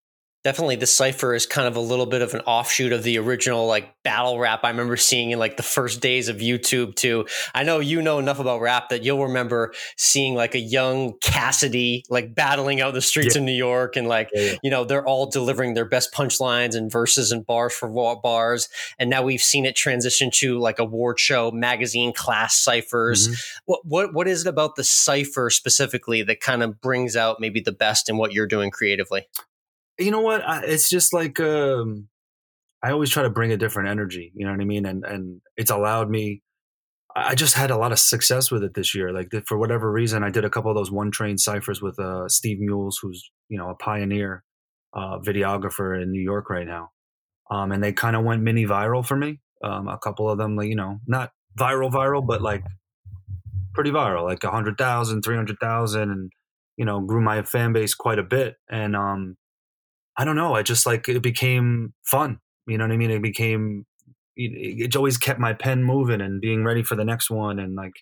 Definitely, 0.45 0.77
the 0.77 0.87
cipher 0.87 1.35
is 1.35 1.47
kind 1.47 1.69
of 1.69 1.77
a 1.77 1.81
little 1.81 2.07
bit 2.07 2.21
of 2.21 2.35
an 2.35 2.41
offshoot 2.41 2.93
of 2.93 3.05
the 3.05 3.17
original 3.19 3.69
like 3.69 4.03
battle 4.03 4.41
rap 4.41 4.65
I 4.65 4.71
remember 4.71 4.97
seeing 4.97 5.31
in 5.31 5.39
like 5.39 5.57
the 5.57 5.63
first 5.63 6.01
days 6.01 6.29
of 6.29 6.39
YouTube 6.39 6.97
too. 6.97 7.27
I 7.55 7.63
know 7.63 7.79
you 7.79 8.03
know 8.03 8.19
enough 8.19 8.41
about 8.41 8.61
rap 8.61 8.89
that 8.89 9.05
you'll 9.05 9.23
remember 9.23 9.73
seeing 9.97 10.35
like 10.35 10.57
a 10.57 10.59
young 10.59 11.15
Cassidy 11.21 12.05
like 12.11 12.35
battling 12.35 12.81
out 12.81 12.93
the 12.93 13.01
streets 13.01 13.37
yeah. 13.37 13.41
of 13.41 13.45
New 13.45 13.53
York 13.53 13.95
and 13.95 14.09
like 14.09 14.31
yeah, 14.35 14.43
yeah. 14.43 14.57
you 14.65 14.71
know 14.71 14.83
they're 14.83 15.07
all 15.07 15.31
delivering 15.31 15.75
their 15.75 15.85
best 15.85 16.13
punchlines 16.13 16.75
and 16.75 16.91
verses 16.91 17.31
and 17.31 17.47
bars 17.47 17.73
for 17.73 17.89
bars. 18.21 18.69
And 18.99 19.09
now 19.09 19.23
we've 19.23 19.41
seen 19.41 19.65
it 19.65 19.77
transition 19.77 20.31
to 20.39 20.59
like 20.59 20.81
award 20.81 21.21
show 21.21 21.53
magazine 21.53 22.13
class 22.13 22.57
ciphers. 22.57 23.29
Mm-hmm. 23.29 23.61
What 23.67 23.81
what 23.85 24.15
what 24.15 24.27
is 24.27 24.45
it 24.45 24.49
about 24.49 24.75
the 24.75 24.83
cipher 24.83 25.51
specifically 25.51 26.25
that 26.25 26.41
kind 26.41 26.65
of 26.65 26.81
brings 26.81 27.15
out 27.15 27.39
maybe 27.39 27.61
the 27.61 27.71
best 27.71 28.09
in 28.09 28.17
what 28.17 28.33
you're 28.33 28.49
doing 28.49 28.73
creatively? 28.73 29.29
You 30.03 30.11
know 30.11 30.21
what? 30.21 30.47
I, 30.47 30.63
it's 30.65 30.89
just 30.89 31.13
like 31.13 31.41
um, 31.41 32.09
I 32.83 32.91
always 32.91 33.11
try 33.11 33.23
to 33.23 33.31
bring 33.31 33.53
a 33.53 33.57
different 33.57 33.89
energy. 33.89 34.33
You 34.35 34.47
know 34.47 34.53
what 34.53 34.61
I 34.61 34.65
mean? 34.65 34.87
And 34.87 35.05
and 35.05 35.41
it's 35.57 35.71
allowed 35.71 36.11
me. 36.11 36.43
I 37.15 37.35
just 37.35 37.55
had 37.55 37.71
a 37.71 37.77
lot 37.77 37.93
of 37.93 37.99
success 37.99 38.51
with 38.51 38.65
it 38.65 38.75
this 38.75 38.95
year. 38.95 39.13
Like 39.13 39.29
for 39.47 39.59
whatever 39.59 39.93
reason, 39.93 40.25
I 40.25 40.31
did 40.31 40.45
a 40.45 40.51
couple 40.51 40.71
of 40.71 40.77
those 40.77 40.91
one 40.91 41.11
train 41.11 41.37
ciphers 41.37 41.83
with 41.83 41.99
uh, 41.99 42.29
Steve 42.29 42.59
Mules, 42.61 42.99
who's 43.01 43.31
you 43.49 43.59
know 43.59 43.69
a 43.69 43.75
pioneer 43.75 44.45
uh, 44.95 45.19
videographer 45.19 46.01
in 46.01 46.11
New 46.11 46.23
York 46.23 46.51
right 46.51 46.67
now. 46.67 46.91
Um, 47.51 47.73
and 47.73 47.83
they 47.83 47.93
kind 47.93 48.17
of 48.17 48.25
went 48.25 48.43
mini 48.43 48.65
viral 48.65 49.05
for 49.05 49.17
me. 49.17 49.41
Um, 49.63 49.89
a 49.89 49.99
couple 49.99 50.29
of 50.29 50.39
them, 50.39 50.57
like 50.57 50.69
you 50.69 50.77
know, 50.77 50.99
not 51.07 51.31
viral 51.59 51.91
viral, 51.91 52.27
but 52.27 52.43
like 52.43 52.65
pretty 53.75 53.91
viral, 53.91 54.25
like 54.25 54.43
a 54.45 54.51
hundred 54.51 54.77
thousand, 54.79 55.23
three 55.23 55.37
hundred 55.37 55.59
thousand, 55.61 56.11
and 56.11 56.33
you 56.77 56.85
know, 56.85 57.01
grew 57.01 57.21
my 57.21 57.43
fan 57.43 57.73
base 57.73 57.95
quite 57.95 58.19
a 58.19 58.25
bit. 58.25 58.57
And 58.71 58.97
um, 58.97 59.37
I 60.17 60.25
don't 60.25 60.37
know. 60.37 60.55
I 60.55 60.63
just 60.63 60.87
like 60.87 61.09
it 61.09 61.23
became 61.23 61.95
fun. 62.05 62.39
You 62.67 62.79
know 62.79 62.85
what 62.85 62.93
I 62.93 62.97
mean? 62.97 63.11
It 63.11 63.23
became 63.23 63.87
it 64.37 64.97
always 64.97 65.19
kept 65.19 65.39
my 65.39 65.53
pen 65.53 65.85
moving 65.85 66.21
and 66.21 66.41
being 66.41 66.65
ready 66.65 66.83
for 66.83 66.97
the 66.97 67.05
next 67.05 67.31
one 67.31 67.59
and 67.59 67.75
like 67.75 67.93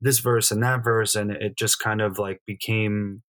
this 0.00 0.18
verse 0.20 0.50
and 0.50 0.62
that 0.62 0.84
verse 0.84 1.14
and 1.14 1.30
it 1.32 1.56
just 1.56 1.80
kind 1.80 2.00
of 2.00 2.18
like 2.18 2.40
became 2.46 3.22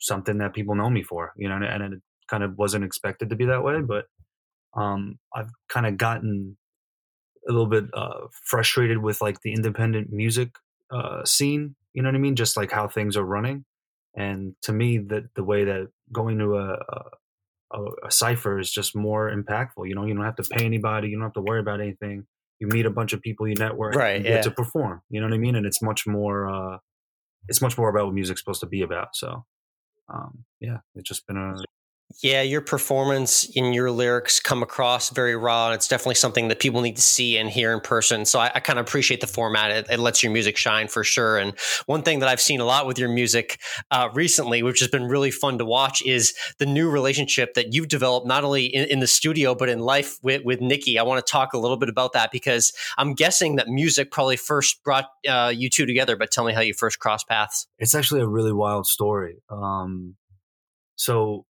something 0.00 0.38
that 0.38 0.54
people 0.54 0.74
know 0.74 0.90
me 0.90 1.02
for 1.02 1.32
you 1.36 1.48
know 1.48 1.56
and 1.56 1.94
it 1.94 2.00
kind 2.28 2.42
of 2.42 2.56
wasn't 2.58 2.84
expected 2.84 3.30
to 3.30 3.36
be 3.36 3.44
that 3.46 3.62
way 3.62 3.80
but 3.80 4.06
um 4.76 5.18
i've 5.34 5.50
kind 5.68 5.86
of 5.86 5.96
gotten 5.96 6.56
a 7.48 7.52
little 7.52 7.66
bit 7.66 7.84
uh 7.94 8.26
frustrated 8.44 8.98
with 8.98 9.20
like 9.20 9.40
the 9.42 9.52
independent 9.52 10.12
music 10.12 10.50
uh 10.92 11.24
scene 11.24 11.74
you 11.94 12.02
know 12.02 12.08
what 12.08 12.16
i 12.16 12.18
mean 12.18 12.36
just 12.36 12.56
like 12.56 12.72
how 12.72 12.88
things 12.88 13.16
are 13.16 13.24
running 13.24 13.64
and 14.16 14.54
to 14.62 14.72
me 14.72 14.98
that 14.98 15.24
the 15.36 15.44
way 15.44 15.64
that 15.64 15.88
going 16.12 16.38
to 16.38 16.56
a, 16.56 16.74
a 16.74 17.02
a, 17.72 18.06
a 18.06 18.10
cipher 18.10 18.58
is 18.58 18.70
just 18.70 18.94
more 18.94 19.30
impactful. 19.30 19.88
You 19.88 19.94
know, 19.94 20.04
you 20.04 20.14
don't 20.14 20.24
have 20.24 20.36
to 20.36 20.44
pay 20.44 20.64
anybody. 20.64 21.08
You 21.08 21.16
don't 21.16 21.24
have 21.24 21.34
to 21.34 21.42
worry 21.42 21.60
about 21.60 21.80
anything. 21.80 22.26
You 22.60 22.68
meet 22.68 22.86
a 22.86 22.90
bunch 22.90 23.12
of 23.12 23.20
people, 23.20 23.48
you 23.48 23.54
network, 23.54 23.94
right? 23.94 24.20
You 24.20 24.28
yeah. 24.28 24.34
get 24.36 24.44
to 24.44 24.50
perform. 24.50 25.02
You 25.10 25.20
know 25.20 25.26
what 25.26 25.34
I 25.34 25.38
mean? 25.38 25.56
And 25.56 25.66
it's 25.66 25.82
much 25.82 26.06
more. 26.06 26.48
uh 26.48 26.78
It's 27.48 27.60
much 27.60 27.76
more 27.76 27.88
about 27.88 28.06
what 28.06 28.14
music's 28.14 28.40
supposed 28.40 28.60
to 28.60 28.68
be 28.68 28.82
about. 28.82 29.16
So, 29.16 29.44
um, 30.08 30.44
yeah, 30.60 30.78
it's 30.94 31.08
just 31.08 31.26
been 31.26 31.36
a 31.36 31.56
yeah, 32.20 32.42
your 32.42 32.60
performance 32.60 33.44
in 33.44 33.72
your 33.72 33.90
lyrics 33.90 34.40
come 34.40 34.62
across 34.62 35.10
very 35.10 35.36
raw, 35.36 35.66
and 35.66 35.74
it's 35.74 35.88
definitely 35.88 36.16
something 36.16 36.48
that 36.48 36.60
people 36.60 36.80
need 36.80 36.96
to 36.96 37.02
see 37.02 37.38
and 37.38 37.48
hear 37.48 37.72
in 37.72 37.80
person. 37.80 38.24
So 38.24 38.38
I, 38.40 38.50
I 38.54 38.60
kind 38.60 38.78
of 38.78 38.86
appreciate 38.86 39.20
the 39.20 39.26
format; 39.26 39.70
it, 39.70 39.86
it, 39.90 39.98
lets 39.98 40.22
your 40.22 40.32
music 40.32 40.56
shine 40.56 40.88
for 40.88 41.04
sure. 41.04 41.38
And 41.38 41.58
one 41.86 42.02
thing 42.02 42.18
that 42.20 42.28
I've 42.28 42.40
seen 42.40 42.60
a 42.60 42.64
lot 42.64 42.86
with 42.86 42.98
your 42.98 43.08
music 43.08 43.60
uh, 43.90 44.08
recently, 44.14 44.62
which 44.62 44.80
has 44.80 44.88
been 44.88 45.04
really 45.04 45.30
fun 45.30 45.58
to 45.58 45.64
watch, 45.64 46.02
is 46.02 46.34
the 46.58 46.66
new 46.66 46.90
relationship 46.90 47.54
that 47.54 47.72
you've 47.72 47.88
developed 47.88 48.26
not 48.26 48.44
only 48.44 48.66
in, 48.66 48.88
in 48.88 49.00
the 49.00 49.06
studio 49.06 49.54
but 49.54 49.68
in 49.68 49.78
life 49.78 50.18
with, 50.22 50.44
with 50.44 50.60
Nikki. 50.60 50.98
I 50.98 51.02
want 51.02 51.24
to 51.24 51.30
talk 51.30 51.52
a 51.52 51.58
little 51.58 51.76
bit 51.76 51.88
about 51.88 52.12
that 52.12 52.30
because 52.30 52.72
I'm 52.98 53.14
guessing 53.14 53.56
that 53.56 53.68
music 53.68 54.10
probably 54.10 54.36
first 54.36 54.82
brought 54.84 55.06
uh, 55.28 55.52
you 55.54 55.70
two 55.70 55.86
together. 55.86 56.16
But 56.16 56.30
tell 56.30 56.44
me 56.44 56.52
how 56.52 56.60
you 56.60 56.74
first 56.74 56.98
crossed 56.98 57.28
paths. 57.28 57.66
It's 57.78 57.94
actually 57.94 58.20
a 58.20 58.26
really 58.26 58.52
wild 58.52 58.86
story. 58.86 59.42
Um, 59.50 60.16
so 60.96 61.46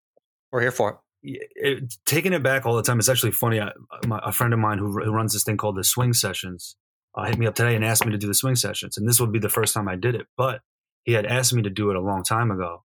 we're 0.53 0.61
here 0.61 0.71
for 0.71 1.01
it. 1.23 1.49
it. 1.55 1.95
Taking 2.07 2.33
it 2.33 2.43
back 2.43 2.67
all 2.67 2.77
the 2.77 2.83
time. 2.83 2.99
It's 2.99 3.09
actually 3.09 3.33
funny. 3.33 3.61
I, 3.61 3.73
my, 4.07 4.21
a 4.23 4.33
friend 4.33 4.53
of 4.53 4.61
mine 4.61 4.79
who, 4.79 4.93
who, 5.03 5.11
runs 5.11 5.33
this 5.33 5.45
thing 5.45 5.57
called 5.57 5.77
the 5.77 5.85
Swing 5.85 6.13
Sessions 6.13 6.77
uh, 7.15 7.25
hit 7.25 7.39
me 7.39 7.47
up 7.47 7.55
today 7.55 7.75
and 7.75 7.85
asked 7.85 8.05
me 8.05 8.13
to 8.13 8.19
do 8.19 8.27
the 8.27 8.35
Swing 8.35 8.57
Sessions, 8.57 8.97
and 8.97 9.09
this 9.09 9.21
would 9.21 9.33
be 9.33 9.39
the 9.39 9.49
first 9.49 9.75
time 9.75 9.89
I 9.89 9.97
did 9.97 10.15
it. 10.15 10.27
But 10.37 10.61
he 11.05 11.13
had 11.13 11.27
asked 11.27 11.53
me 11.53 11.63
to 11.63 11.71
do 11.71 11.91
it 11.91 11.97
a 11.97 12.01
long 12.01 12.23
time 12.23 12.51
ago, 12.51 12.85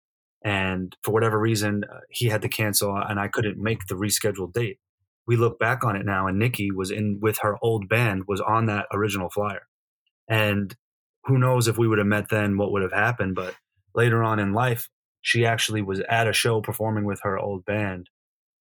and 0.44 0.94
for 1.02 1.12
whatever 1.12 1.38
reason, 1.38 1.84
uh, 1.90 2.00
he 2.10 2.26
had 2.26 2.42
to 2.42 2.48
cancel, 2.48 2.96
and 2.96 3.18
I 3.18 3.28
couldn't 3.28 3.58
make 3.58 3.86
the 3.86 3.94
rescheduled 3.94 4.52
date. 4.52 4.78
We 5.26 5.36
look 5.36 5.58
back 5.58 5.84
on 5.84 5.96
it 5.96 6.04
now, 6.04 6.26
and 6.26 6.38
Nikki 6.38 6.70
was 6.70 6.90
in 6.90 7.18
with 7.20 7.38
her 7.42 7.56
old 7.62 7.88
band 7.88 8.24
was 8.26 8.40
on 8.40 8.66
that 8.66 8.86
original 8.92 9.30
flyer, 9.30 9.62
and 10.28 10.74
who 11.24 11.38
knows 11.38 11.68
if 11.68 11.78
we 11.78 11.88
would 11.88 11.98
have 11.98 12.06
met 12.06 12.28
then, 12.30 12.56
what 12.56 12.72
would 12.72 12.82
have 12.82 12.92
happened? 12.92 13.34
But 13.34 13.54
later 13.94 14.22
on 14.22 14.38
in 14.38 14.52
life, 14.52 14.88
she 15.22 15.44
actually 15.44 15.82
was 15.82 16.00
at 16.08 16.28
a 16.28 16.32
show 16.32 16.60
performing 16.60 17.04
with 17.04 17.20
her 17.22 17.38
old 17.38 17.64
band 17.64 18.08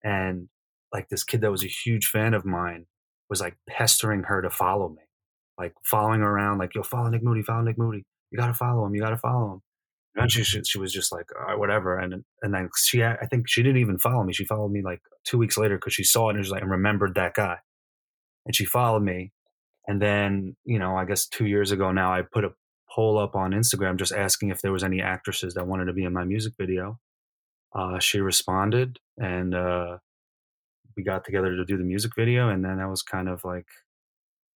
and 0.04 0.50
like 0.94 1.08
this 1.10 1.24
kid 1.24 1.42
that 1.42 1.52
was 1.52 1.64
a 1.64 1.68
huge 1.68 2.08
fan 2.08 2.34
of 2.34 2.46
mine 2.46 2.86
was 3.30 3.42
like 3.42 3.58
pestering 3.68 4.24
her 4.24 4.42
to 4.42 4.50
follow 4.50 4.90
me 4.90 5.04
like 5.60 5.74
following 5.84 6.22
around 6.22 6.58
like 6.58 6.74
yo 6.74 6.82
follow 6.82 7.10
nick 7.10 7.22
moody 7.22 7.44
follow 7.44 7.62
nick 7.62 7.78
moody. 7.78 8.06
You 8.32 8.38
gotta 8.38 8.54
follow 8.54 8.86
him 8.86 8.96
you 8.96 9.02
gotta 9.02 9.18
follow 9.18 9.54
him. 9.54 9.62
Eventually 10.16 10.44
she, 10.44 10.64
she 10.64 10.80
was 10.80 10.92
just 10.92 11.12
like 11.12 11.28
whatever. 11.58 11.98
And 11.98 12.24
and 12.42 12.54
then 12.54 12.70
she 12.78 13.04
i 13.04 13.26
think 13.30 13.48
she 13.48 13.62
didn't 13.62 13.82
even 13.82 14.00
follow 14.00 14.24
me 14.24 14.34
she 14.34 14.46
followed 14.46 14.72
me 14.72 14.82
like 14.82 15.02
two 15.26 15.38
weeks 15.38 15.58
later 15.58 15.76
because 15.76 15.94
she 15.94 16.04
saw 16.04 16.30
it 16.30 16.32
and 16.32 16.40
was 16.40 16.50
like 16.50 16.62
and 16.62 16.72
remembered 16.72 17.16
that 17.16 17.34
guy. 17.34 17.58
And 18.46 18.56
she 18.56 18.66
followed 18.66 19.04
me 19.04 19.32
and 19.88 20.02
then 20.02 20.56
you 20.64 20.80
know 20.80 20.96
i 20.96 21.04
guess 21.06 21.28
two 21.28 21.46
years 21.46 21.72
ago 21.72 21.92
now 21.92 22.14
i 22.14 22.22
put 22.22 22.46
a 22.46 22.52
poll 23.00 23.18
up 23.18 23.34
on 23.34 23.52
Instagram 23.52 23.96
just 23.96 24.12
asking 24.12 24.50
if 24.50 24.62
there 24.62 24.74
was 24.74 24.84
any 24.84 25.02
actresses 25.02 25.54
that 25.54 25.66
wanted 25.66 25.86
to 25.86 25.94
be 25.94 26.04
in 26.04 26.12
my 26.12 26.26
music 26.26 26.52
video. 26.60 27.00
Uh, 27.74 27.98
she 27.98 28.20
responded, 28.20 29.00
and 29.18 29.56
uh, 29.56 30.00
we 30.98 31.04
got 31.04 31.24
together 31.24 31.56
to 31.56 31.64
do 31.64 31.78
the 31.78 31.84
music 31.86 32.12
video. 32.14 32.50
And 32.50 32.62
then 32.66 32.78
that 32.78 32.90
was 32.90 33.02
kind 33.02 33.30
of 33.30 33.46
like, 33.46 33.68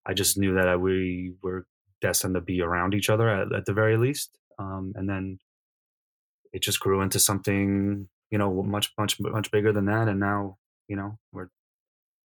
I 0.06 0.14
just 0.14 0.38
knew 0.38 0.56
that 0.56 0.68
I, 0.68 0.76
we 0.76 1.36
were 1.42 1.66
destined 2.02 2.36
to 2.36 2.42
be 2.42 2.62
around 2.62 2.94
each 2.94 3.10
other 3.10 3.30
at, 3.30 3.54
at 3.54 3.66
the 3.66 3.72
very 3.72 3.96
least. 3.96 4.38
Um, 4.60 4.92
and 4.98 5.08
then 5.08 5.40
it 6.52 6.62
just 6.62 6.82
grew 6.82 7.00
into 7.00 7.20
something, 7.20 8.10
you 8.30 8.38
know, 8.38 8.62
much, 8.62 8.92
much, 8.98 9.22
much 9.22 9.52
bigger 9.52 9.72
than 9.72 9.86
that. 9.86 10.10
And 10.10 10.20
now, 10.20 10.58
you 10.90 10.98
know, 10.98 11.18
we're 11.32 11.48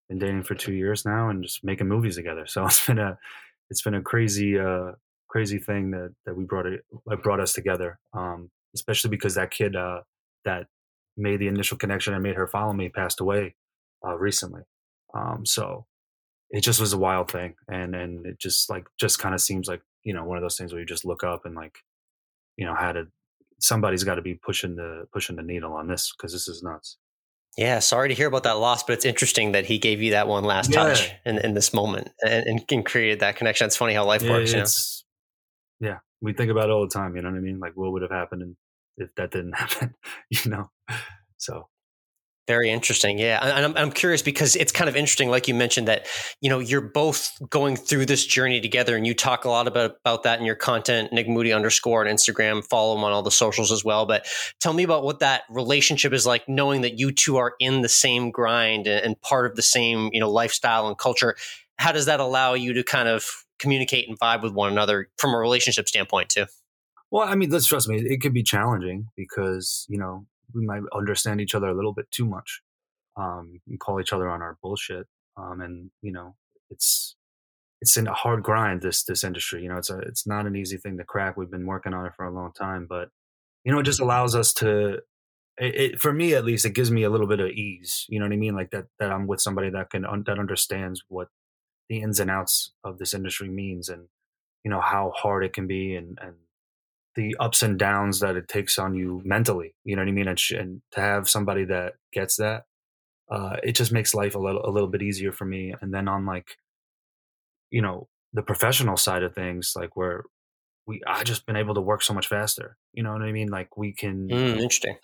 been 0.09 0.19
dating 0.19 0.43
for 0.43 0.57
two 0.57 0.73
years 0.73 1.05
now 1.05 1.29
and 1.29 1.45
just 1.45 1.63
making 1.63 1.87
movies 1.87 2.17
together. 2.17 2.45
So 2.49 2.67
it's 2.67 2.85
been 2.85 2.99
a, 2.99 3.17
it's 3.71 3.83
been 3.83 3.95
a 3.95 4.03
crazy, 4.03 4.59
uh, 4.59 4.93
crazy 5.29 5.59
thing 5.59 5.91
that 5.93 6.14
that 6.27 6.37
we 6.37 6.45
brought 6.45 6.67
it 6.67 6.85
brought 7.23 7.41
us 7.41 7.53
together. 7.53 7.99
Um, 8.12 8.51
especially 8.75 9.11
because 9.11 9.35
that 9.35 9.51
kid 9.51 9.77
uh, 9.77 10.01
that 10.45 10.67
made 11.17 11.41
the 11.41 11.49
initial 11.49 11.77
connection 11.77 12.14
and 12.14 12.22
made 12.22 12.37
her 12.37 12.47
follow 12.47 12.72
me 12.72 12.89
passed 12.89 13.20
away 13.20 13.55
uh, 14.07 14.16
recently. 14.16 14.62
Um, 15.14 15.45
so 15.45 15.87
it 16.51 16.62
just 16.62 16.81
was 16.81 16.93
a 16.93 16.99
wild 16.99 17.31
thing, 17.31 17.55
and 17.68 17.95
and 17.95 18.26
it 18.26 18.39
just 18.39 18.70
like 18.70 18.87
just 18.99 19.18
kind 19.18 19.35
of 19.35 19.41
seems 19.41 19.68
like 19.68 19.83
you 20.05 20.14
know 20.14 20.24
one 20.24 20.39
of 20.39 20.43
those 20.43 20.57
things 20.57 20.72
where 20.72 20.81
you 20.81 20.87
just 20.87 21.05
look 21.05 21.24
up 21.24 21.45
and 21.45 21.55
like 21.55 21.79
you 22.57 22.66
know 22.66 22.74
how 22.74 22.93
to 22.93 23.07
somebody's 23.61 24.05
got 24.05 24.14
to 24.14 24.22
be 24.22 24.35
pushing 24.35 24.76
the 24.76 25.07
pushing 25.12 25.37
the 25.37 25.43
needle 25.43 25.72
on 25.72 25.89
this 25.89 26.12
because 26.16 26.33
this 26.33 26.49
is 26.49 26.62
nuts. 26.62 26.99
Yeah, 27.57 27.81
sorry 27.81 28.09
to 28.09 28.14
hear 28.14 28.29
about 28.29 28.45
that 28.45 28.59
loss, 28.59 28.85
but 28.85 28.93
it's 28.93 29.05
interesting 29.05 29.53
that 29.53 29.64
he 29.64 29.79
gave 29.79 30.01
you 30.01 30.12
that 30.12 30.29
one 30.29 30.45
last 30.45 30.70
yeah. 30.70 30.85
touch 30.85 31.11
in, 31.26 31.39
in 31.39 31.55
this 31.55 31.74
moment 31.74 32.09
and, 32.24 32.62
and, 32.70 32.87
created 32.87 33.18
that 33.18 33.35
connection. 33.35 33.66
It's 33.66 33.76
funny 33.76 33.95
how 33.95 34.05
life 34.05 34.22
yeah, 34.22 34.31
works. 34.31 34.53
It's, 34.53 35.03
yeah, 35.81 35.99
we 36.20 36.33
think 36.33 36.51
about 36.51 36.68
it 36.68 36.72
all 36.72 36.83
the 36.83 36.89
time. 36.93 37.16
You 37.16 37.22
know 37.22 37.31
what 37.31 37.39
I 37.39 37.41
mean? 37.41 37.61
Like, 37.61 37.72
what 37.76 37.93
would 37.93 38.03
have 38.03 38.11
happened 38.11 38.57
if 38.97 39.14
that 39.16 39.31
didn't 39.31 39.53
happen? 39.57 39.95
you 40.31 40.51
know, 40.51 40.70
so 41.37 41.68
Very 42.49 42.70
interesting. 42.70 43.18
Yeah. 43.18 43.41
And 43.43 43.66
I'm, 43.66 43.76
I'm 43.76 43.93
curious 43.93 44.22
because 44.22 44.57
it's 44.57 44.72
kind 44.72 44.89
of 44.89 44.97
interesting, 44.97 45.29
like 45.29 45.49
you 45.49 45.55
mentioned, 45.55 45.87
that, 45.87 46.07
you 46.41 46.49
know, 46.49 46.61
you're 46.61 46.81
both 46.81 47.37
going 47.51 47.76
through 47.76 48.07
this 48.07 48.24
journey 48.24 48.59
together 48.59 48.97
and 48.97 49.07
you 49.07 49.12
talk 49.12 49.45
a 49.45 49.51
lot 49.51 49.68
about, 49.68 49.97
about 50.01 50.22
that 50.22 50.41
in 50.41 50.47
your 50.47 50.55
content, 50.55 51.12
Nik 51.12 51.29
Moody 51.29 51.53
underscore 51.53 52.09
on 52.09 52.12
Instagram, 52.12 52.64
follow 52.64 52.97
him 52.97 53.05
on 53.05 53.12
all 53.12 53.22
the 53.22 53.31
socials 53.31 53.70
as 53.70 53.85
well. 53.85 54.07
But 54.07 54.26
tell 54.61 54.72
me 54.72 54.83
about 54.83 55.05
what 55.05 55.20
that 55.20 55.43
relationship 55.51 56.14
is 56.14 56.24
like, 56.24 56.49
knowing 56.49 56.81
that 56.81 56.99
you 56.99 57.12
two 57.12 57.37
are 57.37 57.53
in 57.61 57.83
the 57.83 57.89
same 57.89 58.31
grind 58.31 58.87
and, 58.87 59.05
and 59.05 59.20
part 59.20 59.45
of 59.45 59.55
the 59.55 59.62
same, 59.62 60.09
you 60.14 60.20
know, 60.20 60.31
lifestyle 60.31 60.89
and 60.89 60.97
culture. 60.97 61.37
How 61.76 61.93
does 61.93 62.07
that 62.07 62.18
allow 62.18 62.55
you 62.55 62.72
to 62.72 62.83
kind 62.83 63.09
of 63.09 63.45
communicate 63.59 64.09
and 64.09 64.19
vibe 64.19 64.43
with 64.43 64.53
one 64.53 64.71
another 64.71 65.09
from 65.19 65.35
a 65.35 65.39
relationship 65.39 65.89
standpoint 65.89 66.29
too? 66.29 66.47
Well, 67.11 67.27
I 67.27 67.35
mean, 67.35 67.51
let's 67.51 67.67
trust 67.67 67.89
me, 67.89 67.97
it 67.99 68.21
can 68.21 68.33
be 68.33 68.43
challenging 68.43 69.09
because, 69.17 69.87
you 69.89 69.99
know, 69.99 70.27
we 70.55 70.65
might 70.65 70.83
understand 70.95 71.41
each 71.41 71.55
other 71.55 71.69
a 71.69 71.75
little 71.75 71.95
bit 71.95 72.11
too 72.11 72.27
much 72.27 72.61
um, 73.19 73.61
and 73.69 73.81
call 73.81 74.01
each 74.01 74.13
other 74.13 74.29
on 74.29 74.43
our 74.43 74.57
bullshit. 74.63 75.07
Um, 75.37 75.61
and 75.61 75.91
you 76.03 76.13
know, 76.13 76.35
it's 76.71 77.17
it's 77.81 77.97
in 77.97 78.07
a 78.07 78.15
hard 78.15 78.43
grind 78.43 78.83
this 78.83 79.05
this 79.05 79.25
industry. 79.25 79.63
You 79.63 79.69
know, 79.69 79.79
it's 79.79 79.91
a 79.91 79.99
it's 79.99 80.27
not 80.27 80.47
an 80.47 80.57
easy 80.57 80.77
thing 80.77 80.97
to 80.99 81.05
crack. 81.05 81.37
We've 81.37 81.51
been 81.51 81.67
working 81.67 81.95
on 81.95 82.07
it 82.07 82.13
for 82.17 82.25
a 82.25 82.33
long 82.33 82.53
time, 82.53 82.87
but 82.89 83.11
you 83.65 83.73
know, 83.73 83.81
it 83.81 83.85
just 83.85 84.01
allows 84.01 84.35
us 84.35 84.53
to. 84.55 85.01
It, 85.61 85.75
it, 85.75 86.01
for 86.01 86.13
me, 86.13 86.35
at 86.35 86.45
least, 86.45 86.65
it 86.65 86.75
gives 86.75 86.91
me 86.91 87.03
a 87.03 87.11
little 87.11 87.27
bit 87.27 87.41
of 87.41 87.51
ease. 87.51 88.07
You 88.09 88.21
know 88.21 88.27
what 88.27 88.33
I 88.33 88.37
mean? 88.37 88.55
Like 88.55 88.71
that 88.71 88.87
that 89.01 89.11
I'm 89.11 89.27
with 89.27 89.41
somebody 89.41 89.71
that 89.71 89.91
can 89.91 90.03
that 90.27 90.39
understands 90.39 91.03
what 91.09 91.29
the 91.89 92.03
ins 92.03 92.20
and 92.20 92.30
outs 92.30 92.72
of 92.84 92.99
this 92.99 93.14
industry 93.14 93.49
means, 93.49 93.89
and 93.89 94.09
you 94.64 94.70
know 94.70 94.80
how 94.80 95.12
hard 95.16 95.45
it 95.45 95.53
can 95.53 95.66
be, 95.66 95.95
and 95.97 96.18
and 96.22 96.36
the 97.16 97.36
ups 97.41 97.62
and 97.62 97.78
downs 97.78 98.20
that 98.20 98.36
it 98.36 98.49
takes 98.49 98.78
on 98.78 98.95
you 98.95 99.22
mentally. 99.24 99.74
You 99.84 99.97
know 99.97 100.03
what 100.03 100.09
I 100.09 100.12
mean? 100.12 100.28
And, 100.28 100.39
sh- 100.39 100.53
and 100.53 100.82
to 100.93 101.01
have 101.01 101.28
somebody 101.28 101.64
that 101.66 101.95
gets 102.12 102.36
that, 102.36 102.66
uh, 103.30 103.57
it 103.64 103.72
just 103.72 103.93
makes 103.93 104.14
life 104.14 104.34
a 104.34 104.39
little 104.39 104.64
a 104.64 104.70
little 104.70 104.89
bit 104.89 105.03
easier 105.03 105.32
for 105.32 105.45
me. 105.45 105.74
And 105.80 105.95
then 105.95 106.09
on 106.09 106.26
like, 106.26 106.57
you 107.70 107.82
know, 107.82 108.09
the 108.32 108.43
professional 108.43 108.97
side 108.97 109.22
of 109.22 109.34
things, 109.34 109.72
like 109.76 109.97
where 109.97 110.24
we 110.86 111.03
I 111.07 111.24
just 111.24 111.47
been 111.47 111.57
able 111.57 111.74
to 111.76 111.80
work 111.80 112.03
so 112.03 112.14
much 112.14 112.28
faster. 112.28 112.76
You 112.93 113.03
know 113.03 113.12
what 113.12 113.22
I 113.22 113.32
mean? 113.32 113.49
Like 113.49 113.76
we 113.76 113.93
can, 113.95 114.28
mm, 114.28 114.57
interesting. 114.59 114.97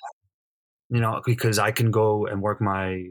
You 0.91 1.01
know, 1.01 1.23
because 1.25 1.59
I 1.59 1.73
can 1.73 1.91
go 1.91 2.27
and 2.27 2.43
work 2.43 2.61
my 2.61 3.09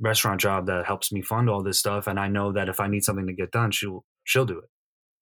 restaurant 0.00 0.40
job 0.40 0.66
that 0.66 0.86
helps 0.86 1.12
me 1.12 1.22
fund 1.22 1.48
all 1.48 1.62
this 1.62 1.78
stuff, 1.78 2.06
and 2.06 2.18
I 2.18 2.28
know 2.28 2.52
that 2.52 2.68
if 2.68 2.80
I 2.80 2.88
need 2.88 3.04
something 3.04 3.26
to 3.26 3.32
get 3.32 3.50
done, 3.50 3.70
she'll 3.70 4.04
she'll 4.24 4.46
do 4.46 4.58
it. 4.58 4.68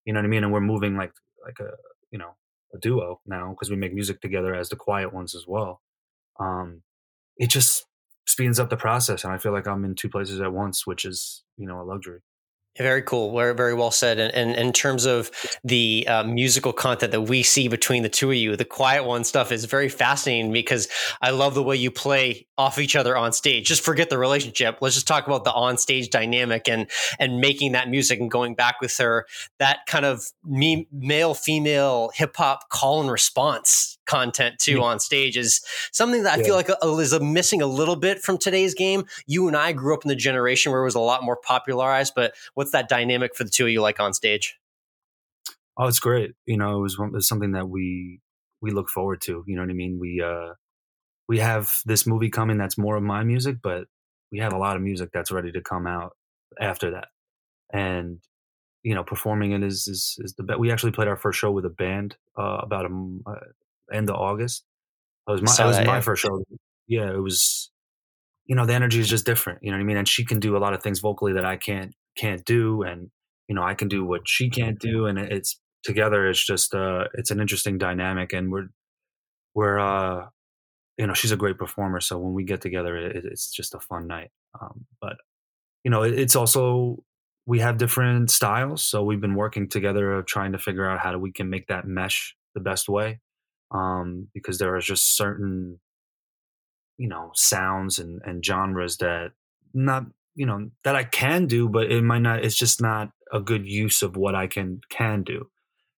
You 0.05 0.13
know 0.13 0.19
what 0.19 0.25
I 0.25 0.29
mean? 0.29 0.43
And 0.43 0.53
we're 0.53 0.61
moving 0.61 0.95
like 0.97 1.13
like 1.45 1.59
a 1.59 1.71
you 2.11 2.19
know 2.19 2.35
a 2.73 2.79
duo 2.79 3.21
now 3.25 3.51
because 3.51 3.69
we 3.69 3.77
make 3.77 3.93
music 3.93 4.21
together 4.21 4.55
as 4.55 4.69
the 4.69 4.75
quiet 4.75 5.13
ones 5.13 5.35
as 5.35 5.45
well. 5.47 5.81
Um, 6.39 6.81
it 7.37 7.49
just 7.49 7.85
speeds 8.27 8.59
up 8.59 8.69
the 8.69 8.77
process, 8.77 9.23
and 9.23 9.33
I 9.33 9.37
feel 9.37 9.51
like 9.51 9.67
I'm 9.67 9.85
in 9.85 9.95
two 9.95 10.09
places 10.09 10.41
at 10.41 10.53
once, 10.53 10.85
which 10.85 11.05
is 11.05 11.43
you 11.57 11.67
know 11.67 11.81
a 11.81 11.83
luxury. 11.83 12.21
Very 12.77 13.01
cool. 13.03 13.33
Very, 13.33 13.73
well 13.73 13.91
said. 13.91 14.19
And, 14.19 14.33
and, 14.33 14.51
and 14.51 14.67
in 14.67 14.73
terms 14.73 15.05
of 15.05 15.31
the 15.63 16.05
uh, 16.09 16.23
musical 16.23 16.73
content 16.73 17.13
that 17.13 17.21
we 17.21 17.41
see 17.41 17.69
between 17.69 18.03
the 18.03 18.09
two 18.09 18.31
of 18.31 18.37
you, 18.37 18.55
the 18.57 18.65
quiet 18.65 19.05
one 19.05 19.23
stuff 19.23 19.51
is 19.51 19.63
very 19.63 19.87
fascinating 19.87 20.51
because 20.51 20.89
I 21.21 21.29
love 21.29 21.53
the 21.55 21.63
way 21.63 21.77
you 21.77 21.89
play 21.89 22.47
off 22.57 22.77
each 22.77 22.95
other 22.95 23.15
on 23.15 23.31
stage. 23.31 23.67
Just 23.67 23.83
forget 23.83 24.09
the 24.09 24.17
relationship. 24.17 24.79
Let's 24.81 24.95
just 24.95 25.07
talk 25.07 25.25
about 25.25 25.45
the 25.45 25.53
on 25.53 25.77
stage 25.77 26.09
dynamic 26.09 26.67
and 26.67 26.89
and 27.17 27.39
making 27.39 27.73
that 27.73 27.89
music 27.89 28.19
and 28.19 28.29
going 28.29 28.55
back 28.55 28.81
with 28.81 28.97
her. 28.97 29.25
That 29.59 29.79
kind 29.87 30.05
of 30.05 30.23
me, 30.43 30.87
male 30.91 31.33
female 31.33 32.11
hip 32.13 32.35
hop 32.35 32.69
call 32.69 33.01
and 33.01 33.09
response 33.09 33.94
content 34.05 34.59
too 34.59 34.77
yeah. 34.77 34.83
on 34.83 34.99
stage 34.99 35.37
is 35.37 35.61
something 35.91 36.23
that 36.23 36.33
I 36.33 36.37
yeah. 36.37 36.43
feel 36.43 36.55
like 36.55 36.69
a, 36.69 36.85
uh, 36.85 36.97
is 36.97 37.13
a 37.13 37.19
missing 37.19 37.61
a 37.61 37.67
little 37.67 37.95
bit 37.95 38.21
from 38.21 38.37
today's 38.37 38.73
game. 38.73 39.05
You 39.25 39.47
and 39.47 39.55
I 39.55 39.71
grew 39.73 39.93
up 39.93 40.03
in 40.03 40.09
the 40.09 40.15
generation 40.15 40.71
where 40.71 40.81
it 40.81 40.85
was 40.85 40.95
a 40.95 40.99
lot 40.99 41.23
more 41.23 41.35
popularized, 41.35 42.13
but 42.15 42.33
what's 42.53 42.71
that 42.71 42.89
dynamic 42.89 43.35
for 43.35 43.43
the 43.43 43.49
two 43.49 43.65
of 43.65 43.71
you 43.71 43.81
like 43.81 43.99
on 43.99 44.13
stage? 44.13 44.57
Oh, 45.77 45.87
it's 45.87 45.99
great. 45.99 46.33
You 46.45 46.57
know, 46.57 46.77
it 46.77 46.81
was, 46.81 46.97
it 46.99 47.11
was 47.11 47.27
something 47.27 47.51
that 47.51 47.67
we 47.67 48.21
we 48.61 48.71
look 48.71 48.89
forward 48.89 49.21
to. 49.21 49.43
You 49.45 49.55
know 49.55 49.61
what 49.61 49.69
I 49.69 49.73
mean? 49.73 49.99
We 49.99 50.21
uh 50.21 50.53
we 51.27 51.39
have 51.39 51.79
this 51.85 52.05
movie 52.05 52.29
coming 52.29 52.57
that's 52.57 52.77
more 52.77 52.95
of 52.95 53.03
my 53.03 53.23
music, 53.23 53.57
but 53.61 53.87
we 54.31 54.39
have 54.39 54.53
a 54.53 54.57
lot 54.57 54.75
of 54.75 54.81
music 54.81 55.09
that's 55.13 55.31
ready 55.31 55.51
to 55.51 55.61
come 55.61 55.87
out 55.87 56.15
after 56.59 56.91
that. 56.91 57.07
And 57.73 58.19
you 58.83 58.93
know, 58.93 59.03
performing 59.03 59.51
it 59.51 59.63
is 59.63 59.87
is, 59.87 60.17
is 60.19 60.33
the 60.35 60.43
best. 60.43 60.59
We 60.59 60.71
actually 60.71 60.91
played 60.91 61.07
our 61.07 61.17
first 61.17 61.39
show 61.39 61.51
with 61.51 61.65
a 61.65 61.69
band 61.69 62.15
uh, 62.37 62.59
about 62.61 62.85
a 62.85 63.19
uh, 63.27 63.35
end 63.93 64.09
of 64.09 64.15
August. 64.15 64.63
It 65.27 65.31
was 65.31 65.41
my 65.41 65.65
it 65.65 65.67
was 65.67 65.77
my 65.77 65.95
yeah. 65.95 66.01
first 66.01 66.21
show. 66.21 66.43
Yeah, 66.87 67.11
it 67.11 67.21
was. 67.21 67.71
You 68.45 68.55
know, 68.55 68.67
the 68.67 68.75
energy 68.75 68.99
is 68.99 69.09
just 69.09 69.25
different. 69.25 69.59
You 69.63 69.71
know 69.71 69.77
what 69.77 69.81
I 69.81 69.85
mean? 69.85 69.97
And 69.97 70.07
she 70.07 70.23
can 70.23 70.39
do 70.39 70.55
a 70.55 70.59
lot 70.59 70.73
of 70.73 70.83
things 70.83 70.99
vocally 70.99 71.33
that 71.33 71.45
I 71.45 71.57
can't 71.57 71.95
can't 72.15 72.45
do, 72.45 72.83
and 72.83 73.09
you 73.47 73.55
know, 73.55 73.63
I 73.63 73.73
can 73.73 73.87
do 73.87 74.05
what 74.05 74.21
she 74.25 74.49
can't 74.49 74.79
do, 74.79 75.07
and 75.07 75.17
it's 75.17 75.59
together. 75.83 76.27
It's 76.29 76.45
just 76.45 76.75
uh, 76.75 77.05
it's 77.15 77.31
an 77.31 77.39
interesting 77.39 77.77
dynamic, 77.77 78.33
and 78.33 78.51
we're 78.51 78.67
we're 79.55 79.79
uh, 79.79 80.27
you 80.97 81.07
know, 81.07 81.13
she's 81.13 81.31
a 81.31 81.37
great 81.37 81.57
performer. 81.57 81.99
So 81.99 82.17
when 82.17 82.33
we 82.33 82.43
get 82.43 82.61
together, 82.61 82.95
it, 82.97 83.25
it's 83.25 83.51
just 83.51 83.73
a 83.73 83.79
fun 83.79 84.07
night. 84.07 84.29
Um, 84.61 84.85
but 85.01 85.17
you 85.83 85.91
know, 85.91 86.03
it, 86.03 86.17
it's 86.17 86.35
also 86.35 87.03
we 87.47 87.59
have 87.59 87.77
different 87.77 88.31
styles, 88.31 88.83
so 88.83 89.03
we've 89.03 89.21
been 89.21 89.35
working 89.35 89.69
together 89.69 90.13
of 90.13 90.25
trying 90.25 90.51
to 90.51 90.59
figure 90.59 90.87
out 90.89 90.99
how 90.99 91.11
do 91.11 91.19
we 91.19 91.31
can 91.31 91.49
make 91.49 91.67
that 91.67 91.87
mesh 91.87 92.35
the 92.53 92.61
best 92.61 92.87
way 92.87 93.19
um, 93.75 94.27
because 94.33 94.57
there 94.57 94.75
are 94.75 94.81
just 94.81 95.17
certain 95.17 95.79
you 96.97 97.09
know 97.09 97.31
sounds 97.33 97.99
and, 97.99 98.21
and 98.23 98.45
genres 98.45 98.97
that 98.97 99.31
not 99.73 100.05
you 100.35 100.45
know 100.45 100.69
that 100.83 100.95
I 100.95 101.03
can 101.03 101.47
do, 101.47 101.67
but 101.69 101.91
it 101.91 102.03
might 102.03 102.21
not. 102.21 102.43
It's 102.43 102.55
just 102.55 102.81
not 102.81 103.11
a 103.31 103.39
good 103.39 103.67
use 103.67 104.01
of 104.01 104.15
what 104.15 104.35
I 104.35 104.47
can 104.47 104.81
can 104.89 105.23
do, 105.23 105.49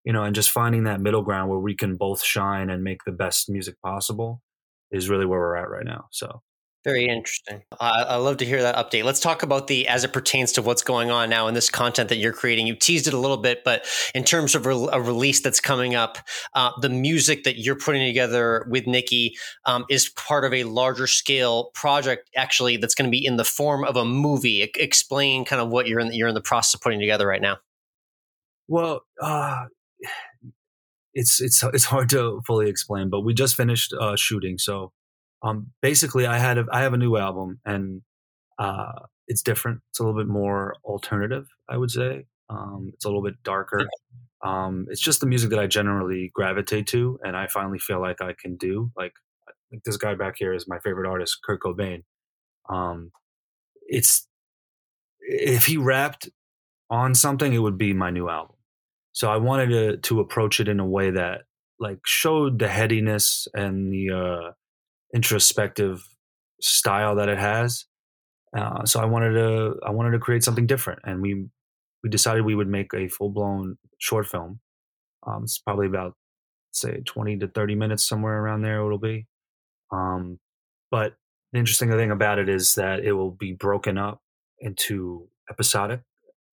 you 0.03 0.13
know. 0.13 0.23
And 0.23 0.35
just 0.35 0.51
finding 0.51 0.83
that 0.83 1.01
middle 1.01 1.23
ground 1.23 1.49
where 1.49 1.59
we 1.59 1.75
can 1.75 1.95
both 1.95 2.23
shine 2.23 2.69
and 2.69 2.83
make 2.83 3.03
the 3.05 3.11
best 3.11 3.49
music 3.49 3.75
possible 3.81 4.41
is 4.91 5.09
really 5.09 5.25
where 5.25 5.39
we're 5.39 5.57
at 5.57 5.69
right 5.69 5.85
now. 5.85 6.05
So 6.11 6.41
very 6.87 7.05
interesting. 7.05 7.63
I, 7.81 8.03
I 8.03 8.15
love 8.15 8.37
to 8.37 8.45
hear 8.45 8.61
that 8.61 8.77
update. 8.77 9.03
Let's 9.03 9.19
talk 9.19 9.43
about 9.43 9.67
the 9.67 9.89
as 9.89 10.05
it 10.05 10.13
pertains 10.13 10.53
to 10.53 10.61
what's 10.61 10.81
going 10.81 11.11
on 11.11 11.29
now 11.29 11.47
in 11.47 11.53
this 11.53 11.69
content 11.69 12.07
that 12.07 12.15
you're 12.15 12.31
creating. 12.31 12.65
You 12.65 12.77
teased 12.77 13.07
it 13.07 13.13
a 13.13 13.17
little 13.17 13.35
bit, 13.35 13.65
but 13.65 13.85
in 14.15 14.23
terms 14.23 14.55
of 14.55 14.65
re- 14.65 14.87
a 14.93 15.01
release 15.01 15.41
that's 15.41 15.59
coming 15.59 15.95
up, 15.95 16.17
uh, 16.53 16.71
the 16.79 16.87
music 16.87 17.43
that 17.43 17.57
you're 17.59 17.75
putting 17.75 18.07
together 18.07 18.65
with 18.69 18.87
Nikki 18.87 19.35
um, 19.65 19.83
is 19.89 20.07
part 20.07 20.45
of 20.45 20.53
a 20.53 20.63
larger 20.63 21.07
scale 21.07 21.71
project, 21.73 22.29
actually, 22.37 22.77
that's 22.77 22.95
going 22.95 23.11
to 23.11 23.11
be 23.11 23.25
in 23.25 23.35
the 23.35 23.43
form 23.43 23.83
of 23.83 23.97
a 23.97 24.05
movie. 24.05 24.63
I- 24.63 24.69
explain 24.75 25.43
kind 25.43 25.61
of 25.61 25.67
what 25.67 25.87
you're 25.87 25.99
in. 25.99 26.13
You're 26.13 26.29
in 26.29 26.35
the 26.35 26.41
process 26.41 26.73
of 26.75 26.79
putting 26.79 27.01
together 27.01 27.27
right 27.27 27.41
now. 27.41 27.57
Well, 28.69 29.01
uh, 29.21 29.65
it's 31.13 31.41
it's 31.41 31.61
it's 31.63 31.85
hard 31.85 32.09
to 32.11 32.39
fully 32.47 32.69
explain, 32.69 33.09
but 33.09 33.21
we 33.21 33.33
just 33.33 33.55
finished 33.55 33.93
uh, 33.99 34.15
shooting, 34.15 34.57
so 34.57 34.93
um, 35.43 35.67
basically 35.81 36.25
I 36.25 36.37
had 36.37 36.57
a, 36.57 36.65
I 36.71 36.81
have 36.81 36.93
a 36.93 36.97
new 36.97 37.17
album 37.17 37.59
and 37.65 38.01
uh, 38.59 38.91
it's 39.27 39.41
different. 39.41 39.81
It's 39.89 39.99
a 39.99 40.03
little 40.03 40.19
bit 40.19 40.27
more 40.27 40.75
alternative, 40.83 41.47
I 41.69 41.77
would 41.77 41.91
say. 41.91 42.25
Um, 42.49 42.91
it's 42.93 43.05
a 43.05 43.07
little 43.07 43.23
bit 43.23 43.35
darker. 43.43 43.87
Um, 44.43 44.85
it's 44.89 45.01
just 45.01 45.19
the 45.19 45.25
music 45.25 45.49
that 45.49 45.59
I 45.59 45.67
generally 45.67 46.31
gravitate 46.33 46.87
to, 46.87 47.19
and 47.23 47.35
I 47.35 47.47
finally 47.47 47.79
feel 47.79 47.99
like 47.99 48.21
I 48.21 48.33
can 48.39 48.55
do. 48.55 48.91
Like, 48.95 49.13
like 49.71 49.83
this 49.83 49.97
guy 49.97 50.15
back 50.15 50.35
here 50.37 50.53
is 50.53 50.67
my 50.67 50.79
favorite 50.79 51.09
artist, 51.09 51.39
Kurt 51.43 51.61
Cobain. 51.61 52.03
Um, 52.69 53.11
it's 53.87 54.27
if 55.19 55.65
he 55.65 55.77
rapped 55.77 56.29
on 56.89 57.15
something, 57.15 57.51
it 57.53 57.57
would 57.59 57.77
be 57.77 57.93
my 57.93 58.09
new 58.11 58.29
album. 58.29 58.55
So 59.11 59.29
I 59.29 59.37
wanted 59.37 59.69
to 59.69 59.97
to 59.97 60.19
approach 60.19 60.59
it 60.59 60.67
in 60.67 60.79
a 60.79 60.85
way 60.85 61.11
that 61.11 61.41
like 61.79 61.99
showed 62.05 62.59
the 62.59 62.67
headiness 62.67 63.47
and 63.53 63.91
the 63.91 64.11
uh, 64.11 64.51
introspective 65.13 66.03
style 66.61 67.15
that 67.15 67.29
it 67.29 67.37
has. 67.37 67.85
Uh, 68.55 68.85
so 68.85 68.99
I 68.99 69.05
wanted 69.05 69.33
to 69.33 69.75
I 69.85 69.91
wanted 69.91 70.11
to 70.11 70.19
create 70.19 70.43
something 70.43 70.67
different, 70.67 70.99
and 71.03 71.21
we 71.21 71.47
we 72.03 72.09
decided 72.09 72.45
we 72.45 72.55
would 72.55 72.67
make 72.67 72.93
a 72.93 73.07
full 73.07 73.29
blown 73.29 73.77
short 73.99 74.27
film. 74.27 74.59
Um, 75.25 75.43
it's 75.43 75.59
probably 75.59 75.87
about 75.87 76.13
say 76.71 77.01
twenty 77.05 77.37
to 77.37 77.47
thirty 77.47 77.75
minutes 77.75 78.07
somewhere 78.07 78.41
around 78.41 78.61
there. 78.61 78.85
It'll 78.85 78.97
be. 78.97 79.27
Um, 79.91 80.39
but 80.91 81.15
the 81.51 81.59
interesting 81.59 81.89
thing 81.91 82.11
about 82.11 82.39
it 82.39 82.49
is 82.49 82.75
that 82.75 83.01
it 83.03 83.13
will 83.13 83.31
be 83.31 83.53
broken 83.53 83.97
up 83.97 84.21
into 84.59 85.27
episodic, 85.49 86.01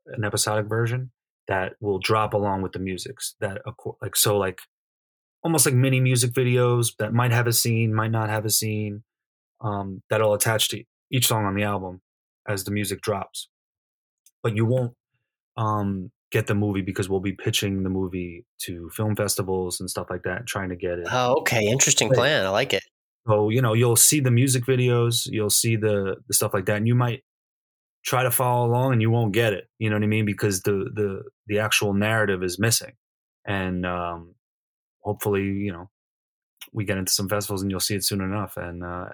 an 0.07 0.25
episodic 0.25 0.67
version 0.67 1.11
that 1.49 1.75
will 1.81 1.99
drop 1.99 2.35
along 2.35 2.63
with 2.63 2.73
the 2.73 2.79
musics. 2.79 3.35
That 3.41 3.63
like 4.03 4.17
so 4.17 4.37
like 4.37 4.61
almost 5.45 5.67
like 5.67 5.75
mini 5.75 6.01
music 6.01 6.33
videos 6.33 6.97
that 6.99 7.13
might 7.13 7.31
have 7.31 7.47
a 7.47 7.53
scene, 7.53 7.95
might 7.95 8.11
not 8.11 8.31
have 8.31 8.45
a 8.45 8.51
scene, 8.51 9.05
um, 9.61 10.03
that'll 10.11 10.35
attach 10.35 10.71
to 10.71 10.83
each 11.13 11.27
song 11.27 11.45
on 11.45 11.55
the 11.55 11.63
album 11.63 12.01
as 12.49 12.65
the 12.65 12.71
music 12.71 13.01
drops. 13.03 13.49
But 14.43 14.57
you 14.57 14.65
won't 14.65 14.95
um, 15.57 16.11
get 16.31 16.47
the 16.47 16.55
movie 16.55 16.83
because 16.83 17.09
we'll 17.09 17.21
be 17.21 17.33
pitching 17.33 17.83
the 17.83 17.91
movie 17.91 18.45
to 18.63 18.91
film 18.91 19.15
festivals 19.15 19.81
and 19.81 19.89
stuff 19.89 20.09
like 20.11 20.23
that, 20.25 20.47
trying 20.47 20.71
to 20.71 20.77
get 20.77 20.99
it. 20.99 21.07
Oh, 21.11 21.37
okay, 21.41 21.67
interesting 21.67 22.11
plan. 22.11 22.45
I 22.47 22.49
like 22.49 22.73
it. 22.73 22.83
So 23.27 23.49
you 23.51 23.63
know, 23.63 23.73
you'll 23.73 23.97
see 23.97 24.21
the 24.21 24.31
music 24.31 24.65
videos, 24.65 25.27
you'll 25.27 25.51
see 25.51 25.77
the 25.77 26.17
the 26.27 26.35
stuff 26.35 26.53
like 26.53 26.67
that, 26.67 26.77
and 26.77 26.89
you 26.89 26.95
might 26.95 27.23
try 28.05 28.23
to 28.23 28.31
follow 28.31 28.67
along 28.67 28.93
and 28.93 29.01
you 29.01 29.11
won't 29.11 29.33
get 29.33 29.55
it. 29.55 29.65
You 29.79 29.89
know 29.89 29.97
what 29.97 30.03
I 30.03 30.09
mean? 30.09 30.27
Because 30.27 30.63
the 30.63 30.91
the 30.95 31.23
the 31.47 31.59
actual 31.59 31.95
narrative 31.95 32.43
is 32.43 32.59
missing, 32.59 32.93
and 33.47 33.87
um, 33.87 34.34
hopefully, 35.05 35.43
you 35.43 35.73
know, 35.73 35.91
we 36.73 36.85
get 36.85 36.99
into 36.99 37.13
some 37.13 37.29
festivals 37.29 37.63
and 37.63 37.71
you'll 37.71 37.81
see 37.81 37.95
it 37.95 38.05
soon 38.05 38.21
enough. 38.21 38.57
And 38.57 38.83
uh, 38.83 39.11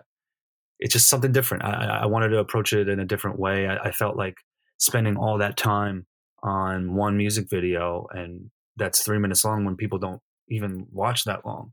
it's 0.79 0.93
just 0.93 1.09
something 1.09 1.33
different. 1.33 1.65
I, 1.65 2.01
I 2.03 2.07
wanted 2.07 2.29
to 2.29 2.39
approach 2.39 2.73
it 2.73 2.89
in 2.89 3.01
a 3.01 3.05
different 3.05 3.39
way. 3.39 3.69
I, 3.69 3.77
I 3.89 3.91
felt 3.93 4.17
like 4.17 4.37
spending 4.79 5.17
all 5.17 5.39
that 5.39 5.57
time 5.57 6.07
on 6.43 6.95
one 6.95 7.17
music 7.17 7.51
video 7.51 8.07
and 8.13 8.51
that's 8.77 9.03
three 9.03 9.19
minutes 9.19 9.45
long 9.45 9.65
when 9.65 9.77
people 9.77 9.99
don't 9.99 10.23
even 10.49 10.87
watch 10.91 11.25
that 11.25 11.45
long 11.45 11.73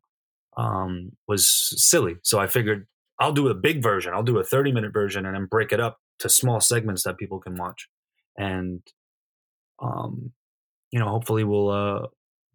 um, 0.58 1.12
was 1.28 1.48
silly. 1.48 2.16
So 2.24 2.40
I 2.40 2.48
figured 2.48 2.88
I'll 3.20 3.32
do 3.32 3.48
a 3.48 3.54
big 3.54 3.82
version. 3.82 4.14
I'll 4.14 4.24
do 4.24 4.40
a 4.40 4.44
30 4.44 4.72
minute 4.72 4.92
version 4.92 5.26
and 5.26 5.36
then 5.36 5.46
break 5.46 5.72
it 5.72 5.80
up 5.80 6.00
to 6.20 6.30
small 6.30 6.60
segments 6.60 7.04
that 7.04 7.18
people 7.18 7.40
can 7.40 7.56
watch. 7.56 7.88
And, 8.38 8.82
um, 9.82 10.32
you 10.92 11.00
know, 11.00 11.08
hopefully 11.08 11.44
we'll 11.44 11.70
uh, 11.70 12.08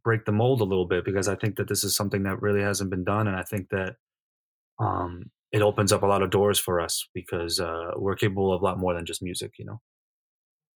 break 0.05 0.25
the 0.25 0.33
mold 0.33 0.61
a 0.61 0.65
little 0.65 0.87
bit 0.87 1.05
because 1.05 1.29
I 1.29 1.37
think 1.37 1.57
that 1.57 1.69
this 1.69 1.85
is 1.85 1.95
something 1.95 2.25
that 2.25 2.43
really 2.43 2.63
hasn't 2.63 2.91
been 2.91 3.05
done. 3.05 3.27
And 3.27 3.37
I 3.37 3.43
think 3.43 3.69
that 3.71 3.97
um, 4.79 5.31
it 5.53 5.63
opens 5.63 5.93
up 5.93 6.03
a 6.03 6.07
lot 6.07 6.23
of 6.23 6.31
doors 6.31 6.59
for 6.59 6.81
us 6.81 7.09
because 7.15 7.61
uh, 7.61 7.93
we're 7.97 8.17
capable 8.17 8.53
of 8.53 8.63
a 8.63 8.65
lot 8.65 8.79
more 8.79 8.95
than 8.95 9.07
just 9.07 9.23
music, 9.23 9.53
you 9.59 9.65
know? 9.65 9.81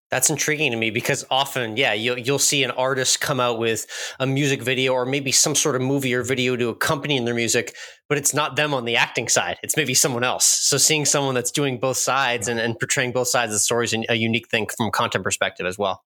That's 0.08 0.30
intriguing 0.30 0.70
to 0.70 0.76
me 0.76 0.90
because 0.90 1.26
often, 1.32 1.76
yeah, 1.76 1.92
you'll, 1.92 2.16
you'll 2.16 2.38
see 2.38 2.62
an 2.62 2.70
artist 2.70 3.20
come 3.20 3.40
out 3.40 3.58
with 3.58 3.86
a 4.20 4.26
music 4.26 4.62
video 4.62 4.92
or 4.92 5.04
maybe 5.04 5.32
some 5.32 5.56
sort 5.56 5.74
of 5.74 5.82
movie 5.82 6.14
or 6.14 6.22
video 6.22 6.54
to 6.54 6.68
accompany 6.68 7.18
their 7.18 7.34
music, 7.34 7.74
but 8.08 8.16
it's 8.16 8.32
not 8.32 8.54
them 8.54 8.72
on 8.72 8.84
the 8.84 8.94
acting 8.94 9.26
side. 9.26 9.56
It's 9.64 9.76
maybe 9.76 9.94
someone 9.94 10.22
else. 10.22 10.44
So 10.44 10.78
seeing 10.78 11.06
someone 11.06 11.34
that's 11.34 11.50
doing 11.50 11.80
both 11.80 11.96
sides 11.96 12.46
and, 12.46 12.60
and 12.60 12.78
portraying 12.78 13.10
both 13.10 13.26
sides 13.26 13.50
of 13.50 13.56
the 13.56 13.60
story 13.60 13.86
is 13.86 13.96
a 14.08 14.14
unique 14.14 14.48
thing 14.48 14.68
from 14.76 14.86
a 14.86 14.90
content 14.92 15.24
perspective 15.24 15.66
as 15.66 15.76
well. 15.76 16.04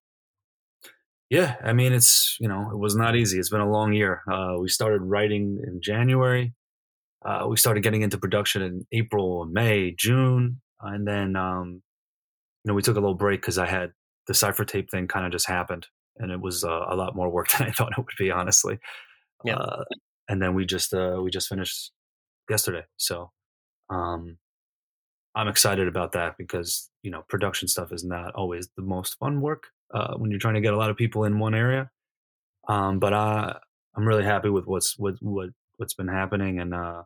Yeah, 1.31 1.55
I 1.62 1.72
mean, 1.72 1.93
it's 1.93 2.37
you 2.41 2.49
know, 2.49 2.70
it 2.72 2.78
was 2.78 2.97
not 2.97 3.14
easy. 3.14 3.39
It's 3.39 3.51
been 3.51 3.61
a 3.61 3.70
long 3.70 3.93
year. 3.93 4.22
Uh, 4.31 4.57
we 4.61 4.68
started 4.68 5.01
writing 5.03 5.61
in 5.64 5.81
January. 5.81 6.53
Uh, 7.24 7.47
we 7.49 7.57
started 7.57 7.83
getting 7.83 8.03
into 8.03 8.18
production 8.18 8.62
in 8.62 8.87
April, 8.93 9.47
May, 9.47 9.95
June, 9.97 10.61
and 10.81 11.07
then 11.07 11.37
um, 11.37 11.83
you 12.64 12.68
know, 12.70 12.74
we 12.74 12.83
took 12.83 12.97
a 12.97 13.01
little 13.01 13.14
break 13.14 13.41
because 13.41 13.59
I 13.59 13.66
had 13.66 13.93
the 14.26 14.35
cipher 14.35 14.64
tape 14.64 14.91
thing 14.91 15.07
kind 15.07 15.24
of 15.24 15.31
just 15.31 15.47
happened, 15.47 15.87
and 16.18 16.33
it 16.33 16.41
was 16.41 16.64
uh, 16.64 16.87
a 16.89 16.97
lot 16.97 17.14
more 17.14 17.31
work 17.31 17.49
than 17.59 17.68
I 17.68 17.70
thought 17.70 17.93
it 17.93 17.99
would 17.99 18.07
be, 18.18 18.33
honestly. 18.33 18.81
Yeah. 19.45 19.55
Uh, 19.55 19.85
and 20.28 20.43
then 20.43 20.55
we 20.55 20.66
just 20.66 20.93
uh, 20.93 21.20
we 21.22 21.31
just 21.31 21.49
finished 21.49 21.93
yesterday, 22.49 22.85
so 22.97 23.31
um, 23.89 24.39
I'm 25.37 25.49
excited 25.49 25.87
about 25.87 26.12
that 26.12 26.37
because 26.39 26.91
you 27.03 27.12
know 27.12 27.22
production 27.28 27.68
stuff 27.68 27.93
is 27.93 28.03
not 28.05 28.35
always 28.35 28.68
the 28.76 28.83
most 28.83 29.16
fun 29.20 29.41
work 29.41 29.68
uh, 29.93 30.14
when 30.16 30.30
you're 30.30 30.41
trying 30.41 30.55
to 30.55 30.61
get 30.61 30.74
a 30.74 30.76
lot 30.76 30.91
of 30.91 30.97
people 30.97 31.24
in 31.24 31.38
one 31.38 31.55
area. 31.55 31.91
Um, 32.68 32.99
but 32.99 33.12
I 33.12 33.59
I'm 33.97 34.07
really 34.07 34.24
happy 34.24 34.49
with 34.49 34.66
what's 34.66 34.99
what 34.99 35.14
what 35.20 35.51
what's 35.76 35.95
been 35.95 36.09
happening, 36.09 36.61
and 36.61 36.74
uh, 36.74 37.03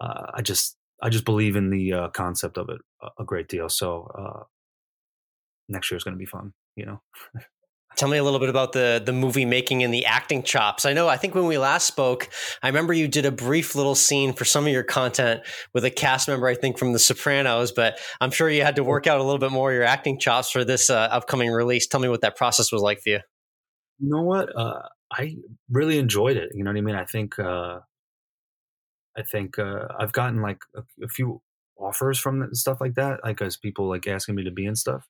uh, 0.00 0.26
I 0.34 0.42
just 0.42 0.76
I 1.02 1.08
just 1.08 1.24
believe 1.24 1.56
in 1.56 1.70
the 1.70 1.92
uh, 1.92 2.08
concept 2.08 2.58
of 2.58 2.68
it 2.68 2.80
a, 3.18 3.24
great 3.24 3.48
deal. 3.48 3.68
So 3.68 4.10
uh, 4.18 4.44
next 5.68 5.90
year 5.90 5.96
is 5.96 6.04
going 6.04 6.14
to 6.14 6.18
be 6.18 6.26
fun. 6.26 6.52
You 6.76 6.86
know. 6.86 7.02
Tell 8.00 8.08
me 8.08 8.16
a 8.16 8.24
little 8.24 8.38
bit 8.38 8.48
about 8.48 8.72
the 8.72 9.02
the 9.04 9.12
movie 9.12 9.44
making 9.44 9.82
and 9.82 9.92
the 9.92 10.06
acting 10.06 10.42
chops. 10.42 10.86
I 10.86 10.94
know. 10.94 11.06
I 11.06 11.18
think 11.18 11.34
when 11.34 11.44
we 11.44 11.58
last 11.58 11.86
spoke, 11.86 12.30
I 12.62 12.68
remember 12.68 12.94
you 12.94 13.06
did 13.06 13.26
a 13.26 13.30
brief 13.30 13.74
little 13.74 13.94
scene 13.94 14.32
for 14.32 14.46
some 14.46 14.66
of 14.66 14.72
your 14.72 14.82
content 14.82 15.42
with 15.74 15.84
a 15.84 15.90
cast 15.90 16.26
member. 16.26 16.46
I 16.46 16.54
think 16.54 16.78
from 16.78 16.94
The 16.94 16.98
Sopranos, 16.98 17.72
but 17.72 17.98
I'm 18.18 18.30
sure 18.30 18.48
you 18.48 18.62
had 18.62 18.76
to 18.76 18.84
work 18.84 19.06
out 19.06 19.20
a 19.20 19.22
little 19.22 19.38
bit 19.38 19.52
more 19.52 19.70
your 19.70 19.82
acting 19.82 20.18
chops 20.18 20.50
for 20.50 20.64
this 20.64 20.88
uh, 20.88 20.94
upcoming 20.94 21.50
release. 21.50 21.86
Tell 21.86 22.00
me 22.00 22.08
what 22.08 22.22
that 22.22 22.38
process 22.38 22.72
was 22.72 22.80
like 22.80 23.02
for 23.02 23.10
you. 23.10 23.20
You 23.98 24.08
know 24.08 24.22
what? 24.22 24.48
Uh, 24.56 24.80
I 25.12 25.36
really 25.68 25.98
enjoyed 25.98 26.38
it. 26.38 26.52
You 26.54 26.64
know 26.64 26.70
what 26.70 26.78
I 26.78 26.80
mean? 26.80 26.96
I 26.96 27.04
think 27.04 27.38
uh, 27.38 27.80
I 29.14 29.22
think 29.30 29.58
uh, 29.58 29.88
I've 29.98 30.12
gotten 30.12 30.40
like 30.40 30.62
a, 30.74 31.04
a, 31.04 31.08
few 31.08 31.42
offers 31.78 32.18
from 32.18 32.48
stuff 32.54 32.80
like 32.80 32.94
that, 32.94 33.20
like 33.24 33.42
as 33.42 33.58
people 33.58 33.90
like 33.90 34.06
asking 34.06 34.36
me 34.36 34.44
to 34.44 34.50
be 34.50 34.64
in 34.64 34.74
stuff. 34.74 35.06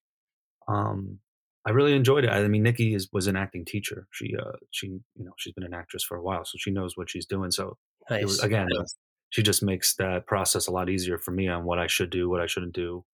Um, 0.66 1.20
I 1.66 1.70
really 1.70 1.94
enjoyed 1.94 2.24
it. 2.24 2.30
I 2.30 2.46
mean, 2.48 2.62
Nikki 2.62 2.94
is 2.94 3.08
was 3.12 3.26
an 3.26 3.36
acting 3.36 3.64
teacher. 3.64 4.06
She 4.12 4.34
uh, 4.36 4.52
she 4.70 4.86
you 4.86 5.24
know 5.24 5.32
she's 5.36 5.52
been 5.52 5.64
an 5.64 5.74
actress 5.74 6.02
for 6.02 6.16
a 6.16 6.22
while, 6.22 6.44
so 6.44 6.56
she 6.58 6.70
knows 6.70 6.96
what 6.96 7.10
she's 7.10 7.26
doing. 7.26 7.50
So 7.50 7.76
nice. 8.08 8.22
was, 8.22 8.40
again, 8.40 8.68
nice. 8.70 8.96
she 9.28 9.42
just 9.42 9.62
makes 9.62 9.94
that 9.96 10.26
process 10.26 10.66
a 10.66 10.70
lot 10.70 10.88
easier 10.88 11.18
for 11.18 11.32
me 11.32 11.48
on 11.48 11.64
what 11.64 11.78
I 11.78 11.86
should 11.86 12.10
do, 12.10 12.30
what 12.30 12.40
I 12.40 12.46
shouldn't 12.46 12.72
do, 12.72 13.04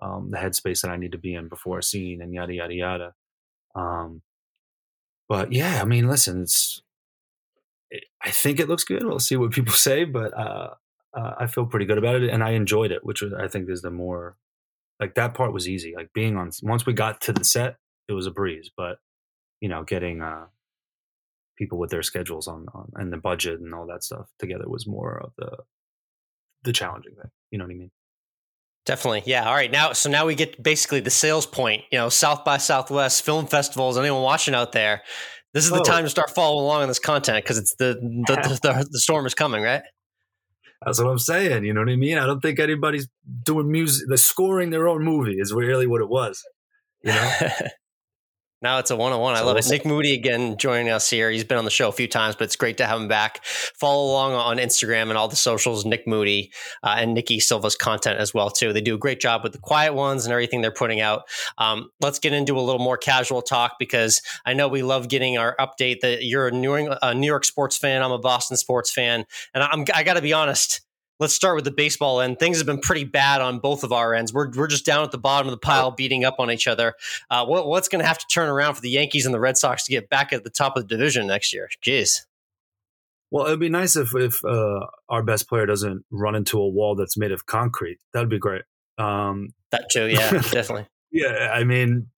um, 0.00 0.30
the 0.30 0.38
headspace 0.38 0.80
that 0.80 0.90
I 0.90 0.96
need 0.96 1.12
to 1.12 1.18
be 1.18 1.34
in 1.34 1.48
before 1.48 1.78
a 1.78 1.82
scene, 1.82 2.22
and 2.22 2.32
yada 2.32 2.54
yada 2.54 2.74
yada. 2.74 3.14
Um, 3.74 4.22
but 5.28 5.52
yeah, 5.52 5.80
I 5.82 5.84
mean, 5.84 6.08
listen, 6.08 6.42
it's 6.42 6.82
I 8.22 8.30
think 8.30 8.60
it 8.60 8.68
looks 8.68 8.84
good. 8.84 9.04
We'll 9.04 9.18
see 9.18 9.36
what 9.36 9.52
people 9.52 9.74
say, 9.74 10.04
but 10.04 10.36
uh, 10.36 10.70
uh, 11.14 11.34
I 11.38 11.46
feel 11.46 11.66
pretty 11.66 11.86
good 11.86 11.98
about 11.98 12.22
it, 12.22 12.30
and 12.30 12.42
I 12.42 12.50
enjoyed 12.50 12.92
it, 12.92 13.04
which 13.04 13.22
I 13.22 13.48
think 13.48 13.68
is 13.68 13.82
the 13.82 13.90
more 13.90 14.36
like 14.98 15.14
that 15.14 15.34
part 15.34 15.52
was 15.52 15.68
easy. 15.68 15.94
Like 15.94 16.12
being 16.12 16.36
on 16.36 16.50
once 16.62 16.86
we 16.86 16.92
got 16.92 17.20
to 17.22 17.32
the 17.32 17.44
set, 17.44 17.76
it 18.10 18.14
was 18.14 18.26
a 18.26 18.30
breeze. 18.30 18.70
But 18.76 18.98
you 19.60 19.68
know, 19.68 19.84
getting 19.84 20.20
uh, 20.20 20.46
people 21.56 21.78
with 21.78 21.90
their 21.90 22.02
schedules 22.02 22.48
on, 22.48 22.66
on 22.74 22.90
and 22.96 23.12
the 23.12 23.18
budget 23.18 23.60
and 23.60 23.74
all 23.74 23.86
that 23.86 24.02
stuff 24.02 24.28
together 24.38 24.68
was 24.68 24.86
more 24.86 25.18
of 25.18 25.32
the 25.38 25.56
the 26.64 26.72
challenging 26.72 27.14
thing. 27.14 27.30
You 27.50 27.58
know 27.58 27.64
what 27.64 27.72
I 27.72 27.78
mean? 27.78 27.90
Definitely. 28.86 29.22
Yeah. 29.26 29.46
All 29.46 29.54
right. 29.54 29.70
Now, 29.70 29.92
so 29.92 30.10
now 30.10 30.26
we 30.26 30.34
get 30.34 30.62
basically 30.62 31.00
the 31.00 31.10
sales 31.10 31.46
point, 31.46 31.84
you 31.92 31.98
know, 31.98 32.08
South 32.08 32.44
by 32.44 32.56
Southwest 32.56 33.22
film 33.22 33.46
festivals, 33.46 33.98
anyone 33.98 34.22
watching 34.22 34.54
out 34.54 34.72
there, 34.72 35.02
this 35.52 35.64
is 35.64 35.70
the 35.70 35.80
oh. 35.80 35.84
time 35.84 36.04
to 36.04 36.10
start 36.10 36.30
following 36.30 36.64
along 36.64 36.82
on 36.82 36.88
this 36.88 36.98
content 36.98 37.44
because 37.44 37.58
it's 37.58 37.74
the 37.74 37.94
the, 38.26 38.34
the 38.62 38.72
the, 38.72 38.88
the 38.90 38.98
storm 39.00 39.26
is 39.26 39.34
coming, 39.34 39.62
right? 39.62 39.82
That's 40.84 40.98
what 40.98 41.10
I'm 41.10 41.18
saying. 41.18 41.64
You 41.64 41.74
know 41.74 41.80
what 41.80 41.90
I 41.90 41.96
mean? 41.96 42.18
I 42.18 42.26
don't 42.26 42.40
think 42.40 42.58
anybody's 42.58 43.08
doing 43.42 43.70
music. 43.70 44.06
They're 44.08 44.16
scoring 44.16 44.70
their 44.70 44.88
own 44.88 45.04
movie 45.04 45.36
is 45.38 45.52
really 45.52 45.86
what 45.86 46.00
it 46.00 46.08
was. 46.08 46.42
You 47.02 47.12
know? 47.12 47.32
Now 48.62 48.78
it's 48.78 48.90
a 48.90 48.96
one 48.96 49.12
on 49.12 49.20
one. 49.20 49.34
I 49.34 49.40
love 49.40 49.56
it. 49.56 49.66
Nik 49.70 49.86
Moody 49.86 50.12
again 50.12 50.56
joining 50.58 50.90
us 50.90 51.08
here. 51.08 51.30
He's 51.30 51.44
been 51.44 51.56
on 51.56 51.64
the 51.64 51.70
show 51.70 51.88
a 51.88 51.92
few 51.92 52.06
times, 52.06 52.36
but 52.36 52.44
it's 52.44 52.56
great 52.56 52.76
to 52.78 52.86
have 52.86 53.00
him 53.00 53.08
back. 53.08 53.42
Follow 53.44 54.10
along 54.10 54.34
on 54.34 54.58
Instagram 54.58 55.08
and 55.08 55.16
all 55.16 55.28
the 55.28 55.36
socials. 55.36 55.86
Nik 55.86 56.06
Moody 56.06 56.52
uh, 56.82 56.96
and 56.98 57.14
Nikki 57.14 57.40
Silva's 57.40 57.74
content 57.74 58.18
as 58.18 58.34
well 58.34 58.50
too. 58.50 58.72
They 58.72 58.82
do 58.82 58.94
a 58.94 58.98
great 58.98 59.20
job 59.20 59.42
with 59.42 59.52
the 59.52 59.58
quiet 59.58 59.94
ones 59.94 60.26
and 60.26 60.32
everything 60.32 60.60
they're 60.60 60.70
putting 60.70 61.00
out. 61.00 61.22
Um, 61.56 61.90
let's 62.00 62.18
get 62.18 62.34
into 62.34 62.58
a 62.58 62.60
little 62.60 62.82
more 62.82 62.98
casual 62.98 63.40
talk 63.40 63.76
because 63.78 64.20
I 64.44 64.52
know 64.52 64.68
we 64.68 64.82
love 64.82 65.08
getting 65.08 65.38
our 65.38 65.56
update. 65.58 66.00
That 66.00 66.24
you're 66.24 66.48
a 66.48 66.52
New 66.52 66.76
York, 66.76 66.98
a 67.00 67.14
New 67.14 67.26
York 67.26 67.46
sports 67.46 67.78
fan. 67.78 68.02
I'm 68.02 68.12
a 68.12 68.18
Boston 68.18 68.58
sports 68.58 68.90
fan, 68.90 69.24
and 69.54 69.64
I'm 69.64 69.84
I 69.94 70.02
got 70.02 70.14
to 70.14 70.22
be 70.22 70.34
honest 70.34 70.82
let's 71.20 71.34
start 71.34 71.54
with 71.54 71.64
the 71.64 71.70
baseball 71.70 72.20
end. 72.20 72.38
Things 72.38 72.56
have 72.58 72.66
been 72.66 72.80
pretty 72.80 73.04
bad 73.04 73.40
on 73.40 73.60
both 73.60 73.84
of 73.84 73.92
our 73.92 74.14
ends. 74.14 74.32
We're, 74.32 74.50
we're 74.50 74.66
just 74.66 74.86
down 74.86 75.04
at 75.04 75.12
the 75.12 75.18
bottom 75.18 75.46
of 75.46 75.52
the 75.52 75.58
pile, 75.58 75.90
beating 75.90 76.24
up 76.24 76.36
on 76.40 76.50
each 76.50 76.66
other. 76.66 76.94
Uh, 77.30 77.44
what, 77.46 77.68
what's 77.68 77.88
going 77.88 78.00
to 78.00 78.08
have 78.08 78.18
to 78.18 78.26
turn 78.26 78.48
around 78.48 78.74
for 78.74 78.80
the 78.80 78.90
Yankees 78.90 79.26
and 79.26 79.34
the 79.34 79.40
Red 79.40 79.56
Sox 79.56 79.84
to 79.84 79.92
get 79.92 80.08
back 80.08 80.32
at 80.32 80.42
the 80.42 80.50
top 80.50 80.76
of 80.76 80.82
the 80.82 80.88
division 80.88 81.26
next 81.28 81.52
year? 81.52 81.68
Jeez. 81.84 82.22
Well, 83.30 83.46
it'd 83.46 83.60
be 83.60 83.68
nice 83.68 83.94
if 83.94 84.12
if 84.16 84.44
uh, 84.44 84.86
our 85.08 85.22
best 85.22 85.48
player 85.48 85.64
doesn't 85.64 86.04
run 86.10 86.34
into 86.34 86.58
a 86.58 86.68
wall 86.68 86.96
that's 86.96 87.16
made 87.16 87.30
of 87.30 87.46
concrete. 87.46 87.98
That'd 88.12 88.28
be 88.28 88.40
great. 88.40 88.62
Um, 88.98 89.50
that 89.70 89.88
too, 89.88 90.08
yeah, 90.08 90.30
definitely. 90.50 90.88
Yeah, 91.12 91.50
I 91.52 91.62
mean, 91.62 92.08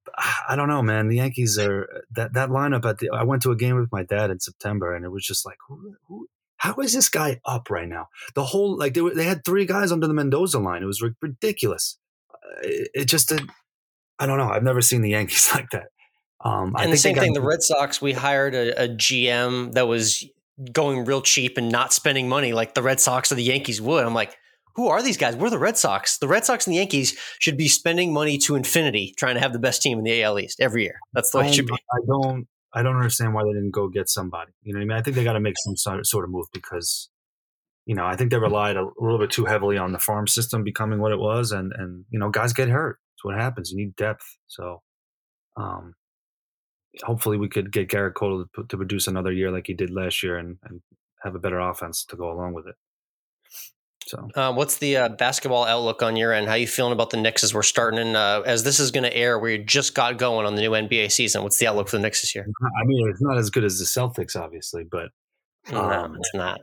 I 0.48 0.56
don't 0.56 0.68
know, 0.68 0.82
man. 0.82 1.08
The 1.08 1.16
Yankees 1.16 1.58
are 1.58 1.86
that 2.12 2.32
that 2.32 2.48
lineup 2.48 2.86
at 2.86 2.98
the. 2.98 3.10
I 3.10 3.24
went 3.24 3.42
to 3.42 3.50
a 3.50 3.56
game 3.56 3.76
with 3.76 3.92
my 3.92 4.04
dad 4.04 4.30
in 4.30 4.40
September, 4.40 4.94
and 4.94 5.04
it 5.04 5.10
was 5.10 5.24
just 5.24 5.44
like, 5.44 5.58
who, 5.68 5.96
who 6.08 6.26
how 6.62 6.76
is 6.76 6.92
this 6.92 7.08
guy 7.08 7.40
up 7.44 7.70
right 7.70 7.88
now? 7.88 8.06
The 8.36 8.44
whole 8.44 8.78
like 8.78 8.94
they 8.94 9.00
were, 9.00 9.12
they 9.12 9.24
had 9.24 9.44
three 9.44 9.66
guys 9.66 9.90
under 9.90 10.06
the 10.06 10.14
Mendoza 10.14 10.60
line. 10.60 10.80
It 10.80 10.86
was 10.86 11.02
ridiculous. 11.20 11.98
It, 12.62 12.88
it 12.94 13.04
just 13.06 13.32
I 14.20 14.26
don't 14.26 14.38
know. 14.38 14.48
I've 14.48 14.62
never 14.62 14.80
seen 14.80 15.02
the 15.02 15.10
Yankees 15.10 15.50
like 15.54 15.70
that. 15.70 15.88
Um, 16.44 16.74
and 16.78 16.92
the 16.92 16.96
same 16.96 17.16
thing, 17.16 17.32
the 17.32 17.42
Red 17.42 17.62
Sox. 17.62 18.00
We 18.00 18.12
hired 18.12 18.54
a, 18.54 18.84
a 18.84 18.88
GM 18.88 19.72
that 19.72 19.88
was 19.88 20.24
going 20.72 21.04
real 21.04 21.20
cheap 21.20 21.58
and 21.58 21.68
not 21.68 21.92
spending 21.92 22.28
money 22.28 22.52
like 22.52 22.74
the 22.74 22.82
Red 22.82 23.00
Sox 23.00 23.32
or 23.32 23.34
the 23.34 23.42
Yankees 23.42 23.80
would. 23.80 24.04
I'm 24.04 24.14
like, 24.14 24.36
who 24.76 24.86
are 24.86 25.02
these 25.02 25.16
guys? 25.16 25.34
We're 25.34 25.50
the 25.50 25.58
Red 25.58 25.76
Sox. 25.76 26.18
The 26.18 26.28
Red 26.28 26.44
Sox 26.44 26.68
and 26.68 26.74
the 26.74 26.78
Yankees 26.78 27.18
should 27.40 27.56
be 27.56 27.66
spending 27.66 28.12
money 28.12 28.38
to 28.38 28.54
infinity 28.54 29.14
trying 29.18 29.34
to 29.34 29.40
have 29.40 29.52
the 29.52 29.58
best 29.58 29.82
team 29.82 29.98
in 29.98 30.04
the 30.04 30.22
AL 30.22 30.38
East 30.38 30.60
every 30.60 30.84
year. 30.84 31.00
That's 31.12 31.32
the 31.32 31.38
way 31.38 31.48
it 31.48 31.54
should 31.54 31.66
be. 31.66 31.74
I 31.74 31.98
don't. 32.06 32.46
I 32.74 32.82
don't 32.82 32.96
understand 32.96 33.34
why 33.34 33.44
they 33.44 33.52
didn't 33.52 33.72
go 33.72 33.88
get 33.88 34.08
somebody. 34.08 34.52
You 34.62 34.72
know 34.72 34.78
what 34.78 34.84
I 34.84 34.86
mean? 34.86 34.98
I 34.98 35.02
think 35.02 35.16
they 35.16 35.24
got 35.24 35.34
to 35.34 35.40
make 35.40 35.56
some 35.58 35.76
sort 36.04 36.24
of 36.24 36.30
move 36.30 36.46
because, 36.52 37.10
you 37.84 37.94
know, 37.94 38.06
I 38.06 38.16
think 38.16 38.30
they 38.30 38.38
relied 38.38 38.76
a, 38.76 38.88
little 38.98 39.18
bit 39.18 39.30
too 39.30 39.44
heavily 39.44 39.76
on 39.76 39.92
the 39.92 39.98
farm 39.98 40.26
system 40.26 40.64
becoming 40.64 41.00
what 41.00 41.12
it 41.12 41.18
was, 41.18 41.52
and 41.52 41.72
and 41.76 42.04
you 42.10 42.18
know, 42.18 42.30
guys 42.30 42.52
get 42.52 42.68
hurt. 42.68 42.98
It's 43.14 43.24
what 43.24 43.38
happens. 43.38 43.70
You 43.70 43.76
need 43.76 43.96
depth. 43.96 44.24
So, 44.46 44.82
um, 45.56 45.94
hopefully, 47.02 47.36
we 47.36 47.48
could 47.48 47.72
get 47.72 47.88
Gerrit 47.88 48.14
Cole 48.14 48.46
to, 48.56 48.64
to 48.64 48.76
produce 48.76 49.06
another 49.06 49.32
year 49.32 49.50
like 49.50 49.66
he 49.66 49.74
did 49.74 49.90
last 49.90 50.22
year, 50.22 50.38
and 50.38 50.56
and 50.64 50.80
have 51.22 51.34
a 51.34 51.38
better 51.40 51.60
offense 51.60 52.04
to 52.06 52.16
go 52.16 52.30
along 52.32 52.54
with 52.54 52.66
it. 52.66 52.76
So, 54.06 54.28
uh, 54.34 54.52
what's 54.52 54.78
the 54.78 54.96
uh, 54.96 55.08
basketball 55.10 55.64
outlook 55.64 56.02
on 56.02 56.16
your 56.16 56.32
end? 56.32 56.48
How 56.48 56.54
you 56.54 56.66
feeling 56.66 56.92
about 56.92 57.10
the 57.10 57.16
Knicks 57.16 57.44
as 57.44 57.54
we're 57.54 57.62
starting? 57.62 58.00
And 58.00 58.16
uh, 58.16 58.42
as 58.44 58.64
this 58.64 58.80
is 58.80 58.90
going 58.90 59.04
to 59.04 59.16
air, 59.16 59.38
we 59.38 59.58
just 59.58 59.94
got 59.94 60.18
going 60.18 60.46
on 60.46 60.54
the 60.54 60.60
new 60.62 60.70
NBA 60.72 61.10
season. 61.12 61.42
What's 61.42 61.58
the 61.58 61.66
outlook 61.66 61.88
for 61.88 61.96
the 61.96 62.02
Knicks 62.02 62.20
this 62.20 62.34
year? 62.34 62.46
I 62.62 62.84
mean, 62.84 63.08
it's 63.10 63.22
not 63.22 63.38
as 63.38 63.50
good 63.50 63.64
as 63.64 63.78
the 63.78 63.84
Celtics, 63.84 64.34
obviously, 64.36 64.84
but 64.90 65.08
um, 65.72 66.12
no, 66.12 66.14
it's 66.18 66.34
not. 66.34 66.60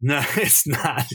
No, 0.00 0.22
it's 0.36 0.66
not. 0.66 1.06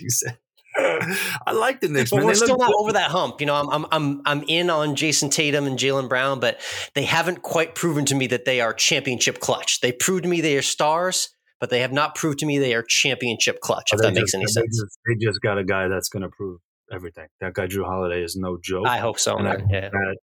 I 0.77 1.51
like 1.51 1.81
the 1.81 1.89
Knicks, 1.89 2.11
but 2.11 2.17
man. 2.17 2.25
we're 2.27 2.33
They 2.33 2.37
still 2.37 2.57
not 2.57 2.67
good. 2.67 2.75
over 2.79 2.93
that 2.93 3.11
hump. 3.11 3.39
You 3.41 3.47
know, 3.47 3.55
I'm 3.55 3.69
I'm 3.69 3.85
I'm 3.91 4.21
I'm 4.25 4.43
in 4.47 4.69
on 4.69 4.95
Jayson 4.95 5.29
Tatum 5.29 5.67
and 5.67 5.77
Jaylen 5.77 6.07
Brown, 6.07 6.39
but 6.39 6.59
they 6.95 7.03
haven't 7.03 7.41
quite 7.41 7.75
proven 7.75 8.05
to 8.05 8.15
me 8.15 8.27
that 8.27 8.45
they 8.45 8.61
are 8.61 8.73
championship 8.73 9.39
clutch. 9.39 9.81
They 9.81 9.91
proved 9.91 10.23
to 10.23 10.29
me 10.29 10.41
they 10.41 10.57
are 10.57 10.61
stars, 10.61 11.29
but 11.59 11.69
they 11.69 11.79
have 11.81 11.91
not 11.91 12.15
proved 12.15 12.39
to 12.39 12.45
me 12.45 12.57
they 12.57 12.73
are 12.73 12.83
championship 12.83 13.59
clutch. 13.61 13.89
If 13.93 13.99
that 13.99 14.13
makes 14.13 14.31
just- 14.31 14.35
any 14.35 14.45
they 14.45 14.51
sense. 14.51 14.77
Just, 14.79 14.99
they 15.07 15.25
just 15.25 15.41
got 15.41 15.57
a 15.57 15.63
guy 15.63 15.87
that's 15.87 16.09
going 16.09 16.23
to 16.23 16.29
prove 16.29 16.59
everything. 16.91 17.27
That 17.41 17.53
guy, 17.53 17.67
Jrue 17.67 17.85
Holiday, 17.85 18.23
is 18.23 18.35
no 18.35 18.57
joke. 18.61 18.87
I 18.87 18.97
hope 18.97 19.19
so, 19.19 19.37
And 19.37 19.47
I 19.47 19.57
Yeah. 19.69 19.89
that 19.89 20.17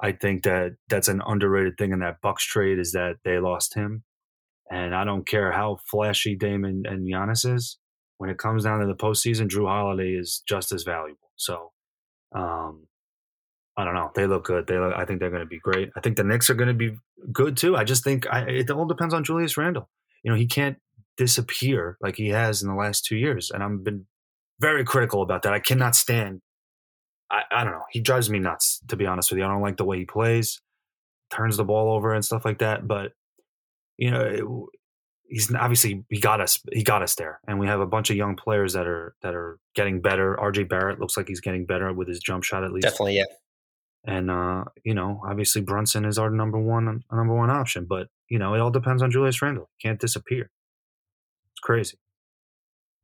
I 0.00 0.12
think 0.12 0.42
that 0.42 0.72
that's 0.88 1.08
an 1.08 1.22
underrated 1.24 1.74
thing 1.78 1.92
in 1.92 2.00
that 2.00 2.16
Bucks 2.20 2.44
trade 2.44 2.78
is 2.78 2.92
that 2.92 3.16
they 3.24 3.38
lost 3.38 3.74
him, 3.74 4.02
and 4.70 4.94
I 4.94 5.04
don't 5.04 5.26
care 5.26 5.52
how 5.52 5.78
flashy 5.90 6.34
Damon 6.36 6.82
and 6.84 7.06
Giannis 7.06 7.46
is. 7.50 7.78
When 8.18 8.28
it 8.30 8.38
comes 8.38 8.64
down 8.64 8.80
to 8.80 8.86
the 8.86 8.94
postseason, 8.94 9.48
Jrue 9.48 9.68
Holiday 9.68 10.10
is 10.14 10.42
just 10.48 10.72
as 10.72 10.82
valuable. 10.82 11.30
So, 11.36 11.72
um, 12.34 12.86
I 13.76 13.84
don't 13.84 13.94
know. 13.94 14.10
They 14.14 14.26
look 14.26 14.44
good. 14.44 14.66
They 14.66 14.78
look, 14.78 14.94
I 14.96 15.04
think 15.04 15.20
they're 15.20 15.30
going 15.30 15.42
to 15.42 15.46
be 15.46 15.58
great. 15.58 15.90
I 15.96 16.00
think 16.00 16.16
the 16.16 16.24
Knicks 16.24 16.48
are 16.50 16.54
going 16.54 16.68
to 16.68 16.74
be 16.74 16.96
good 17.32 17.56
too. 17.56 17.76
I 17.76 17.84
just 17.84 18.04
think 18.04 18.26
I, 18.32 18.42
it 18.42 18.70
all 18.70 18.86
depends 18.86 19.14
on 19.14 19.24
Julius 19.24 19.56
Randle. 19.56 19.88
You 20.24 20.32
know, 20.32 20.36
he 20.36 20.46
can't 20.46 20.78
disappear 21.16 21.96
like 22.00 22.16
he 22.16 22.30
has 22.30 22.62
in 22.62 22.68
the 22.68 22.74
last 22.74 23.04
two 23.04 23.16
years, 23.16 23.50
and 23.50 23.62
I've 23.62 23.84
been 23.84 24.06
very 24.60 24.84
critical 24.84 25.22
about 25.22 25.42
that. 25.42 25.52
I 25.52 25.60
cannot 25.60 25.94
stand. 25.94 26.40
I, 27.30 27.42
I 27.50 27.64
don't 27.64 27.72
know. 27.72 27.84
He 27.90 28.00
drives 28.00 28.28
me 28.28 28.38
nuts, 28.38 28.80
to 28.88 28.96
be 28.96 29.06
honest 29.06 29.30
with 29.30 29.38
you. 29.38 29.44
I 29.44 29.48
don't 29.48 29.62
like 29.62 29.76
the 29.76 29.84
way 29.84 29.98
he 29.98 30.04
plays, 30.04 30.60
turns 31.30 31.56
the 31.56 31.64
ball 31.64 31.94
over 31.94 32.12
and 32.12 32.24
stuff 32.24 32.44
like 32.44 32.58
that. 32.58 32.88
But 32.88 33.12
you 33.96 34.10
know, 34.10 34.20
it, 34.20 34.44
he's 35.28 35.54
obviously 35.54 36.04
he 36.08 36.20
got 36.20 36.40
us. 36.40 36.60
He 36.72 36.82
got 36.82 37.02
us 37.02 37.14
there, 37.14 37.40
and 37.46 37.58
we 37.58 37.66
have 37.66 37.80
a 37.80 37.86
bunch 37.86 38.10
of 38.10 38.16
young 38.16 38.36
players 38.36 38.72
that 38.74 38.86
are 38.86 39.14
that 39.22 39.34
are 39.34 39.58
getting 39.74 40.00
better. 40.00 40.36
RJ 40.40 40.68
Barrett 40.68 41.00
looks 41.00 41.16
like 41.16 41.28
he's 41.28 41.40
getting 41.40 41.66
better 41.66 41.92
with 41.92 42.08
his 42.08 42.20
jump 42.20 42.44
shot 42.44 42.64
at 42.64 42.72
least. 42.72 42.84
Definitely, 42.84 43.16
yeah. 43.16 43.24
And 44.06 44.30
uh, 44.30 44.64
you 44.84 44.94
know, 44.94 45.22
obviously 45.26 45.62
Brunson 45.62 46.04
is 46.04 46.18
our 46.18 46.30
number 46.30 46.58
one 46.58 47.02
number 47.10 47.34
one 47.34 47.50
option. 47.50 47.86
But 47.88 48.08
you 48.34 48.40
know, 48.40 48.52
it 48.52 48.60
all 48.60 48.72
depends 48.72 49.00
on 49.00 49.12
Julius 49.12 49.40
Randle. 49.40 49.70
Can't 49.80 50.00
disappear. 50.00 50.50
It's 51.52 51.60
crazy. 51.62 51.98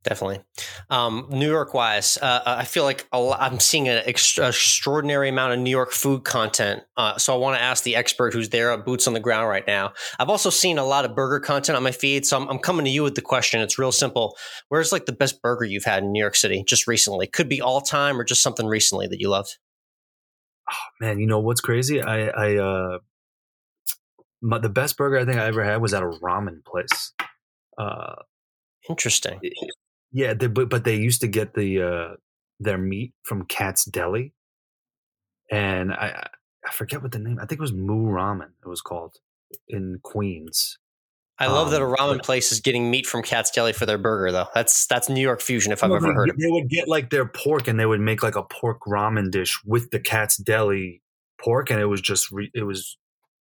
Definitely. 0.03 0.41
Um, 0.89 1.27
New 1.29 1.49
York 1.49 1.73
wise, 1.73 2.17
uh, 2.21 2.41
I 2.45 2.65
feel 2.65 2.83
like 2.83 3.07
a 3.13 3.19
lot, 3.21 3.41
I'm 3.41 3.61
seeing 3.61 3.87
an 3.87 4.03
extra, 4.05 4.49
extraordinary 4.49 5.29
amount 5.29 5.53
of 5.53 5.59
New 5.59 5.69
York 5.69 5.93
food 5.93 6.25
content. 6.25 6.83
Uh, 6.97 7.17
so 7.17 7.33
I 7.33 7.37
want 7.37 7.55
to 7.57 7.63
ask 7.63 7.85
the 7.85 7.95
expert 7.95 8.33
who's 8.33 8.49
there, 8.49 8.77
boots 8.77 9.07
on 9.07 9.13
the 9.13 9.21
ground 9.21 9.47
right 9.47 9.65
now. 9.65 9.93
I've 10.19 10.27
also 10.27 10.49
seen 10.49 10.77
a 10.77 10.83
lot 10.83 11.05
of 11.05 11.15
burger 11.15 11.39
content 11.39 11.77
on 11.77 11.83
my 11.83 11.91
feed. 11.91 12.25
So 12.25 12.35
I'm, 12.35 12.49
I'm 12.49 12.59
coming 12.59 12.83
to 12.83 12.91
you 12.91 13.03
with 13.03 13.15
the 13.15 13.21
question. 13.21 13.61
It's 13.61 13.79
real 13.79 13.93
simple. 13.93 14.35
Where's 14.67 14.91
like 14.91 15.05
the 15.05 15.13
best 15.13 15.41
burger 15.41 15.63
you've 15.63 15.85
had 15.85 16.03
in 16.03 16.11
New 16.11 16.19
York 16.19 16.35
City 16.35 16.65
just 16.67 16.87
recently? 16.87 17.25
Could 17.25 17.47
be 17.47 17.61
all 17.61 17.79
time 17.79 18.19
or 18.19 18.25
just 18.25 18.43
something 18.43 18.65
recently 18.65 19.07
that 19.07 19.21
you 19.21 19.29
loved. 19.29 19.59
Oh, 20.69 20.89
man, 20.99 21.19
you 21.19 21.27
know 21.27 21.39
what's 21.39 21.61
crazy? 21.61 22.01
I, 22.01 22.27
I, 22.27 22.57
uh, 22.57 22.97
my, 24.41 24.57
the 24.59 24.69
best 24.69 24.97
burger 24.97 25.17
I 25.19 25.25
think 25.25 25.37
I 25.37 25.45
ever 25.45 25.63
had 25.63 25.81
was 25.81 25.93
at 25.93 26.03
a 26.03 26.07
ramen 26.07 26.63
place. 26.65 27.13
Uh, 27.77 28.15
Interesting. 28.89 29.39
yeah, 30.11 30.33
they, 30.33 30.47
but 30.47 30.69
but 30.69 30.83
they 30.83 30.95
used 30.95 31.21
to 31.21 31.27
get 31.27 31.53
the 31.53 31.81
uh, 31.81 32.15
their 32.59 32.77
meat 32.77 33.13
from 33.23 33.45
Katz's 33.45 33.85
Deli, 33.85 34.33
and 35.51 35.93
I 35.93 36.27
I 36.65 36.71
forget 36.71 37.01
what 37.01 37.11
the 37.11 37.19
name. 37.19 37.37
I 37.39 37.45
think 37.45 37.59
it 37.59 37.61
was 37.61 37.73
Moo 37.73 38.07
Ramen. 38.11 38.49
It 38.63 38.67
was 38.67 38.81
called 38.81 39.17
in 39.67 39.99
Queens. 40.03 40.77
I 41.39 41.47
love 41.47 41.71
that 41.71 41.81
a 41.81 41.85
Um, 41.85 41.95
ramen 41.95 42.23
place 42.23 42.51
is 42.51 42.59
getting 42.59 42.91
meat 42.91 43.07
from 43.07 43.23
Katz's 43.23 43.51
Deli 43.51 43.73
for 43.73 43.87
their 43.87 43.97
burger, 43.97 44.31
though. 44.31 44.47
That's 44.53 44.85
that's 44.85 45.09
New 45.09 45.21
York 45.21 45.41
fusion 45.41 45.71
if 45.71 45.83
I've 45.83 45.91
ever 45.91 46.13
heard 46.13 46.29
of. 46.29 46.35
It. 46.35 46.41
They 46.41 46.51
would 46.51 46.69
get 46.69 46.87
like 46.87 47.09
their 47.09 47.25
pork, 47.25 47.67
and 47.67 47.79
they 47.79 47.85
would 47.85 47.99
make 47.99 48.21
like 48.21 48.35
a 48.35 48.43
pork 48.43 48.81
ramen 48.87 49.31
dish 49.31 49.59
with 49.65 49.89
the 49.89 49.99
Katz's 49.99 50.37
Deli 50.37 51.01
pork, 51.39 51.71
and 51.71 51.79
it 51.79 51.85
was 51.85 52.01
just 52.01 52.31
re- 52.31 52.51
it 52.53 52.63
was 52.63 52.97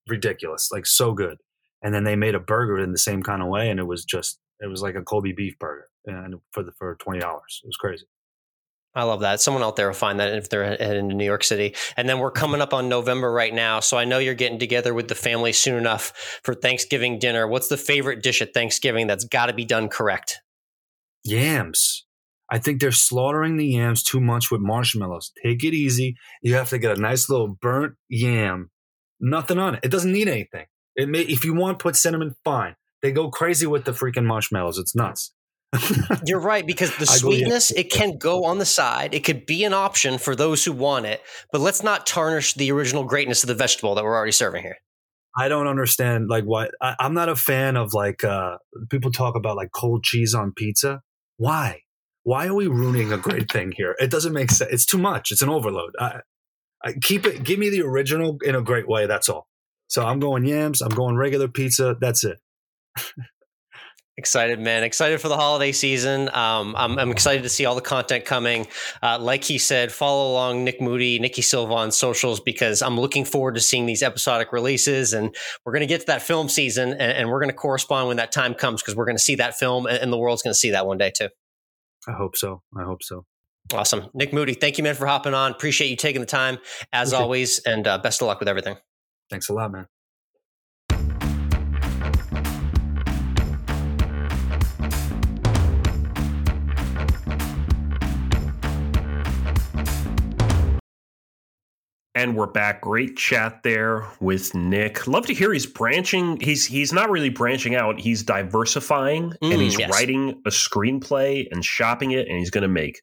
ridiculous, 0.07 0.69
like 0.71 0.85
so 0.85 1.13
good. 1.13 1.37
And 1.81 1.93
then 1.93 2.03
they 2.03 2.15
made 2.15 2.35
a 2.35 2.39
burger 2.39 2.79
in 2.79 2.91
the 2.91 2.97
same 2.97 3.21
kind 3.21 3.41
of 3.41 3.49
way, 3.49 3.69
and 3.69 3.79
it 3.79 3.87
was 3.87 4.03
just 4.03 4.39
it 4.59 4.67
was 4.67 4.81
like 4.81 4.95
a 4.95 5.03
Kobe 5.03 5.31
beef 5.31 5.57
burger, 5.59 5.87
and 6.05 6.35
for 6.51 6.63
the 6.63 6.71
for 6.77 6.95
twenty 6.95 7.19
dollars, 7.19 7.61
it 7.63 7.67
was 7.67 7.77
crazy. 7.77 8.05
I 8.95 9.03
love 9.03 9.19
that. 9.19 9.39
Someone 9.39 9.61
out 9.61 9.75
there 9.75 9.85
will 9.85 9.93
find 9.93 10.19
that 10.19 10.33
if 10.33 10.49
they're 10.49 10.75
heading 10.75 11.09
to 11.09 11.15
New 11.15 11.23
York 11.23 11.43
City. 11.43 11.75
And 11.97 12.09
then 12.09 12.17
we're 12.17 12.31
coming 12.31 12.61
up 12.61 12.73
on 12.73 12.89
November 12.89 13.31
right 13.31 13.53
now. 13.53 13.79
So 13.79 13.95
I 13.95 14.05
know 14.05 14.17
you're 14.17 14.33
getting 14.33 14.57
together 14.57 14.91
with 14.91 15.07
the 15.07 15.13
family 15.13 15.53
soon 15.53 15.77
enough 15.77 16.39
for 16.41 16.55
Thanksgiving 16.55 17.19
dinner. 17.19 17.47
What's 17.47 17.67
the 17.67 17.77
favorite 17.77 18.23
dish 18.23 18.41
at 18.41 18.55
Thanksgiving 18.55 19.05
that's 19.05 19.25
got 19.25 19.47
to 19.47 19.53
be 19.53 19.65
done 19.65 19.87
correct? 19.87 20.39
Yams. 21.23 22.07
I 22.49 22.57
think 22.57 22.81
they're 22.81 22.91
slaughtering 22.91 23.57
the 23.57 23.67
yams 23.67 24.01
too 24.01 24.21
much 24.21 24.49
with 24.49 24.61
marshmallows. 24.61 25.31
Take 25.43 25.63
it 25.63 25.75
easy. 25.75 26.15
You 26.41 26.55
have 26.55 26.69
to 26.69 26.79
get 26.79 26.97
a 26.97 26.99
nice 26.99 27.29
little 27.29 27.49
burnt 27.61 27.95
yam. 28.09 28.71
Nothing 29.19 29.59
on 29.59 29.75
it. 29.75 29.81
It 29.83 29.91
doesn't 29.91 30.11
need 30.11 30.27
anything. 30.27 30.65
It 30.95 31.09
may, 31.09 31.21
if 31.21 31.45
you 31.45 31.53
want, 31.53 31.79
put 31.79 31.95
cinnamon. 31.95 32.35
Fine. 32.43 32.75
They 33.01 33.11
go 33.11 33.29
crazy 33.29 33.67
with 33.67 33.85
the 33.85 33.91
freaking 33.91 34.25
marshmallows. 34.25 34.77
It's 34.77 34.95
nuts. 34.95 35.33
You're 36.25 36.39
right, 36.39 36.65
because 36.65 36.91
the 36.91 37.03
I 37.03 37.19
go, 37.21 37.29
yeah. 37.29 37.37
sweetness, 37.37 37.71
it 37.71 37.91
can 37.91 38.17
go 38.17 38.45
on 38.45 38.57
the 38.57 38.65
side. 38.65 39.13
It 39.13 39.23
could 39.23 39.45
be 39.45 39.63
an 39.63 39.73
option 39.73 40.17
for 40.17 40.35
those 40.35 40.63
who 40.63 40.71
want 40.71 41.05
it, 41.05 41.21
but 41.51 41.61
let's 41.61 41.83
not 41.83 42.07
tarnish 42.07 42.53
the 42.53 42.71
original 42.71 43.03
greatness 43.03 43.43
of 43.43 43.47
the 43.47 43.55
vegetable 43.55 43.93
that 43.95 44.03
we're 44.03 44.15
already 44.15 44.31
serving 44.31 44.63
here. 44.63 44.77
I 45.37 45.49
don't 45.49 45.67
understand 45.67 46.29
like 46.29 46.45
why 46.45 46.69
I, 46.81 46.95
I'm 46.99 47.13
not 47.13 47.29
a 47.29 47.35
fan 47.35 47.77
of 47.77 47.93
like 47.93 48.23
uh 48.23 48.57
people 48.89 49.11
talk 49.11 49.35
about 49.35 49.55
like 49.55 49.69
cold 49.71 50.03
cheese 50.03 50.33
on 50.33 50.51
pizza. 50.55 51.01
Why? 51.37 51.81
Why 52.23 52.47
are 52.47 52.55
we 52.55 52.67
ruining 52.67 53.13
a 53.13 53.17
great 53.17 53.51
thing 53.51 53.71
here? 53.75 53.95
It 53.99 54.09
doesn't 54.09 54.33
make 54.33 54.49
sense. 54.49 54.71
It's 54.73 54.85
too 54.85 54.97
much. 54.97 55.31
It's 55.31 55.43
an 55.43 55.49
overload. 55.49 55.91
I 55.99 56.21
keep 57.01 57.25
it. 57.25 57.43
Give 57.43 57.59
me 57.59 57.69
the 57.69 57.81
original 57.81 58.37
in 58.43 58.55
a 58.55 58.61
great 58.61 58.87
way. 58.87 59.05
That's 59.07 59.29
all. 59.29 59.47
So 59.87 60.05
I'm 60.05 60.19
going 60.19 60.45
yams. 60.45 60.81
I'm 60.81 60.89
going 60.89 61.15
regular 61.15 61.47
pizza. 61.47 61.95
That's 61.99 62.23
it. 62.23 62.39
Excited, 64.19 64.59
man. 64.59 64.83
Excited 64.83 65.21
for 65.21 65.27
the 65.27 65.35
holiday 65.35 65.71
season. 65.71 66.27
Um, 66.33 66.75
I'm, 66.75 66.97
I'm 66.97 67.11
excited 67.11 67.43
to 67.43 67.49
see 67.49 67.65
all 67.65 67.75
the 67.75 67.81
content 67.81 68.25
coming. 68.25 68.65
Uh, 69.03 69.19
like 69.19 69.43
he 69.43 69.59
said, 69.59 69.91
follow 69.91 70.31
along 70.31 70.63
Nik 70.63 70.81
Moody, 70.81 71.19
Nikki 71.19 71.43
Silva 71.43 71.75
on 71.75 71.91
socials 71.91 72.39
because 72.39 72.81
I'm 72.81 72.99
looking 72.99 73.25
forward 73.25 73.53
to 73.55 73.61
seeing 73.61 73.85
these 73.85 74.01
episodic 74.01 74.51
releases. 74.51 75.13
And 75.13 75.35
we're 75.63 75.71
going 75.71 75.81
to 75.81 75.87
get 75.87 75.99
to 76.01 76.07
that 76.07 76.23
film 76.23 76.49
season 76.49 76.93
and, 76.93 76.99
and 76.99 77.29
we're 77.29 77.39
going 77.39 77.51
to 77.51 77.55
correspond 77.55 78.07
when 78.07 78.17
that 78.17 78.31
time 78.31 78.55
comes 78.55 78.81
because 78.81 78.95
we're 78.95 79.05
going 79.05 79.17
to 79.17 79.23
see 79.23 79.35
that 79.35 79.55
film 79.55 79.85
and, 79.85 79.99
and 79.99 80.11
the 80.11 80.17
world's 80.17 80.41
going 80.41 80.53
to 80.53 80.57
see 80.57 80.71
that 80.71 80.87
one 80.87 80.97
day 80.97 81.11
too. 81.15 81.29
I 82.07 82.13
hope 82.13 82.35
so. 82.35 82.63
I 82.75 82.85
hope 82.85 83.03
so. 83.03 83.25
Awesome. 83.73 84.07
Nik 84.13 84.31
Moody, 84.33 84.53
thank 84.53 84.77
you, 84.77 84.83
man, 84.83 84.95
for 84.95 85.05
hopping 85.07 85.33
on. 85.33 85.51
Appreciate 85.51 85.89
you 85.89 85.95
taking 85.97 86.21
the 86.21 86.27
time 86.27 86.57
as 86.93 87.11
always. 87.13 87.59
And 87.59 87.85
uh, 87.87 87.97
best 87.97 88.21
of 88.21 88.27
luck 88.27 88.39
with 88.39 88.47
everything. 88.47 88.77
Thanks 89.29 89.49
a 89.49 89.53
lot, 89.53 89.71
man. 89.71 89.87
And 102.15 102.35
we're 102.35 102.47
back. 102.47 102.81
Great 102.81 103.15
chat 103.15 103.61
there 103.61 104.03
with 104.19 104.55
Nik. 104.55 105.05
Love 105.05 105.27
to 105.27 105.35
hear 105.35 105.53
he's 105.53 105.67
branching. 105.67 106.39
He's 106.39 106.65
he's 106.65 106.91
not 106.91 107.11
really 107.11 107.29
branching 107.29 107.75
out. 107.75 107.99
He's 107.99 108.23
diversifying 108.23 109.33
and 109.39 109.53
Mm, 109.53 109.61
he's 109.61 109.77
yes. 109.77 109.91
writing 109.91 110.41
a 110.43 110.49
screenplay 110.49 111.45
and 111.51 111.63
shopping 111.63 112.11
it 112.11 112.27
and 112.27 112.39
he's 112.39 112.49
going 112.49 112.63
to 112.63 112.67
make 112.67 113.01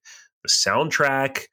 soundtrack 0.49 1.47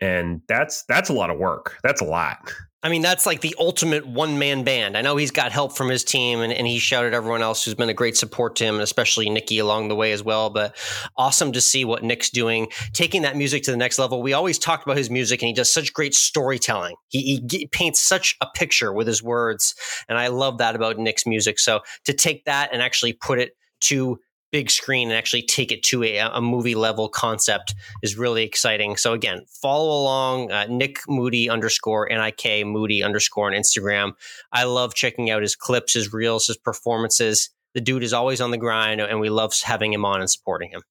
and 0.00 0.42
that's 0.48 0.84
that's 0.84 1.08
a 1.08 1.12
lot 1.12 1.30
of 1.30 1.38
work. 1.38 1.78
That's 1.82 2.00
a 2.00 2.04
lot. 2.04 2.52
I 2.82 2.90
mean, 2.90 3.00
that's 3.00 3.24
like 3.24 3.40
the 3.40 3.56
ultimate 3.58 4.06
one 4.06 4.38
man 4.38 4.62
band. 4.62 4.94
I 4.94 5.00
know 5.00 5.16
he's 5.16 5.30
got 5.30 5.52
help 5.52 5.74
from 5.74 5.88
his 5.88 6.04
team 6.04 6.40
and, 6.40 6.52
and 6.52 6.66
he 6.66 6.78
shouted 6.78 7.14
everyone 7.14 7.40
else 7.40 7.64
who's 7.64 7.74
been 7.74 7.88
a 7.88 7.94
great 7.94 8.14
support 8.14 8.56
to 8.56 8.64
him, 8.64 8.74
and 8.74 8.82
especially 8.82 9.30
Nikki 9.30 9.58
along 9.58 9.88
the 9.88 9.94
way 9.94 10.12
as 10.12 10.22
well. 10.22 10.50
But 10.50 10.76
awesome 11.16 11.52
to 11.52 11.62
see 11.62 11.86
what 11.86 12.02
Nik's 12.02 12.28
doing, 12.28 12.68
taking 12.92 13.22
that 13.22 13.36
music 13.36 13.62
to 13.62 13.70
the 13.70 13.78
next 13.78 13.98
level. 13.98 14.20
We 14.20 14.34
always 14.34 14.58
talked 14.58 14.84
about 14.84 14.98
his 14.98 15.08
music 15.08 15.40
and 15.40 15.46
he 15.46 15.54
does 15.54 15.72
such 15.72 15.94
great 15.94 16.14
storytelling. 16.14 16.96
He, 17.08 17.42
he 17.50 17.66
paints 17.68 18.02
such 18.02 18.36
a 18.42 18.46
picture 18.54 18.92
with 18.92 19.06
his 19.06 19.22
words. 19.22 19.74
And 20.06 20.18
I 20.18 20.26
love 20.26 20.58
that 20.58 20.76
about 20.76 20.98
Nik's 20.98 21.26
music. 21.26 21.58
So 21.58 21.80
to 22.04 22.12
take 22.12 22.44
that 22.44 22.68
and 22.70 22.82
actually 22.82 23.14
put 23.14 23.38
it 23.38 23.56
to 23.84 24.18
big 24.54 24.70
screen 24.70 25.08
and 25.08 25.18
actually 25.18 25.42
take 25.42 25.72
it 25.72 25.82
to 25.82 26.04
a, 26.04 26.18
a 26.18 26.40
movie 26.40 26.76
level 26.76 27.08
concept 27.08 27.74
is 28.04 28.16
really 28.16 28.44
exciting. 28.44 28.96
So 28.96 29.12
again, 29.12 29.44
follow 29.48 30.00
along 30.00 30.52
uh, 30.52 30.66
Nik 30.70 31.00
Moody 31.08 31.50
underscore 31.50 32.08
Nik 32.08 32.64
Moody 32.64 33.02
underscore 33.02 33.52
on 33.52 33.52
Instagram. 33.52 34.12
I 34.52 34.62
love 34.62 34.94
checking 34.94 35.28
out 35.28 35.42
his 35.42 35.56
clips, 35.56 35.94
his 35.94 36.12
reels, 36.12 36.46
his 36.46 36.56
performances. 36.56 37.50
The 37.74 37.80
dude 37.80 38.04
is 38.04 38.12
always 38.12 38.40
on 38.40 38.52
the 38.52 38.56
grind, 38.56 39.00
and 39.00 39.18
we 39.18 39.28
love 39.28 39.52
having 39.60 39.92
him 39.92 40.04
on 40.04 40.20
and 40.20 40.30
supporting 40.30 40.70
him. 40.70 40.82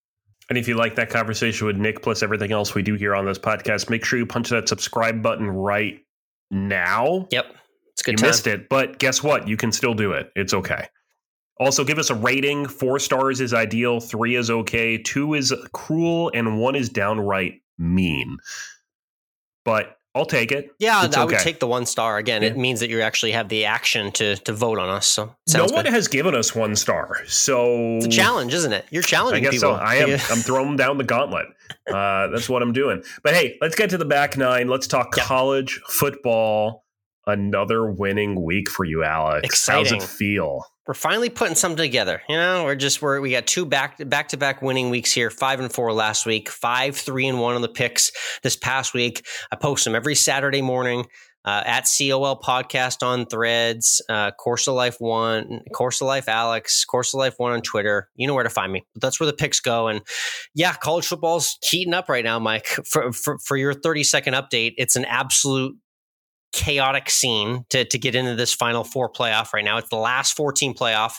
And 0.50 0.58
if 0.58 0.68
you 0.68 0.76
like 0.76 0.96
that 0.96 1.10
conversation 1.10 1.66
with 1.66 1.78
Nik 1.78 2.02
plus 2.02 2.22
everything 2.22 2.52
else 2.52 2.76
we 2.76 2.82
do 2.82 2.96
here 2.96 3.16
on 3.16 3.26
this 3.26 3.40
podcast, 3.40 3.90
make 3.90 4.04
sure 4.04 4.20
you 4.20 4.26
punch 4.26 4.50
that 4.50 4.68
subscribe 4.68 5.24
button 5.24 5.50
right 5.50 6.02
now. 6.52 7.30
Yep. 7.32 7.46
It's 7.94 8.02
good 8.02 8.12
you 8.12 8.18
time. 8.18 8.28
missed 8.28 8.46
it, 8.46 8.68
but 8.68 9.00
guess 9.00 9.24
what? 9.24 9.48
You 9.48 9.56
can 9.56 9.72
still 9.72 9.94
do 9.94 10.12
it. 10.12 10.34
It's 10.36 10.54
okay. 10.54 10.90
Also, 11.60 11.84
give 11.84 12.00
us 12.00 12.10
a 12.10 12.16
rating. 12.16 12.68
Four 12.68 13.00
stars 13.00 13.40
is 13.40 13.54
ideal. 13.54 14.00
Three 14.00 14.36
is 14.36 14.50
okay. 14.50 14.98
Two 14.98 15.34
is 15.36 15.54
cruel, 15.72 16.32
and 16.34 16.60
one 16.60 16.76
is 16.76 16.90
downright 16.90 17.62
mean. 17.78 18.38
But 19.66 19.98
I'll 20.16 20.26
take 20.26 20.52
it. 20.52 20.70
Yeah, 20.78 21.06
It's 21.06 21.16
I 21.18 21.24
would 21.26 21.40
take 21.40 21.60
the 21.60 21.68
one 21.68 21.86
star. 21.88 22.18
Again, 22.18 22.44
it 22.44 22.56
means 22.58 22.80
that 22.82 22.90
you 22.90 23.02
actually 23.02 23.32
have 23.32 23.50
the 23.50 23.66
action 23.66 24.12
to 24.14 24.36
to 24.38 24.54
vote 24.54 24.78
on 24.78 24.90
us. 24.90 25.08
So 25.08 25.34
No 25.56 25.66
one 25.66 25.86
good. 25.86 25.94
has 25.94 26.08
given 26.08 26.36
us 26.36 26.54
one 26.54 26.76
star, 26.76 27.18
so 27.26 27.96
It's 27.98 28.06
a 28.06 28.10
challenge, 28.10 28.54
isn't 28.54 28.74
it? 28.74 28.86
You're 28.92 29.02
I 29.04 29.06
challenging 29.06 29.44
guess 29.44 29.54
people. 29.54 29.76
so. 29.76 29.82
I 29.82 29.96
am. 29.96 30.10
Yeah. 30.10 30.22
I'm 30.30 30.38
throwing 30.40 30.76
down 30.76 30.98
the 30.98 31.04
gauntlet. 31.04 31.48
Uh, 31.92 32.28
that's 32.28 32.48
what 32.50 32.62
I'm 32.62 32.74
doing. 32.74 33.04
But 33.24 33.34
hey, 33.34 33.58
let's 33.62 33.76
get 33.76 33.90
to 33.92 33.98
the 33.98 34.06
back 34.06 34.38
nine. 34.38 34.68
Let's 34.68 34.86
talk 34.88 35.16
Yeah. 35.18 35.24
college 35.24 35.80
football. 35.88 36.84
Another 37.26 37.90
winning 37.90 38.44
week 38.44 38.70
for 38.70 38.84
you, 38.84 39.04
Alex. 39.04 39.46
Exciting. 39.46 39.94
How's 39.94 40.04
it 40.04 40.08
feel? 40.08 40.66
We're 40.86 40.94
finally 40.94 41.30
putting 41.30 41.56
something 41.56 41.78
together. 41.78 42.22
You 42.28 42.36
know, 42.36 42.66
we're 42.66 42.76
just 42.76 43.02
we're 43.02 43.22
we 43.22 43.32
got 43.32 43.48
two 43.48 43.66
back 43.66 43.98
back 44.10 44.30
to 44.30 44.38
back 44.38 44.62
winning 44.62 44.90
weeks 44.90 45.14
here. 45.14 45.30
Five 45.30 45.62
and 45.62 45.72
four 45.72 45.94
last 45.94 46.26
week. 46.26 46.50
Five 46.50 46.98
three 46.98 47.28
and 47.28 47.40
one 47.40 47.56
on 47.56 47.62
the 47.62 47.70
picks 47.70 48.12
this 48.44 48.58
past 48.58 48.94
week. 48.94 49.26
I 49.52 49.56
post 49.56 49.86
them 49.86 49.96
every 49.96 50.16
Saturday 50.16 50.62
morning. 50.62 51.06
Uh, 51.46 51.62
at 51.66 51.86
COL 51.98 52.40
podcast 52.40 53.06
on 53.06 53.26
threads, 53.26 54.02
uh, 54.08 54.32
Course 54.32 54.66
of 54.70 54.76
Life 54.76 54.96
One, 55.00 55.60
Course 55.74 56.00
of 56.00 56.08
Life 56.08 56.30
Alex, 56.30 56.86
Course 56.86 57.14
of 57.14 57.18
Life 57.18 57.34
One 57.36 57.52
on 57.52 57.62
Twitter. 57.62 58.08
You 58.16 58.28
know 58.28 58.34
where 58.34 58.46
to 58.46 58.50
find 58.50 58.72
me. 58.72 58.86
That's 58.96 59.20
where 59.20 59.28
the 59.28 59.34
picks 59.34 59.60
go. 59.60 59.90
And 59.90 60.00
yeah, 60.56 60.72
college 60.72 61.06
football's 61.06 61.58
heating 61.62 61.94
up 61.94 62.08
right 62.08 62.24
now, 62.24 62.40
Mike. 62.40 62.68
For 62.86 63.12
for, 63.12 63.38
for 63.40 63.58
your 63.58 63.74
thirty 63.74 64.06
second 64.06 64.36
update, 64.36 64.76
it's 64.78 64.96
an 64.96 65.04
absolute 65.04 65.76
chaotic 66.54 67.10
scene 67.10 67.66
to, 67.70 67.84
to 67.84 67.98
get 67.98 68.16
into 68.16 68.36
this 68.36 68.54
final 68.54 68.84
four 68.84 69.12
playoff 69.12 69.54
right 69.54 69.66
now. 69.66 69.78
It's 69.78 69.90
the 69.90 69.98
last 69.98 70.38
14 70.38 70.74
playoff. 70.74 71.16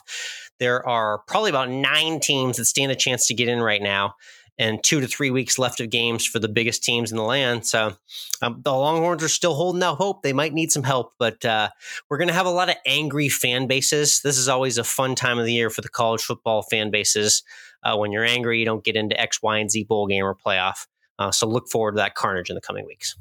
There 0.59 0.87
are 0.89 1.23
probably 1.27 1.51
about 1.51 1.69
nine 1.69 2.21
teams 2.21 2.57
that 2.57 2.65
stand 2.65 2.93
a 2.93 2.97
chance 2.97 3.27
to 3.27 3.35
get 3.35 3.49
in 3.49 3.61
right 3.61 3.83
now, 3.83 4.15
and 4.57 4.83
two 4.83 5.01
to 5.01 5.09
three 5.09 5.31
weeks 5.31 5.59
left 5.59 5.81
of 5.81 5.91
games 5.91 6.25
for 6.25 6.39
the 6.39 6.49
biggest 6.49 6.85
teams 6.85 7.11
in 7.11 7.17
the 7.17 7.25
land. 7.25 7.67
So 7.67 7.97
um, 8.41 8.61
the 8.63 8.73
Longhorns 8.73 9.23
are 9.25 9.29
still 9.29 9.55
holding 9.55 9.83
out 9.83 9.97
hope. 9.97 10.23
They 10.23 10.33
might 10.33 10.55
need 10.55 10.71
some 10.71 10.85
help, 10.85 11.13
but 11.19 11.45
uh, 11.45 11.71
we're 12.09 12.19
going 12.19 12.29
to 12.29 12.35
have 12.35 12.47
a 12.47 12.51
lot 12.51 12.69
of 12.69 12.77
angry 12.87 13.29
fan 13.29 13.67
bases. 13.67 14.21
This 14.23 14.39
is 14.39 14.49
always 14.49 14.79
a 14.79 14.85
fun 14.85 15.17
time 15.17 15.39
of 15.39 15.45
the 15.45 15.53
year 15.53 15.71
for 15.71 15.81
the 15.81 15.89
college 15.89 16.23
football 16.23 16.63
fan 16.63 16.93
bases. 16.93 17.43
Uh, 17.83 17.97
when 17.97 18.13
you're 18.13 18.25
angry, 18.25 18.61
you 18.61 18.65
don't 18.65 18.85
get 18.85 18.97
into 18.97 19.21
X, 19.21 19.43
Y, 19.43 19.59
and 19.59 19.71
Z 19.71 19.85
bowl 19.85 20.07
game 20.07 20.25
or 20.25 20.35
playoff. 20.35 20.87
Uh, 21.19 21.31
so 21.31 21.47
look 21.49 21.69
forward 21.69 21.93
to 21.93 21.97
that 21.97 22.15
carnage 22.15 22.49
in 22.49 22.55
the 22.55 22.61
coming 22.61 22.87
weeks. 22.87 23.15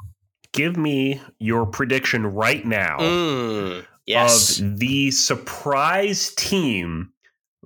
Give 0.54 0.78
me 0.78 1.20
your 1.39 1.66
prediction 1.66 2.28
right 2.28 2.66
now 2.66 2.97
Mm, 2.99 3.86
yes. 4.06 4.60
of 4.60 4.80
the 4.80 5.12
surprise 5.12 6.34
team 6.36 7.12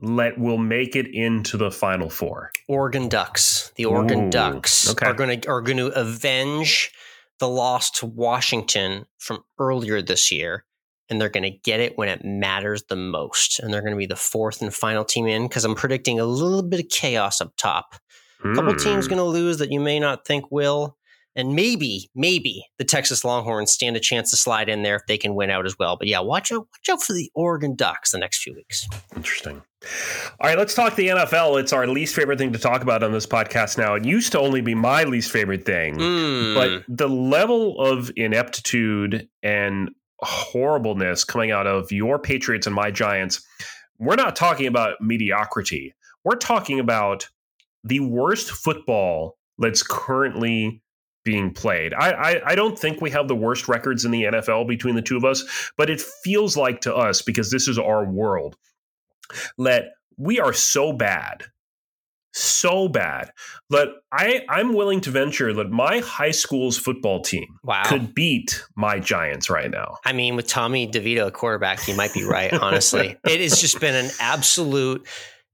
that 0.02 0.38
will 0.38 0.58
make 0.58 0.96
it 0.96 1.08
into 1.14 1.58
the 1.58 1.72
final 1.72 2.10
four. 2.10 2.52
Oregon 2.68 3.10
Ducks. 3.10 3.72
The 3.76 3.86
Oregon 3.86 4.28
Ooh, 4.28 4.30
Ducks 4.30 4.90
okay. 4.92 5.06
are 5.08 5.14
going 5.14 5.42
to 5.42 5.50
are 5.50 5.62
going 5.62 5.78
to 5.78 5.88
avenge 6.00 6.92
the 7.40 7.48
loss 7.48 7.92
to 7.92 8.06
Washington 8.06 9.06
from 9.20 9.44
earlier 9.60 10.02
this 10.02 10.32
year, 10.32 10.66
and 11.10 11.20
they're 11.20 11.30
going 11.30 11.44
to 11.44 11.58
get 11.64 11.80
it 11.80 11.98
when 11.98 12.10
it 12.10 12.24
matters 12.24 12.84
the 12.90 12.96
most. 12.96 13.60
And 13.60 13.74
they're 13.74 13.82
going 13.82 13.94
to 13.94 13.98
be 13.98 14.06
the 14.06 14.16
fourth 14.16 14.62
and 14.62 14.74
final 14.74 15.04
team 15.04 15.28
in 15.28 15.44
because 15.48 15.66
I'm 15.66 15.76
predicting 15.76 16.20
a 16.20 16.26
little 16.26 16.64
bit 16.64 16.80
of 16.80 16.90
chaos 16.90 17.42
up 17.42 17.54
top. 17.58 17.96
A 18.46 18.54
couple 18.54 18.76
teams 18.76 19.08
going 19.08 19.18
to 19.18 19.24
lose 19.24 19.58
that 19.58 19.72
you 19.72 19.80
may 19.80 20.00
not 20.00 20.26
think 20.26 20.46
will. 20.52 20.96
And 21.38 21.54
maybe, 21.54 22.10
maybe 22.16 22.66
the 22.80 22.84
Texas 22.84 23.24
Longhorns 23.24 23.72
stand 23.72 23.96
a 23.96 24.00
chance 24.00 24.32
to 24.32 24.36
slide 24.36 24.68
in 24.68 24.82
there 24.82 24.96
if 24.98 25.04
they 25.08 25.18
can 25.20 25.36
win 25.36 25.50
out 25.52 25.66
as 25.68 25.78
well. 25.78 25.96
But 25.96 26.08
yeah, 26.08 26.20
watch 26.20 26.52
out, 26.52 26.62
watch 26.74 26.90
out 26.90 27.02
for 27.04 27.14
the 27.14 27.32
Oregon 27.36 27.76
Ducks 27.76 28.12
the 28.12 28.18
next 28.18 28.42
few 28.42 28.56
weeks. 28.56 28.88
Interesting. 29.16 29.62
All 30.42 30.50
right, 30.50 30.58
let's 30.58 30.74
talk 30.74 30.96
the 30.96 31.10
NFL. 31.10 31.60
It's 31.60 31.72
our 31.72 31.86
least 31.86 32.16
favorite 32.16 32.40
thing 32.40 32.52
to 32.54 32.60
talk 32.60 32.82
about 32.82 33.04
on 33.04 33.12
this 33.12 33.28
podcast 33.28 33.78
now. 33.78 33.94
It 33.94 34.04
used 34.04 34.32
to 34.32 34.40
only 34.40 34.62
be 34.62 34.74
my 34.74 35.04
least 35.04 35.32
favorite 35.32 35.66
thing, 35.66 35.96
Mm. 35.98 36.56
but 36.56 36.84
the 36.90 37.08
level 37.08 37.80
of 37.80 38.12
ineptitude 38.16 39.30
and 39.44 39.92
horribleness 40.20 41.24
coming 41.24 41.52
out 41.52 41.68
of 41.68 41.92
your 41.92 42.18
Patriots 42.18 42.66
and 42.66 42.76
my 42.76 42.90
Giants, 42.90 43.46
we're 44.00 44.16
not 44.16 44.36
talking 44.36 44.66
about 44.66 45.00
mediocrity. 45.02 45.94
We're 46.24 46.36
talking 46.36 46.80
about 46.80 47.30
the 47.84 48.00
worst 48.00 48.50
football 48.52 49.38
that's 49.60 49.84
currently 49.84 50.82
being 51.28 51.54
played. 51.54 51.94
I, 51.94 52.12
I, 52.12 52.52
I 52.52 52.56
don't 52.56 52.80
think 52.80 53.02
we 53.02 53.12
have 53.12 53.28
the 53.28 53.36
worst 53.36 53.68
records 53.68 54.06
in 54.06 54.12
the 54.12 54.24
NFL 54.24 54.66
between 54.66 54.96
the 54.96 55.02
two 55.02 55.18
of 55.18 55.26
us, 55.26 55.44
but 55.76 55.90
it 55.90 56.00
feels 56.00 56.56
like 56.56 56.80
to 56.82 56.96
us, 56.96 57.22
because 57.22 57.52
this 57.52 57.68
is 57.68 57.78
our 57.78 58.06
world, 58.06 58.56
that 59.58 59.90
we 60.18 60.40
are 60.40 60.54
so 60.54 60.94
bad, 60.94 61.44
so 62.32 62.88
bad 62.88 63.32
that 63.72 63.90
I, 64.10 64.46
I'm 64.48 64.74
willing 64.74 65.02
to 65.02 65.12
venture 65.12 65.54
that 65.54 65.70
my 65.70 66.00
high 66.00 66.32
school's 66.32 66.78
football 66.78 67.22
team 67.22 67.60
wow. 67.62 67.84
could 67.86 68.16
beat 68.16 68.64
my 68.78 69.00
Giants 69.00 69.50
right 69.50 69.70
now. 69.70 69.98
I 70.06 70.14
mean, 70.14 70.38
with 70.38 70.48
Tommy 70.48 70.88
DeVito, 70.88 71.28
a 71.28 71.32
quarterback, 71.32 71.90
you 71.90 71.96
might 71.98 72.14
be 72.14 72.24
right, 72.24 72.54
honestly. 72.54 73.18
it 73.26 73.42
has 73.42 73.60
just 73.60 73.82
been 73.82 73.96
an 73.96 74.12
absolute 74.22 75.06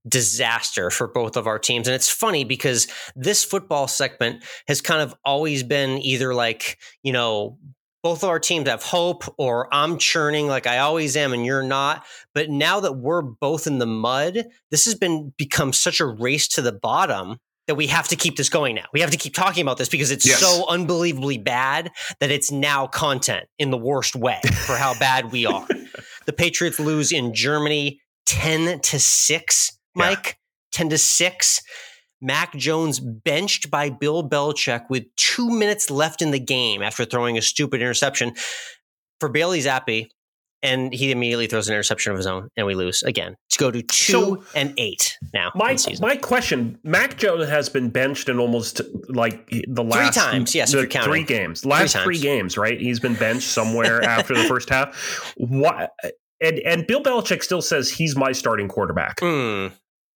disaster 0.07 0.89
for 0.89 1.07
both 1.07 1.37
of 1.37 1.47
our 1.47 1.59
teams. 1.59 1.87
And 1.87 1.95
it's 1.95 2.09
funny 2.09 2.43
because 2.43 2.87
this 3.15 3.43
football 3.43 3.87
segment 3.87 4.43
has 4.67 4.81
kind 4.81 5.01
of 5.01 5.15
always 5.25 5.63
been 5.63 5.97
either 5.99 6.33
like, 6.33 6.77
you 7.03 7.13
know, 7.13 7.57
both 8.01 8.21
of 8.23 8.29
our 8.29 8.39
teams 8.39 8.67
have 8.67 8.83
hope 8.83 9.23
or 9.37 9.73
I'm 9.73 9.97
churning 9.97 10.47
like 10.47 10.67
I 10.67 10.79
always 10.79 11.15
am 11.15 11.31
and 11.31 11.45
you're 11.45 11.63
not. 11.63 12.05
But 12.33 12.49
now 12.49 12.81
that 12.81 12.93
we're 12.97 13.21
both 13.21 13.65
in 13.65 13.79
the 13.79 13.85
mud, 13.85 14.45
this 14.71 14.83
has 14.85 14.95
been 14.95 15.31
become 15.37 15.71
such 15.71 16.01
a 16.01 16.05
race 16.05 16.49
to 16.49 16.61
the 16.61 16.73
bottom 16.73 17.37
that 17.67 17.75
we 17.75 17.87
have 17.87 18.09
to 18.09 18.17
keep 18.17 18.35
this 18.35 18.49
going 18.49 18.75
now. 18.75 18.83
We 18.91 18.99
have 18.99 19.11
to 19.11 19.17
keep 19.17 19.33
talking 19.33 19.61
about 19.61 19.77
this 19.77 19.87
because 19.87 20.11
it's 20.11 20.27
Yes. 20.27 20.39
so 20.39 20.65
unbelievably 20.67 21.37
bad 21.37 21.91
that 22.19 22.29
it's 22.29 22.51
now 22.51 22.87
content 22.87 23.45
in 23.57 23.71
the 23.71 23.77
worst 23.77 24.17
way 24.17 24.41
for 24.65 24.75
how 24.75 24.99
bad 24.99 25.31
we 25.31 25.45
are. 25.45 25.65
the 26.25 26.33
Patriots 26.33 26.81
lose 26.81 27.13
in 27.13 27.33
Germany 27.33 28.01
10 28.25 28.81
to 28.81 28.99
6, 28.99 29.79
Yeah. 29.95 30.05
Mike. 30.09 30.37
10 30.71 30.89
to 30.89 30.97
6. 30.97 31.61
Mac 32.21 32.53
Jones 32.55 32.99
benched 32.99 33.69
by 33.69 33.89
Bill 33.89 34.27
Belichick 34.27 34.85
with 34.89 35.03
two 35.17 35.49
minutes 35.49 35.91
left 35.91 36.21
in 36.21 36.31
the 36.31 36.39
game 36.39 36.81
after 36.81 37.03
throwing 37.05 37.37
a 37.37 37.41
stupid 37.41 37.81
interception 37.81 38.33
for 39.19 39.29
Bailey 39.29 39.59
Zappe. 39.59 40.07
And 40.61 40.93
he 40.93 41.11
immediately 41.11 41.47
throws 41.47 41.67
an 41.67 41.73
interception 41.73 42.13
of 42.13 42.17
his 42.17 42.25
own, 42.25 42.47
and 42.55 42.65
we 42.65 42.73
lose 42.73 43.03
again 43.03 43.35
to 43.49 43.59
go 43.59 43.69
to 43.69 43.81
two 43.81 44.11
So- 44.13 44.43
and 44.55 44.73
eight 44.77 45.17
now. 45.33 45.51
My 45.55 45.71
in 45.71 45.75
the 45.75 45.79
season. 45.81 46.07
my 46.07 46.15
question: 46.15 46.79
Mac 46.85 47.17
Jones 47.17 47.49
has 47.49 47.67
been 47.67 47.89
benched 47.89 48.29
in 48.29 48.39
almost 48.39 48.79
like 49.09 49.45
the 49.67 49.83
last 49.83 50.15
times, 50.15 50.55
yes, 50.55 50.73
if 50.73 50.89
the 50.89 50.99
three 51.01 51.23
games, 51.25 51.65
last 51.65 51.97
Three 51.97 52.03
three, 52.03 52.19
games, 52.19 52.57
right? 52.57 52.79
He's 52.79 53.01
been 53.01 53.15
benched 53.15 53.49
somewhere 53.49 54.01
after 54.05 54.33
the 54.33 54.45
first 54.45 54.69
half. 54.69 55.33
What? 55.35 55.91
And 56.39 56.59
and 56.59 56.87
Bill 56.87 57.03
Belichick 57.03 57.43
still 57.43 57.61
says 57.61 57.89
he's 57.89 58.15
my 58.15 58.31
starting 58.31 58.69
quarterback. 58.69 59.19
Hmm. 59.19 59.67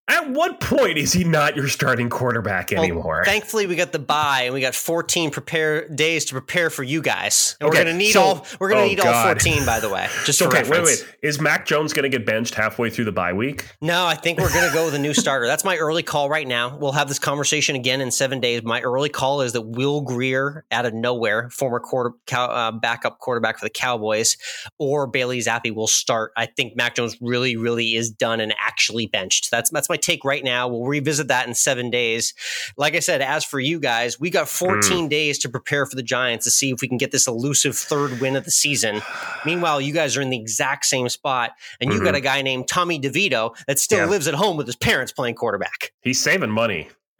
At 0.09 0.29
what 0.29 0.61
point 0.61 0.97
is 0.97 1.11
he 1.11 1.25
not 1.25 1.57
your 1.57 1.67
starting 1.67 2.09
quarterback 2.09 2.71
Well, 2.71 2.81
anymore? 2.81 3.23
thankfully, 3.25 3.67
we 3.67 3.75
got 3.75 3.91
the 3.91 3.99
bye, 3.99 4.43
and 4.45 4.53
we 4.53 4.61
got 4.61 4.73
14 4.73 5.31
prepare 5.31 5.89
days 5.89 6.23
to 6.25 6.33
prepare 6.33 6.69
for 6.69 6.81
you 6.83 7.01
guys. 7.01 7.57
And 7.59 7.67
Okay, 7.67 7.79
we're 7.79 7.83
gonna 7.83 7.97
need 7.97 8.11
so- 8.11 8.21
all. 8.21 8.45
We're 8.57 8.69
gonna 8.69 8.81
oh, 8.83 8.87
need 8.87 9.01
all 9.01 9.23
14, 9.23 9.65
by 9.65 9.81
the 9.81 9.89
way. 9.89 10.07
Just 10.25 10.41
okay, 10.41 10.63
wait, 10.69 10.83
wait. 10.83 11.05
Is 11.21 11.41
Mac 11.41 11.65
Jones 11.65 11.91
going 11.91 12.09
to 12.09 12.17
get 12.17 12.25
benched 12.25 12.55
halfway 12.55 12.89
through 12.89 13.03
the 13.05 13.11
bye 13.11 13.33
week? 13.33 13.67
No, 13.81 14.05
I 14.05 14.15
think 14.15 14.39
we're 14.39 14.53
going 14.53 14.67
to 14.67 14.73
go 14.73 14.85
with 14.85 14.93
a 14.95 14.99
new 14.99 15.13
starter. 15.13 15.45
That's 15.45 15.65
my 15.65 15.75
early 15.75 16.03
call 16.03 16.29
right 16.29 16.47
now. 16.47 16.77
We'll 16.77 16.93
have 16.93 17.09
this 17.09 17.19
conversation 17.19 17.75
again 17.75 17.99
in 17.99 18.09
seven 18.11 18.39
days. 18.39 18.63
My 18.63 18.81
early 18.81 19.09
call 19.09 19.41
is 19.41 19.51
that 19.53 19.61
Will 19.63 20.01
Grier, 20.01 20.63
out 20.71 20.85
of 20.85 20.93
nowhere, 20.93 21.49
former 21.49 21.79
quarter 21.81 22.11
cow, 22.27 22.45
uh, 22.45 22.71
backup 22.71 23.19
quarterback 23.19 23.59
for 23.59 23.65
the 23.65 23.69
Cowboys, 23.69 24.37
or 24.77 25.05
Bailey 25.05 25.39
Zappe 25.39 25.73
will 25.75 25.87
start. 25.87 26.31
I 26.37 26.45
think 26.45 26.77
Mac 26.77 26.95
Jones 26.95 27.17
really, 27.19 27.57
really 27.57 27.95
is 27.95 28.09
done 28.09 28.39
and 28.39 28.53
actually 28.57 29.07
benched. 29.07 29.51
That's 29.51 29.69
that's 29.69 29.89
my 29.89 29.96
take 29.97 30.23
right 30.23 30.43
now. 30.43 30.67
We'll 30.67 30.85
revisit 30.85 31.27
that 31.27 31.47
in 31.47 31.53
seven 31.53 31.89
days. 31.89 32.33
Like 32.77 32.95
I 32.95 32.99
said, 32.99 33.21
as 33.21 33.43
for 33.43 33.59
you 33.59 33.79
guys, 33.79 34.19
we 34.19 34.29
got 34.29 34.47
14 34.49 35.09
days 35.09 35.39
to 35.39 35.49
prepare 35.49 35.85
for 35.85 35.95
the 35.95 36.03
Giants 36.03 36.45
to 36.45 36.51
see 36.51 36.71
if 36.71 36.81
we 36.81 36.87
can 36.87 36.97
get 36.97 37.11
this 37.11 37.27
elusive 37.27 37.75
third 37.77 38.19
win 38.21 38.35
of 38.35 38.45
the 38.45 38.51
season. 38.51 39.01
Meanwhile, 39.45 39.81
you 39.81 39.93
guys 39.93 40.15
are 40.17 40.21
in 40.21 40.29
the 40.29 40.39
exact 40.39 40.85
same 40.85 41.09
spot, 41.09 41.51
and 41.81 41.91
you 41.91 41.99
Mhm. 41.99 42.03
got 42.03 42.15
a 42.15 42.21
guy 42.21 42.41
named 42.41 42.67
Tommy 42.67 42.99
DeVito 42.99 43.55
that 43.67 43.79
still 43.79 43.99
Yeah. 43.99 44.05
lives 44.05 44.27
at 44.27 44.33
home 44.35 44.57
with 44.57 44.67
his 44.67 44.75
parents 44.75 45.11
playing 45.11 45.35
quarterback. 45.35 45.91
He's 46.01 46.21
saving 46.21 46.51
money. 46.51 46.89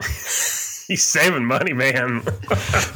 He's 0.88 1.02
saving 1.02 1.44
money, 1.44 1.74
man. 1.74 2.22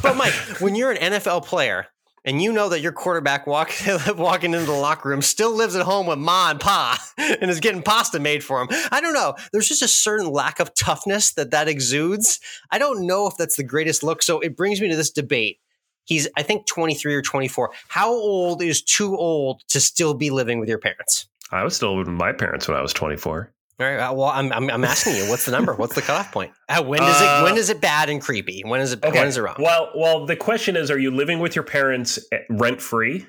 But 0.01 0.15
Mike, 0.17 0.33
when 0.59 0.73
you're 0.73 0.91
an 0.91 0.97
NFL 0.97 1.41
player 1.45 1.87
and 2.25 2.41
you 2.41 2.53
know 2.53 2.69
that 2.69 2.81
your 2.81 2.91
quarterback 2.91 3.45
walk, 3.47 3.71
walking 4.17 4.53
into 4.53 4.65
the 4.65 4.71
locker 4.71 5.09
room 5.09 5.21
still 5.21 5.55
lives 5.55 5.75
at 5.75 5.83
home 5.83 6.07
with 6.07 6.19
ma 6.19 6.51
and 6.51 6.59
pa 6.59 6.97
and 7.17 7.49
is 7.49 7.59
getting 7.59 7.81
pasta 7.81 8.19
made 8.19 8.43
for 8.43 8.61
him. 8.61 8.67
I 8.91 9.01
don't 9.01 9.13
know. 9.13 9.35
There's 9.51 9.67
just 9.67 9.81
a 9.81 9.87
certain 9.87 10.31
lack 10.31 10.59
of 10.59 10.73
toughness 10.73 11.33
that 11.33 11.51
that 11.51 11.67
exudes. 11.67 12.39
I 12.71 12.77
don't 12.77 13.05
know 13.05 13.27
if 13.27 13.37
that's 13.37 13.55
the 13.55 13.63
greatest 13.63 14.03
look. 14.03 14.23
So 14.23 14.39
it 14.39 14.55
brings 14.55 14.81
me 14.81 14.89
to 14.89 14.95
this 14.95 15.11
debate. 15.11 15.59
He's, 16.05 16.27
I 16.35 16.43
think, 16.43 16.67
23 16.67 17.15
or 17.15 17.21
24. 17.21 17.71
How 17.87 18.09
old 18.11 18.61
is 18.61 18.81
too 18.81 19.15
old 19.15 19.61
to 19.69 19.79
still 19.79 20.13
be 20.13 20.31
living 20.31 20.59
with 20.59 20.67
your 20.67 20.79
parents? 20.79 21.27
I 21.51 21.63
was 21.63 21.75
still 21.75 21.97
living 21.97 22.13
with 22.13 22.19
my 22.19 22.33
parents 22.33 22.67
when 22.67 22.75
I 22.75 22.81
was 22.81 22.93
24. 22.93 23.52
All 23.79 23.87
right. 23.87 24.11
Well, 24.11 24.27
I'm, 24.27 24.51
I'm, 24.53 24.69
I'm 24.69 24.83
asking 24.83 25.15
you, 25.15 25.27
what's 25.29 25.45
the 25.45 25.51
number? 25.51 25.73
What's 25.73 25.95
the 25.95 26.01
cutoff 26.01 26.31
point? 26.31 26.51
Uh, 26.69 26.83
when 26.83 26.99
does 26.99 27.21
it 27.21 27.43
when 27.43 27.57
is 27.57 27.69
it 27.69 27.81
bad 27.81 28.09
and 28.09 28.21
creepy? 28.21 28.61
When 28.63 28.79
is 28.81 28.93
it 28.93 29.03
Okay. 29.03 29.17
when 29.19 29.27
is 29.27 29.37
it 29.37 29.41
wrong? 29.41 29.55
Well, 29.59 29.91
well, 29.95 30.25
the 30.25 30.35
question 30.35 30.75
is: 30.75 30.91
Are 30.91 30.99
you 30.99 31.09
living 31.11 31.39
with 31.39 31.55
your 31.55 31.63
parents 31.63 32.19
rent 32.49 32.79
free, 32.81 33.25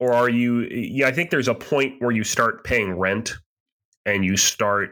or 0.00 0.12
are 0.12 0.28
you? 0.28 0.62
Yeah, 0.62 1.06
I 1.06 1.12
think 1.12 1.30
there's 1.30 1.48
a 1.48 1.54
point 1.54 2.00
where 2.02 2.10
you 2.10 2.24
start 2.24 2.64
paying 2.64 2.92
rent, 2.98 3.34
and 4.06 4.24
you 4.24 4.36
start 4.36 4.90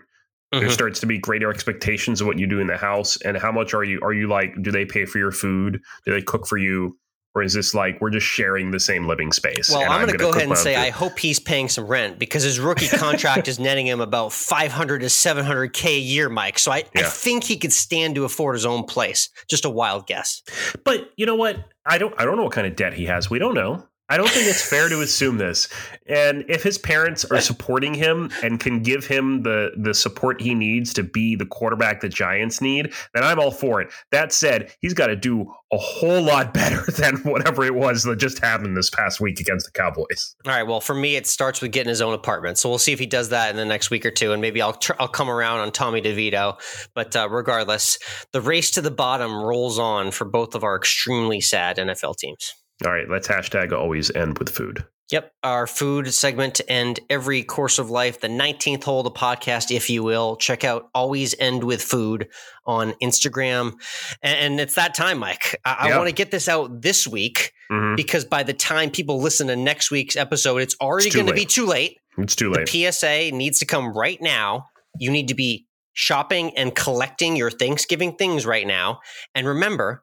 there 0.52 0.62
Mhm. 0.62 0.70
starts 0.70 1.00
to 1.00 1.06
be 1.06 1.18
greater 1.18 1.50
expectations 1.50 2.20
of 2.20 2.28
what 2.28 2.38
you 2.38 2.46
do 2.46 2.60
in 2.60 2.68
the 2.68 2.76
house, 2.76 3.20
and 3.22 3.36
how 3.36 3.50
much 3.50 3.74
are 3.74 3.82
you? 3.84 3.98
Are 4.02 4.12
you 4.12 4.28
like? 4.28 4.62
Do 4.62 4.70
they 4.70 4.84
pay 4.84 5.04
for 5.06 5.18
your 5.18 5.32
food? 5.32 5.80
Do 6.06 6.12
they 6.12 6.22
cook 6.22 6.46
for 6.46 6.56
you? 6.56 6.96
Or 7.36 7.42
is 7.42 7.52
this 7.52 7.74
like 7.74 8.00
we're 8.00 8.08
just 8.08 8.26
sharing 8.26 8.70
the 8.70 8.80
same 8.80 9.06
living 9.06 9.30
space? 9.30 9.68
Well, 9.68 9.82
and 9.82 9.92
I'm, 9.92 10.06
going 10.06 10.12
to 10.12 10.16
go 10.18 10.30
ahead 10.30 10.48
and 10.48 10.56
say 10.56 10.74
food? 10.74 10.80
I 10.80 10.88
hope 10.88 11.18
he's 11.18 11.38
paying 11.38 11.68
some 11.68 11.86
rent 11.86 12.18
because 12.18 12.42
his 12.42 12.58
rookie 12.58 12.88
contract 12.88 13.46
is 13.46 13.60
netting 13.60 13.86
him 13.86 14.00
about 14.00 14.32
500 14.32 15.00
to 15.00 15.06
700k 15.06 15.84
a 15.84 15.98
year, 15.98 16.30
Mike. 16.30 16.58
So 16.58 16.72
I, 16.72 16.84
I 16.96 17.02
think 17.02 17.44
he 17.44 17.58
could 17.58 17.74
stand 17.74 18.14
to 18.14 18.24
afford 18.24 18.54
his 18.54 18.64
own 18.64 18.84
place. 18.84 19.28
Just 19.50 19.66
a 19.66 19.70
wild 19.70 20.06
guess. 20.06 20.42
But 20.82 21.10
you 21.18 21.26
know 21.26 21.36
what? 21.36 21.58
I 21.84 21.98
don't 21.98 22.14
I 22.18 22.24
don't 22.24 22.36
know 22.36 22.44
what 22.44 22.52
kind 22.52 22.66
of 22.66 22.74
debt 22.74 22.94
he 22.94 23.04
has. 23.04 23.28
We 23.28 23.38
don't 23.38 23.54
know. 23.54 23.86
I 24.08 24.16
don't 24.16 24.28
think 24.28 24.46
it's 24.46 24.66
fair 24.66 24.88
to 24.88 25.00
assume 25.00 25.38
this. 25.38 25.68
And 26.06 26.44
if 26.48 26.62
his 26.62 26.78
parents 26.78 27.24
are 27.24 27.40
supporting 27.40 27.92
him 27.92 28.30
and 28.42 28.60
can 28.60 28.82
give 28.82 29.06
him 29.06 29.42
the 29.42 29.72
the 29.76 29.94
support 29.94 30.40
he 30.40 30.54
needs 30.54 30.92
to 30.94 31.02
be 31.02 31.34
the 31.34 31.46
quarterback 31.46 32.00
the 32.00 32.08
Giants 32.08 32.60
need, 32.60 32.92
then 33.14 33.24
I'm 33.24 33.40
all 33.40 33.50
for 33.50 33.80
it. 33.80 33.88
That 34.12 34.32
said, 34.32 34.72
he's 34.80 34.94
got 34.94 35.08
to 35.08 35.16
do 35.16 35.52
a 35.72 35.76
whole 35.76 36.22
lot 36.22 36.54
better 36.54 36.84
than 36.96 37.16
whatever 37.18 37.64
it 37.64 37.74
was 37.74 38.04
that 38.04 38.16
just 38.16 38.38
happened 38.38 38.76
this 38.76 38.90
past 38.90 39.20
week 39.20 39.40
against 39.40 39.66
the 39.66 39.72
Cowboys. 39.72 40.36
All 40.46 40.52
right. 40.52 40.62
Well, 40.62 40.80
for 40.80 40.94
me, 40.94 41.16
it 41.16 41.26
starts 41.26 41.60
with 41.60 41.72
getting 41.72 41.88
his 41.88 42.00
own 42.00 42.14
apartment. 42.14 42.58
So 42.58 42.68
we'll 42.68 42.78
see 42.78 42.92
if 42.92 43.00
he 43.00 43.06
does 43.06 43.30
that 43.30 43.50
in 43.50 43.56
the 43.56 43.64
next 43.64 43.90
week 43.90 44.06
or 44.06 44.12
two, 44.12 44.32
and 44.32 44.40
maybe 44.40 44.62
I'll 44.62 44.74
tr- 44.74 44.92
I'll 45.00 45.08
come 45.08 45.28
around 45.28 45.60
on 45.60 45.72
Tommy 45.72 46.00
DeVito. 46.00 46.60
But 46.94 47.16
uh, 47.16 47.28
regardless, 47.28 47.98
the 48.32 48.40
race 48.40 48.70
to 48.72 48.80
the 48.80 48.92
bottom 48.92 49.42
rolls 49.42 49.80
on 49.80 50.12
for 50.12 50.24
both 50.24 50.54
of 50.54 50.62
our 50.62 50.76
extremely 50.76 51.40
sad 51.40 51.78
NFL 51.78 52.16
teams. 52.18 52.54
All 52.84 52.92
right, 52.92 53.08
let's 53.08 53.28
hashtag 53.28 53.72
always 53.72 54.10
end 54.10 54.38
with 54.38 54.50
food. 54.50 54.84
Yep, 55.12 55.32
our 55.44 55.68
food 55.68 56.12
segment 56.12 56.56
to 56.56 56.68
end 56.70 56.98
every 57.08 57.44
course 57.44 57.78
of 57.78 57.90
life, 57.90 58.20
the 58.20 58.26
19th 58.28 58.82
hole 58.82 59.00
of 59.00 59.04
the 59.04 59.12
podcast, 59.12 59.74
if 59.74 59.88
you 59.88 60.02
will. 60.02 60.34
Check 60.34 60.64
out 60.64 60.88
Always 60.96 61.32
End 61.38 61.62
with 61.62 61.80
Food 61.80 62.28
on 62.66 62.92
Instagram. 63.00 63.74
And, 64.20 64.38
and 64.38 64.60
it's 64.60 64.74
that 64.74 64.94
time, 64.94 65.18
Mike. 65.18 65.60
I, 65.64 65.90
I 65.92 65.96
want 65.96 66.08
to 66.08 66.14
get 66.14 66.32
this 66.32 66.48
out 66.48 66.82
this 66.82 67.06
week 67.06 67.52
Mhm. 67.70 67.94
because 67.96 68.24
by 68.24 68.42
the 68.42 68.52
time 68.52 68.90
people 68.90 69.20
listen 69.20 69.46
to 69.46 69.54
next 69.56 69.92
week's 69.92 70.16
episode, 70.16 70.58
it's 70.58 70.74
already 70.80 71.10
going 71.10 71.26
to 71.26 71.34
be 71.34 71.44
too 71.44 71.66
late. 71.66 71.98
It's 72.18 72.34
too 72.34 72.50
late. 72.50 72.66
The 72.68 72.90
PSA 72.90 73.30
needs 73.30 73.60
to 73.60 73.64
come 73.64 73.96
right 73.96 74.20
now. 74.20 74.66
You 74.98 75.12
need 75.12 75.28
to 75.28 75.34
be 75.34 75.66
shopping 75.92 76.56
and 76.56 76.74
collecting 76.74 77.36
your 77.36 77.50
Thanksgiving 77.52 78.16
things 78.16 78.44
right 78.44 78.66
now. 78.66 78.98
And 79.36 79.46
remember, 79.46 80.02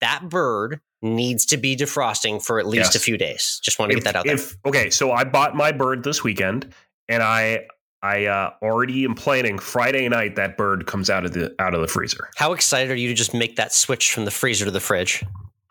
that 0.00 0.28
bird 0.28 0.80
needs 1.04 1.46
to 1.46 1.56
be 1.56 1.76
defrosting 1.76 2.42
for 2.44 2.58
at 2.58 2.66
least 2.66 2.94
Yes. 2.94 2.96
a 2.96 2.98
few 2.98 3.16
days. 3.16 3.60
Just 3.62 3.78
want 3.78 3.92
to 3.92 3.98
if, 3.98 4.02
get 4.02 4.12
that 4.12 4.18
out 4.18 4.24
there. 4.26 4.34
if 4.34 4.56
okay, 4.64 4.90
so 4.90 5.12
I 5.12 5.22
bought 5.24 5.54
my 5.54 5.70
bird 5.70 6.02
this 6.02 6.24
weekend, 6.24 6.74
and 7.08 7.22
I 7.22 7.66
I 8.02 8.26
uh, 8.26 8.50
already 8.62 9.04
am 9.04 9.14
planning 9.14 9.58
Friday 9.58 10.08
night 10.08 10.36
that 10.36 10.56
bird 10.56 10.86
comes 10.86 11.08
out 11.10 11.24
of 11.24 11.32
the 11.32 11.54
out 11.58 11.74
of 11.74 11.80
the 11.80 11.88
freezer. 11.88 12.28
How 12.36 12.52
excited 12.52 12.90
are 12.90 12.96
you 12.96 13.08
to 13.08 13.14
just 13.14 13.32
make 13.34 13.56
that 13.56 13.72
switch 13.72 14.12
from 14.12 14.24
the 14.24 14.30
freezer 14.30 14.64
to 14.64 14.70
the 14.70 14.80
fridge? 14.80 15.22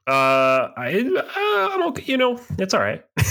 Uh, 0.07 0.69
I 0.77 1.11
uh, 1.17 1.69
I'm 1.73 1.84
okay. 1.89 2.03
You 2.05 2.17
know, 2.17 2.39
it's 2.57 2.73
all 2.73 2.81
right. 2.81 3.03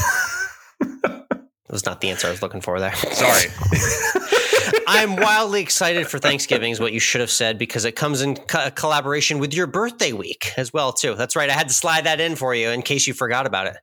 That 1.73 1.77
was 1.77 1.87
not 1.87 2.03
the 2.03 2.11
answer 2.11 2.27
I 2.27 2.31
was 2.31 2.43
looking 2.43 2.61
for 2.61 2.79
there. 2.81 2.95
Sorry. 2.95 3.49
I'm 4.87 5.17
wildly 5.17 5.63
excited 5.63 6.07
for 6.07 6.19
Thanksgiving, 6.19 6.73
is 6.73 6.81
what 6.81 6.93
you 6.93 7.01
should 7.01 7.21
have 7.21 7.31
said, 7.31 7.59
because 7.59 7.85
it 7.85 7.93
comes 7.93 8.23
in 8.23 8.37
co- 8.37 8.71
collaboration 8.71 9.39
with 9.39 9.55
your 9.55 9.67
birthday 9.67 10.13
week 10.13 10.53
as 10.57 10.73
well, 10.73 10.93
too. 10.93 11.15
That's 11.15 11.37
right. 11.37 11.49
I 11.49 11.55
had 11.55 11.69
to 11.69 11.75
slide 11.75 12.05
that 12.05 12.21
in 12.21 12.37
for 12.37 12.55
you 12.55 12.71
in 12.71 12.83
case 12.83 13.07
you 13.07 13.15
forgot 13.15 13.47
about 13.47 13.67
it. 13.67 13.77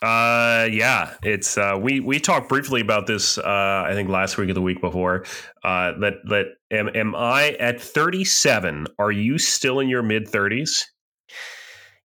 Uh, 0.00 0.68
yeah, 0.70 1.14
it's 1.24 1.58
uh, 1.58 1.76
we 1.80 1.98
we 1.98 2.20
talked 2.20 2.48
briefly 2.48 2.80
about 2.80 3.08
this. 3.08 3.36
Uh, 3.36 3.84
I 3.84 3.94
think 3.94 4.08
last 4.08 4.38
week 4.38 4.48
or 4.48 4.54
the 4.54 4.62
week 4.62 4.80
before. 4.80 5.24
Uh, 5.64 5.92
that 5.98 6.14
that 6.26 6.46
am 6.70 6.88
am 6.94 7.16
I 7.16 7.56
at 7.58 7.80
37? 7.80 8.86
Are 9.00 9.10
you 9.10 9.38
still 9.38 9.80
in 9.80 9.88
your 9.88 10.02
mid 10.02 10.28
30s? 10.28 10.84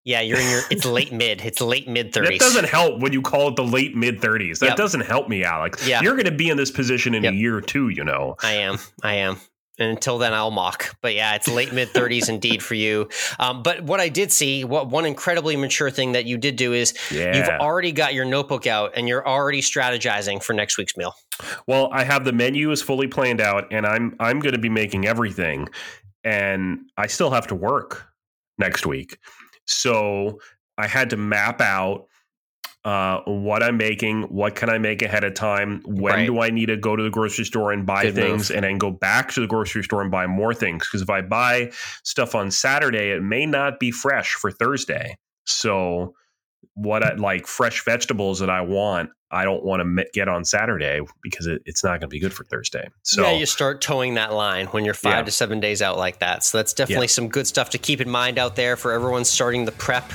Yeah, 0.05 0.21
you're 0.21 0.39
in 0.39 0.49
your. 0.49 0.61
It's 0.71 0.85
late 0.85 1.11
mid. 1.13 1.41
It's 1.41 1.61
late 1.61 1.87
mid 1.87 2.13
thirties. 2.13 2.39
That 2.39 2.45
thirties. 2.45 2.53
doesn't 2.53 2.69
help 2.69 2.99
when 3.01 3.13
you 3.13 3.21
call 3.21 3.49
it 3.49 3.55
the 3.55 3.63
late 3.63 3.95
mid 3.95 4.19
30s. 4.19 4.59
That 4.59 4.69
Yep. 4.69 4.77
doesn't 4.77 5.01
help 5.01 5.29
me, 5.29 5.43
Alex. 5.43 5.87
Yeah. 5.87 6.01
You're 6.01 6.13
going 6.15 6.25
to 6.25 6.31
be 6.31 6.49
in 6.49 6.57
this 6.57 6.71
position 6.71 7.13
in 7.15 7.23
Yep. 7.23 7.33
a 7.33 7.35
year 7.35 7.55
or 7.57 7.61
two. 7.61 7.89
You 7.89 8.03
know. 8.03 8.35
I 8.43 8.53
am. 8.53 8.77
I 9.01 9.15
am. 9.15 9.37
And 9.79 9.89
until 9.89 10.19
then, 10.19 10.33
I'll 10.35 10.51
mock. 10.51 10.95
But 11.01 11.15
yeah, 11.15 11.33
it's 11.33 11.47
late 11.47 11.73
mid 11.73 11.89
30s 11.89 12.29
indeed 12.29 12.61
for 12.61 12.75
you. 12.75 13.09
Um, 13.39 13.63
but 13.63 13.81
what 13.81 13.99
I 13.99 14.07
did 14.09 14.31
see, 14.31 14.63
what 14.63 14.89
one 14.89 15.05
incredibly 15.05 15.55
mature 15.55 15.89
thing 15.89 16.11
that 16.11 16.25
you 16.25 16.37
did 16.37 16.57
do 16.57 16.73
is 16.73 16.93
Yeah. 17.09 17.35
you've 17.35 17.59
already 17.59 17.91
got 17.91 18.13
your 18.13 18.25
notebook 18.25 18.67
out 18.67 18.91
and 18.95 19.07
you're 19.07 19.27
already 19.27 19.61
strategizing 19.61 20.43
for 20.43 20.53
next 20.53 20.77
week's 20.77 20.95
meal. 20.95 21.15
Well, 21.65 21.89
I 21.91 22.03
have 22.03 22.23
the 22.23 22.33
menu 22.33 22.69
is 22.69 22.83
fully 22.83 23.07
planned 23.07 23.41
out, 23.41 23.67
and 23.71 23.87
I'm 23.87 24.15
I'm 24.19 24.39
going 24.41 24.53
to 24.53 24.59
be 24.61 24.69
making 24.69 25.07
everything, 25.07 25.67
and 26.23 26.81
I 26.97 27.07
still 27.07 27.31
have 27.31 27.47
to 27.47 27.55
work 27.55 28.05
next 28.59 28.85
week, 28.85 29.17
so 29.65 30.39
I 30.77 30.87
had 30.87 31.09
to 31.11 31.17
map 31.17 31.61
out 31.61 32.07
uh, 32.85 33.21
what 33.25 33.63
I'm 33.63 33.77
making, 33.77 34.23
what 34.23 34.55
can 34.55 34.69
I 34.69 34.77
make 34.77 35.01
ahead 35.01 35.23
of 35.23 35.33
time, 35.35 35.81
when 35.85 36.13
Right. 36.15 36.25
do 36.25 36.41
I 36.41 36.49
need 36.49 36.65
to 36.65 36.75
go 36.75 36.97
to 36.97 37.03
the 37.03 37.09
grocery 37.09 37.45
store 37.45 37.71
and 37.71 37.85
buy 37.85 38.03
Good 38.03 38.15
things, 38.15 38.49
move. 38.49 38.57
and 38.57 38.65
then 38.65 38.77
go 38.77 38.91
back 38.91 39.31
to 39.33 39.39
the 39.39 39.47
grocery 39.47 39.83
store 39.83 40.01
and 40.01 40.11
buy 40.11 40.27
more 40.27 40.53
things. 40.53 40.85
Because 40.85 41.01
if 41.01 41.09
I 41.09 41.21
buy 41.21 41.71
stuff 42.03 42.35
on 42.35 42.51
Saturday, 42.51 43.11
it 43.11 43.23
may 43.23 43.45
not 43.45 43.79
be 43.79 43.89
fresh 43.91 44.33
for 44.33 44.51
Thursday. 44.51 45.15
So 45.45 46.13
what 46.75 47.03
I 47.03 47.13
like 47.15 47.45
fresh 47.47 47.83
vegetables 47.85 48.39
that 48.39 48.49
I 48.49 48.61
want, 48.61 49.09
I 49.29 49.45
don't 49.45 49.63
want 49.63 49.81
to 49.81 50.05
get 50.13 50.27
on 50.27 50.45
Saturday 50.45 51.01
because 51.21 51.47
it, 51.47 51.61
it's 51.65 51.83
not 51.83 51.91
going 51.91 52.01
to 52.01 52.07
be 52.07 52.19
good 52.19 52.33
for 52.33 52.43
Thursday. 52.43 52.87
So 53.03 53.23
yeah, 53.23 53.31
you 53.37 53.45
start 53.45 53.81
towing 53.81 54.13
that 54.15 54.33
line 54.33 54.67
when 54.67 54.85
you're 54.85 54.93
five 54.93 55.19
Yeah. 55.19 55.23
to 55.23 55.31
seven 55.31 55.59
days 55.59 55.81
out 55.81 55.97
like 55.97 56.19
that. 56.19 56.43
So 56.43 56.57
that's 56.57 56.73
definitely 56.73 57.07
some 57.07 57.29
good 57.29 57.47
stuff 57.47 57.71
to 57.71 57.77
keep 57.77 58.01
in 58.01 58.09
mind 58.09 58.37
out 58.37 58.55
there 58.55 58.75
for 58.75 58.91
everyone 58.91 59.25
starting 59.25 59.65
the 59.65 59.71
prep. 59.71 60.11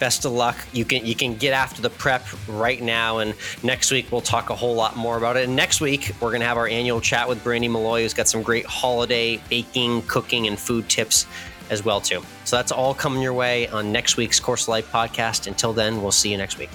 Best 0.00 0.24
of 0.24 0.32
luck. 0.32 0.56
You 0.72 0.84
can 0.84 1.06
you 1.06 1.14
can 1.14 1.36
get 1.36 1.52
after 1.52 1.80
the 1.80 1.90
prep 1.90 2.24
right 2.48 2.82
now, 2.82 3.18
and 3.18 3.34
next 3.62 3.92
week 3.92 4.10
we'll 4.10 4.20
talk 4.20 4.50
a 4.50 4.56
whole 4.56 4.74
lot 4.74 4.96
more 4.96 5.16
about 5.16 5.36
it. 5.36 5.44
And 5.44 5.54
next 5.54 5.80
week 5.80 6.10
we're 6.20 6.32
gonna 6.32 6.44
have 6.44 6.56
our 6.56 6.66
annual 6.66 7.00
chat 7.00 7.28
with 7.28 7.44
Brandy 7.44 7.68
Malloy, 7.68 8.02
who's 8.02 8.12
got 8.12 8.26
some 8.26 8.42
great 8.42 8.66
holiday 8.66 9.36
baking, 9.48 10.02
cooking, 10.08 10.48
and 10.48 10.58
food 10.58 10.88
tips 10.88 11.26
as 11.72 11.84
well 11.84 12.00
too. 12.00 12.22
So 12.44 12.56
that's 12.56 12.70
all 12.70 12.94
coming 12.94 13.22
your 13.22 13.32
way 13.32 13.66
on 13.68 13.90
next 13.90 14.16
week's 14.16 14.38
Course 14.38 14.68
Life 14.68 14.92
podcast. 14.92 15.46
Until 15.46 15.72
then, 15.72 16.02
we'll 16.02 16.12
see 16.12 16.30
you 16.30 16.36
next 16.36 16.58
week. 16.58 16.70